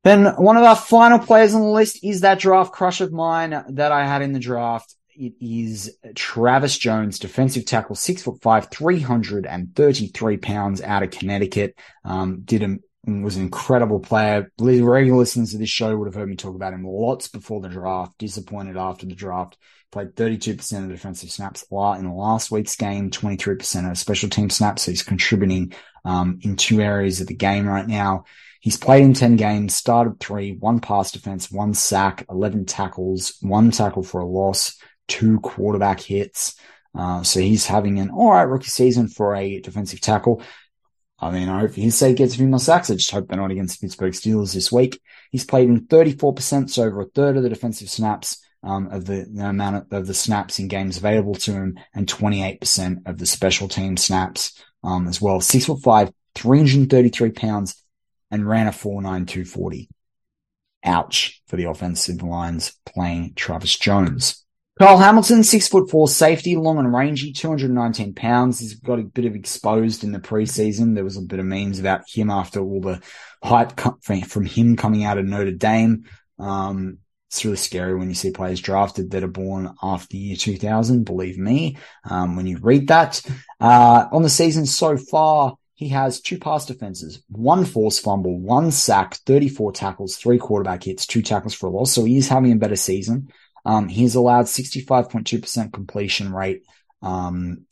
Then 0.04 0.26
one 0.34 0.56
of 0.56 0.64
our 0.64 0.74
final 0.74 1.18
players 1.18 1.54
on 1.54 1.60
the 1.60 1.68
list 1.68 2.02
is 2.02 2.22
that 2.22 2.40
draft 2.40 2.72
crush 2.72 3.00
of 3.00 3.12
mine 3.12 3.64
that 3.68 3.92
I 3.92 4.04
had 4.04 4.22
in 4.22 4.32
the 4.32 4.40
draft. 4.40 4.96
It 5.14 5.34
is 5.40 5.96
Travis 6.14 6.76
Jones, 6.78 7.18
defensive 7.18 7.66
tackle, 7.66 7.94
six 7.94 8.22
foot 8.22 8.40
five, 8.42 8.70
333 8.70 10.36
pounds 10.38 10.80
out 10.80 11.02
of 11.02 11.10
Connecticut. 11.10 11.76
Um, 12.04 12.40
did 12.44 12.62
a, 12.62 12.76
was 13.07 13.36
an 13.36 13.42
incredible 13.42 14.00
player. 14.00 14.50
Regular 14.59 15.18
listeners 15.18 15.53
to 15.53 15.59
this 15.59 15.68
show 15.68 15.96
would 15.96 16.07
have 16.07 16.14
heard 16.14 16.28
me 16.28 16.36
talk 16.36 16.55
about 16.55 16.72
him 16.72 16.84
lots 16.84 17.28
before 17.28 17.61
the 17.61 17.68
draft, 17.68 18.16
disappointed 18.18 18.76
after 18.76 19.07
the 19.07 19.14
draft. 19.14 19.59
Played 19.90 20.14
32% 20.14 20.84
of 20.84 20.88
defensive 20.88 21.30
snaps 21.30 21.64
in 21.70 22.05
the 22.05 22.12
last 22.14 22.50
week's 22.50 22.76
game, 22.76 23.11
23% 23.11 23.90
of 23.90 23.98
special 23.98 24.28
team 24.28 24.48
snaps. 24.48 24.82
So 24.82 24.92
he's 24.92 25.03
contributing, 25.03 25.74
um, 26.05 26.38
in 26.42 26.57
two 26.57 26.80
areas 26.80 27.20
of 27.20 27.26
the 27.26 27.34
game 27.34 27.66
right 27.66 27.86
now. 27.86 28.24
He's 28.61 28.76
played 28.78 29.03
in 29.03 29.12
10 29.12 29.36
games, 29.36 29.74
started 29.74 30.20
three, 30.20 30.53
one 30.53 30.78
pass 30.78 31.11
defense, 31.11 31.50
one 31.50 31.74
sack, 31.74 32.24
11 32.30 32.64
tackles, 32.66 33.36
one 33.40 33.72
tackle 33.72 34.05
for 34.05 34.20
a 34.20 34.26
loss, 34.26 34.78
two 35.09 35.40
quarterback 35.40 36.00
hits. 36.00 36.55
Uh, 36.96 37.22
so 37.22 37.40
he's 37.40 37.66
having 37.66 37.98
an 37.98 38.11
all 38.11 38.30
right 38.30 38.42
rookie 38.42 38.68
season 38.68 39.09
for 39.09 39.34
a 39.34 39.61
defensive 39.61 40.00
tackle. 40.00 40.42
I 41.23 41.31
mean, 41.31 41.49
I 41.49 41.61
hope 41.61 41.75
his 41.75 41.97
sake 41.97 42.16
gets 42.16 42.35
a 42.35 42.39
few 42.39 42.49
more 42.49 42.59
sacks. 42.59 42.91
I 42.91 42.95
just 42.95 43.12
hope 43.12 43.29
they're 43.29 43.39
not 43.39 43.53
against 43.53 43.81
the 43.81 43.87
Pittsburgh 43.87 44.12
Steelers 44.12 44.53
this 44.53 44.73
week. 44.73 45.01
He's 45.31 45.45
played 45.45 45.68
in 45.68 45.87
34%, 45.87 46.68
so 46.68 46.83
over 46.83 47.03
a 47.03 47.07
third 47.07 47.37
of 47.37 47.45
the 47.45 47.49
defensive 47.49 47.89
snaps, 47.89 48.45
um, 48.64 48.89
of 48.89 49.07
the, 49.07 49.29
the 49.33 49.47
amount 49.47 49.77
of, 49.77 49.93
of, 49.93 50.07
the 50.09 50.14
snaps 50.14 50.59
in 50.59 50.66
games 50.66 50.97
available 50.97 51.37
to 51.37 51.53
him 51.53 51.79
and 51.95 52.09
28% 52.09 53.07
of 53.07 53.18
the 53.18 53.27
special 53.27 53.68
team 53.68 53.97
snaps, 53.97 54.61
um, 54.83 55.07
as 55.07 55.23
well. 55.23 55.41
Six 55.41 55.66
foot 55.66 55.81
five, 55.81 56.11
333 56.35 57.31
pounds 57.31 57.81
and 58.33 58.49
ran 58.49 58.66
a 58.66 58.70
4.9240. 58.70 59.89
Ouch 60.85 61.41
for 61.47 61.57
the 61.57 61.64
offensive 61.64 62.20
lines 62.23 62.75
playing 62.85 63.35
Travis 63.37 63.79
Jones. 63.79 64.41
Kyle 64.79 64.97
Hamilton, 64.99 65.45
six 65.45 65.68
foot 65.68 65.91
four 65.91 66.09
safety, 66.09 66.57
long 66.57 66.79
and 66.79 66.93
rangy, 66.93 67.33
219 67.33 68.14
pounds. 68.14 68.59
He's 68.59 68.75
got 68.75 68.99
a 68.99 69.03
bit 69.03 69.27
of 69.27 69.35
exposed 69.35 70.03
in 70.03 70.12
the 70.12 70.18
preseason. 70.18 70.95
There 70.95 71.05
was 71.05 71.18
a 71.18 71.23
bit 71.23 71.39
of 71.39 71.45
memes 71.45 71.79
about 71.79 72.09
him 72.09 72.31
after 72.31 72.61
all 72.61 72.81
the 72.81 73.03
hype 73.43 73.79
from 74.27 74.47
him 74.47 74.77
coming 74.77 75.05
out 75.05 75.18
of 75.18 75.27
Notre 75.27 75.53
Dame. 75.53 76.05
Um, 76.39 76.99
it's 77.29 77.45
really 77.45 77.57
scary 77.57 77.95
when 77.95 78.09
you 78.09 78.14
see 78.14 78.31
players 78.31 78.61
drafted 78.61 79.11
that 79.11 79.25
are 79.25 79.29
born 79.29 79.75
after 79.83 80.09
the 80.11 80.18
year 80.18 80.37
2000. 80.37 81.05
Believe 81.05 81.39
me, 81.39 81.77
um, 82.05 82.37
when 82.37 82.47
you 82.47 82.59
read 82.59 82.89
that, 82.89 83.23
uh, 83.61 84.07
on 84.11 84.23
the 84.23 84.31
season 84.31 84.66
so 84.66 84.97
far, 84.97 85.55
he 85.75 85.89
has 85.89 86.20
two 86.20 86.39
pass 86.39 86.66
defenses, 86.66 87.23
one 87.29 87.64
force 87.64 87.99
fumble, 87.99 88.39
one 88.39 88.70
sack, 88.70 89.14
34 89.27 89.73
tackles, 89.73 90.16
three 90.16 90.39
quarterback 90.39 90.85
hits, 90.85 91.07
two 91.07 91.23
tackles 91.23 91.55
for 91.55 91.68
a 91.68 91.70
loss. 91.70 91.93
So 91.93 92.05
he 92.05 92.16
is 92.16 92.29
having 92.29 92.53
a 92.53 92.57
better 92.57 92.77
season. 92.77 93.33
Um, 93.64 93.88
he's 93.88 94.14
allowed 94.14 94.46
65.2% 94.46 95.72
completion 95.72 96.32
rate, 96.32 96.62
um, 97.00 97.66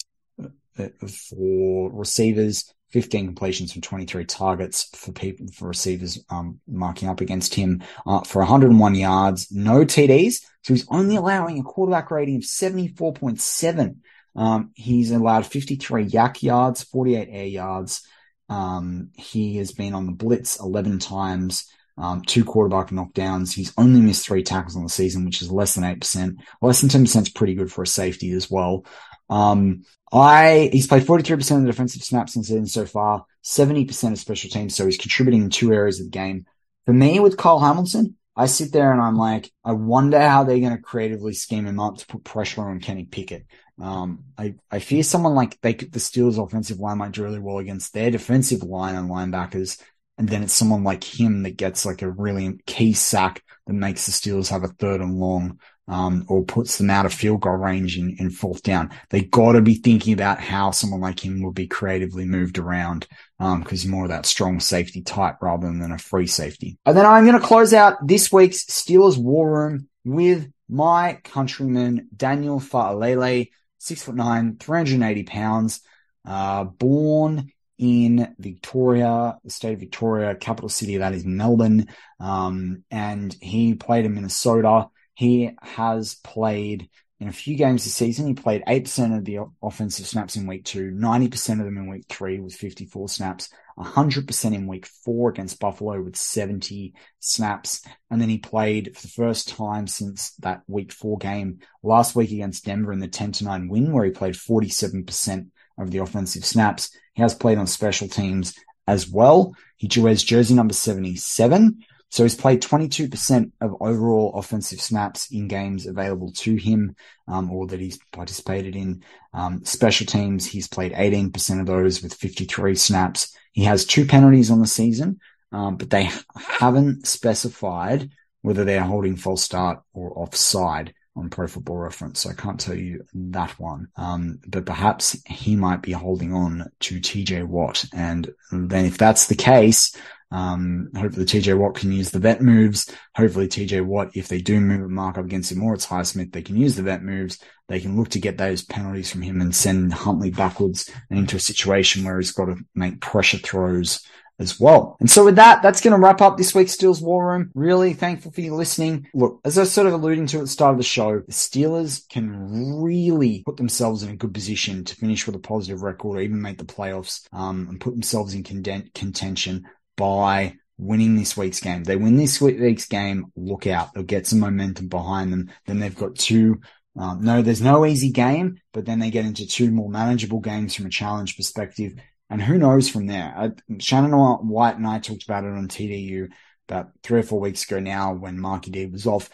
for 0.76 1.90
receivers, 1.92 2.72
15 2.90 3.26
completions 3.26 3.72
from 3.72 3.82
23 3.82 4.24
targets 4.24 4.84
for 4.96 5.12
people, 5.12 5.46
for 5.52 5.68
receivers, 5.68 6.24
um, 6.30 6.60
marking 6.66 7.08
up 7.08 7.20
against 7.20 7.54
him, 7.54 7.82
uh, 8.06 8.20
for 8.20 8.40
101 8.40 8.94
yards, 8.94 9.52
no 9.52 9.84
TDs. 9.84 10.42
So 10.62 10.74
he's 10.74 10.86
only 10.90 11.16
allowing 11.16 11.58
a 11.58 11.62
quarterback 11.62 12.10
rating 12.10 12.36
of 12.36 12.42
74.7. 12.42 13.96
Um, 14.36 14.70
he's 14.74 15.10
allowed 15.10 15.46
53 15.46 16.06
YAC 16.06 16.42
yards, 16.42 16.82
48 16.84 17.28
air 17.30 17.46
yards. 17.46 18.02
Um, 18.48 19.10
he 19.14 19.58
has 19.58 19.72
been 19.72 19.94
on 19.94 20.06
the 20.06 20.12
blitz 20.12 20.58
11 20.58 20.98
times, 20.98 21.70
um, 21.96 22.22
two 22.22 22.44
quarterback 22.44 22.88
knockdowns. 22.88 23.52
He's 23.52 23.72
only 23.76 24.00
missed 24.00 24.26
three 24.26 24.42
tackles 24.42 24.76
on 24.76 24.82
the 24.82 24.88
season, 24.88 25.24
which 25.24 25.42
is 25.42 25.50
less 25.50 25.74
than 25.74 25.84
8%. 25.84 26.36
Less 26.62 26.80
than 26.80 26.90
10% 26.90 27.22
is 27.22 27.28
pretty 27.30 27.54
good 27.54 27.72
for 27.72 27.82
a 27.82 27.86
safety 27.86 28.32
as 28.32 28.50
well. 28.50 28.84
Um, 29.28 29.84
I, 30.12 30.70
he's 30.72 30.86
played 30.86 31.04
43% 31.04 31.56
of 31.56 31.62
the 31.62 31.66
defensive 31.66 32.02
snaps 32.02 32.34
in 32.36 32.42
season 32.42 32.66
so 32.66 32.84
far, 32.84 33.26
70% 33.44 34.12
of 34.12 34.18
special 34.18 34.50
teams. 34.50 34.74
So 34.74 34.84
he's 34.84 34.98
contributing 34.98 35.42
in 35.42 35.50
two 35.50 35.72
areas 35.72 36.00
of 36.00 36.06
the 36.06 36.10
game. 36.10 36.46
For 36.86 36.92
me 36.92 37.20
with 37.20 37.36
Kyle 37.36 37.60
Hamilton, 37.60 38.16
I 38.36 38.46
sit 38.46 38.72
there 38.72 38.92
and 38.92 39.00
I'm 39.00 39.16
like, 39.16 39.50
I 39.64 39.72
wonder 39.72 40.18
how 40.18 40.44
they're 40.44 40.60
going 40.60 40.76
to 40.76 40.82
creatively 40.82 41.34
scheme 41.34 41.66
him 41.66 41.78
up 41.78 41.98
to 41.98 42.06
put 42.06 42.24
pressure 42.24 42.62
on 42.62 42.80
Kenny 42.80 43.04
Pickett. 43.04 43.46
Um, 43.80 44.24
I, 44.36 44.54
I 44.70 44.78
fear 44.78 45.02
someone 45.02 45.34
like 45.34 45.60
they 45.60 45.72
the 45.72 45.98
Steelers 45.98 46.42
offensive 46.42 46.78
line 46.78 46.98
might 46.98 47.12
do 47.12 47.22
really 47.22 47.38
well 47.38 47.58
against 47.58 47.92
their 47.92 48.10
defensive 48.10 48.62
line 48.62 48.94
and 48.94 49.10
linebackers. 49.10 49.80
And 50.20 50.28
then 50.28 50.42
it's 50.42 50.52
someone 50.52 50.84
like 50.84 51.02
him 51.02 51.44
that 51.44 51.56
gets 51.56 51.86
like 51.86 52.02
a 52.02 52.10
really 52.10 52.58
key 52.66 52.92
sack 52.92 53.42
that 53.66 53.72
makes 53.72 54.04
the 54.04 54.12
Steelers 54.12 54.50
have 54.50 54.64
a 54.64 54.68
third 54.68 55.00
and 55.00 55.18
long, 55.18 55.58
um, 55.88 56.26
or 56.28 56.44
puts 56.44 56.76
them 56.76 56.90
out 56.90 57.06
of 57.06 57.14
field 57.14 57.40
goal 57.40 57.54
range 57.54 57.96
in, 57.96 58.16
in 58.18 58.28
fourth 58.28 58.62
down. 58.62 58.90
They 59.08 59.22
gotta 59.22 59.62
be 59.62 59.76
thinking 59.76 60.12
about 60.12 60.38
how 60.38 60.72
someone 60.72 61.00
like 61.00 61.24
him 61.24 61.40
will 61.40 61.52
be 61.52 61.66
creatively 61.66 62.26
moved 62.26 62.58
around, 62.58 63.08
um, 63.38 63.64
cause 63.64 63.86
more 63.86 64.04
of 64.04 64.10
that 64.10 64.26
strong 64.26 64.60
safety 64.60 65.00
type 65.00 65.36
rather 65.40 65.68
than 65.68 65.90
a 65.90 65.96
free 65.96 66.26
safety. 66.26 66.76
And 66.84 66.94
then 66.94 67.06
I'm 67.06 67.24
going 67.24 67.40
to 67.40 67.46
close 67.46 67.72
out 67.72 68.06
this 68.06 68.30
week's 68.30 68.66
Steelers 68.66 69.16
war 69.16 69.50
room 69.50 69.88
with 70.04 70.52
my 70.68 71.18
countryman, 71.24 72.08
Daniel 72.14 72.60
Fa'alele 72.60 73.48
six 73.78 74.02
foot 74.02 74.16
nine, 74.16 74.58
380 74.58 75.22
pounds, 75.22 75.80
uh, 76.26 76.64
born 76.64 77.50
in 77.80 78.34
Victoria, 78.38 79.38
the 79.42 79.50
state 79.50 79.72
of 79.72 79.80
Victoria, 79.80 80.34
capital 80.34 80.68
city 80.68 80.98
that 80.98 81.14
is 81.14 81.24
Melbourne. 81.24 81.88
Um, 82.20 82.84
and 82.90 83.34
he 83.40 83.74
played 83.74 84.04
in 84.04 84.14
Minnesota. 84.14 84.88
He 85.14 85.52
has 85.62 86.14
played 86.16 86.90
in 87.20 87.28
a 87.28 87.32
few 87.32 87.56
games 87.56 87.84
this 87.84 87.94
season. 87.94 88.26
He 88.26 88.34
played 88.34 88.62
8% 88.68 89.16
of 89.16 89.24
the 89.24 89.38
offensive 89.62 90.06
snaps 90.06 90.36
in 90.36 90.46
week 90.46 90.66
two, 90.66 90.90
90% 90.90 91.58
of 91.58 91.64
them 91.64 91.78
in 91.78 91.88
week 91.88 92.04
three 92.10 92.38
with 92.38 92.54
54 92.54 93.08
snaps, 93.08 93.48
100% 93.78 94.54
in 94.54 94.66
week 94.66 94.84
four 94.84 95.30
against 95.30 95.58
Buffalo 95.58 96.02
with 96.02 96.16
70 96.16 96.92
snaps. 97.18 97.82
And 98.10 98.20
then 98.20 98.28
he 98.28 98.38
played 98.38 98.94
for 98.94 99.00
the 99.00 99.08
first 99.08 99.48
time 99.48 99.86
since 99.86 100.32
that 100.40 100.60
week 100.66 100.92
four 100.92 101.16
game 101.16 101.60
last 101.82 102.14
week 102.14 102.30
against 102.30 102.66
Denver 102.66 102.92
in 102.92 102.98
the 102.98 103.08
10 103.08 103.32
to 103.32 103.44
9 103.44 103.68
win, 103.68 103.90
where 103.90 104.04
he 104.04 104.10
played 104.10 104.34
47% 104.34 105.48
of 105.80 105.90
the 105.90 105.98
offensive 105.98 106.44
snaps. 106.44 106.94
He 107.14 107.22
has 107.22 107.34
played 107.34 107.58
on 107.58 107.66
special 107.66 108.08
teams 108.08 108.54
as 108.86 109.08
well. 109.08 109.54
He 109.76 109.88
wears 110.00 110.22
jersey 110.22 110.54
number 110.54 110.74
77. 110.74 111.84
So 112.10 112.24
he's 112.24 112.34
played 112.34 112.60
22% 112.60 113.52
of 113.60 113.76
overall 113.80 114.34
offensive 114.34 114.80
snaps 114.80 115.30
in 115.30 115.46
games 115.46 115.86
available 115.86 116.32
to 116.38 116.56
him, 116.56 116.96
um, 117.28 117.52
or 117.52 117.68
that 117.68 117.78
he's 117.78 118.00
participated 118.12 118.74
in. 118.74 119.04
Um, 119.32 119.64
special 119.64 120.06
teams, 120.06 120.44
he's 120.44 120.66
played 120.66 120.92
18% 120.92 121.60
of 121.60 121.66
those 121.66 122.02
with 122.02 122.14
53 122.14 122.74
snaps. 122.74 123.36
He 123.52 123.62
has 123.62 123.84
two 123.84 124.06
penalties 124.06 124.50
on 124.50 124.60
the 124.60 124.66
season, 124.66 125.20
um, 125.52 125.76
but 125.76 125.90
they 125.90 126.10
haven't 126.36 127.06
specified 127.06 128.10
whether 128.42 128.64
they're 128.64 128.82
holding 128.82 129.16
false 129.16 129.42
start 129.42 129.80
or 129.92 130.18
offside 130.18 130.94
on 131.16 131.30
Pro 131.30 131.46
Football 131.46 131.78
Reference. 131.78 132.20
So 132.20 132.30
I 132.30 132.34
can't 132.34 132.60
tell 132.60 132.74
you 132.74 133.04
that 133.14 133.58
one. 133.58 133.88
Um, 133.96 134.40
but 134.46 134.66
perhaps 134.66 135.20
he 135.26 135.56
might 135.56 135.82
be 135.82 135.92
holding 135.92 136.32
on 136.32 136.70
to 136.80 137.00
TJ 137.00 137.46
Watt. 137.46 137.84
And 137.92 138.30
then 138.52 138.84
if 138.84 138.96
that's 138.96 139.26
the 139.26 139.34
case, 139.34 139.94
um, 140.32 140.90
hopefully 140.96 141.26
TJ 141.26 141.58
Watt 141.58 141.74
can 141.74 141.90
use 141.90 142.10
the 142.10 142.20
vet 142.20 142.40
moves. 142.40 142.94
Hopefully 143.16 143.48
TJ 143.48 143.84
Watt, 143.84 144.10
if 144.14 144.28
they 144.28 144.40
do 144.40 144.60
move 144.60 144.82
a 144.82 144.88
mark 144.88 145.18
up 145.18 145.24
against 145.24 145.50
him 145.50 145.62
or 145.62 145.74
it's 145.74 145.86
Highsmith, 145.86 146.32
they 146.32 146.42
can 146.42 146.56
use 146.56 146.76
the 146.76 146.82
vet 146.82 147.02
moves. 147.02 147.38
They 147.68 147.80
can 147.80 147.96
look 147.96 148.10
to 148.10 148.20
get 148.20 148.38
those 148.38 148.62
penalties 148.62 149.10
from 149.10 149.22
him 149.22 149.40
and 149.40 149.54
send 149.54 149.92
Huntley 149.92 150.30
backwards 150.30 150.90
and 151.08 151.18
into 151.18 151.36
a 151.36 151.40
situation 151.40 152.04
where 152.04 152.18
he's 152.18 152.32
got 152.32 152.46
to 152.46 152.56
make 152.74 153.00
pressure 153.00 153.38
throws 153.38 154.04
as 154.40 154.58
well. 154.58 154.96
And 154.98 155.10
so 155.10 155.24
with 155.24 155.36
that, 155.36 155.62
that's 155.62 155.80
going 155.80 155.92
to 155.92 156.00
wrap 156.00 156.20
up 156.20 156.36
this 156.36 156.54
week's 156.54 156.74
Steelers 156.74 157.02
War 157.02 157.32
Room. 157.32 157.50
Really 157.54 157.92
thankful 157.92 158.32
for 158.32 158.40
you 158.40 158.54
listening. 158.54 159.06
Look, 159.14 159.40
as 159.44 159.58
I 159.58 159.62
was 159.62 159.72
sort 159.72 159.86
of 159.86 159.92
alluding 159.92 160.26
to 160.28 160.38
at 160.38 160.44
the 160.44 160.48
start 160.48 160.72
of 160.72 160.78
the 160.78 160.84
show, 160.84 161.20
the 161.20 161.32
Steelers 161.32 162.08
can 162.08 162.82
really 162.82 163.42
put 163.44 163.58
themselves 163.58 164.02
in 164.02 164.10
a 164.10 164.16
good 164.16 164.34
position 164.34 164.84
to 164.84 164.96
finish 164.96 165.26
with 165.26 165.36
a 165.36 165.40
positive 165.40 165.82
record 165.82 166.16
or 166.16 166.22
even 166.22 166.40
make 166.40 166.58
the 166.58 166.64
playoffs 166.64 167.26
um, 167.32 167.68
and 167.68 167.80
put 167.80 167.92
themselves 167.92 168.34
in 168.34 168.42
contention 168.42 169.64
by 169.96 170.56
winning 170.78 171.16
this 171.16 171.36
week's 171.36 171.60
game. 171.60 171.84
They 171.84 171.96
win 171.96 172.16
this 172.16 172.40
week's 172.40 172.86
game, 172.86 173.26
look 173.36 173.66
out. 173.66 173.92
They'll 173.92 174.02
get 174.02 174.26
some 174.26 174.40
momentum 174.40 174.88
behind 174.88 175.32
them. 175.32 175.50
Then 175.66 175.78
they've 175.78 175.94
got 175.94 176.16
two 176.16 176.60
um, 176.98 177.22
no, 177.22 177.40
there's 177.40 177.62
no 177.62 177.86
easy 177.86 178.10
game, 178.10 178.60
but 178.72 178.84
then 178.84 178.98
they 178.98 179.10
get 179.10 179.24
into 179.24 179.46
two 179.46 179.70
more 179.70 179.88
manageable 179.88 180.40
games 180.40 180.74
from 180.74 180.86
a 180.86 180.90
challenge 180.90 181.36
perspective 181.36 181.94
And 182.30 182.40
who 182.40 182.58
knows 182.58 182.88
from 182.88 183.06
there? 183.06 183.54
Shannon 183.80 184.12
White 184.12 184.76
and 184.76 184.86
I 184.86 185.00
talked 185.00 185.24
about 185.24 185.44
it 185.44 185.48
on 185.48 185.68
TDU 185.68 186.30
about 186.68 186.90
three 187.02 187.20
or 187.20 187.24
four 187.24 187.40
weeks 187.40 187.64
ago 187.64 187.80
now 187.80 188.14
when 188.14 188.38
Marky 188.38 188.70
D 188.70 188.86
was 188.86 189.06
off. 189.06 189.28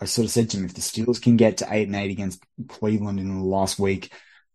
I 0.00 0.06
sort 0.06 0.24
of 0.24 0.30
said 0.30 0.48
to 0.50 0.56
him, 0.56 0.64
if 0.64 0.72
the 0.72 0.80
Steelers 0.80 1.20
can 1.20 1.36
get 1.36 1.58
to 1.58 1.68
eight 1.70 1.86
and 1.86 1.96
eight 1.96 2.10
against 2.10 2.42
Cleveland 2.68 3.20
in 3.20 3.38
the 3.38 3.44
last 3.44 3.78
week 3.78 4.10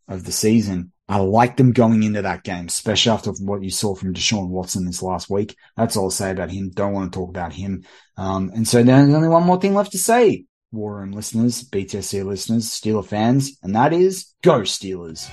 of 0.08 0.24
the 0.24 0.32
season, 0.32 0.92
I 1.08 1.20
like 1.20 1.56
them 1.56 1.72
going 1.72 2.02
into 2.02 2.24
that 2.24 2.44
game, 2.44 2.66
especially 2.66 3.12
after 3.12 3.32
what 3.34 3.62
you 3.62 3.70
saw 3.70 3.94
from 3.94 4.16
Deshaun 4.16 4.50
Watson 4.50 4.86
this 4.86 5.04
last 5.04 5.30
week. 5.30 5.56
That's 5.78 5.96
all 5.96 6.06
I'll 6.06 6.10
say 6.10 6.32
about 6.32 6.50
him. 6.50 6.72
Don't 6.72 6.94
want 6.94 7.14
to 7.14 7.20
talk 7.20 7.30
about 7.30 7.54
him. 7.54 7.86
Um, 8.18 8.52
and 8.56 8.68
so 8.68 8.82
there's 8.82 9.14
only 9.14 9.28
one 9.28 9.44
more 9.44 9.62
thing 9.62 9.76
left 9.76 9.92
to 9.92 10.00
say, 10.00 10.46
War 10.72 10.98
Room 10.98 11.12
listeners, 11.12 11.64
BTSC 11.64 12.26
listeners, 12.26 12.68
Steeler 12.68 13.06
fans, 13.06 13.60
and 13.62 13.76
that 13.76 13.94
is 13.94 14.34
go 14.42 14.62
Steelers. 14.62 15.30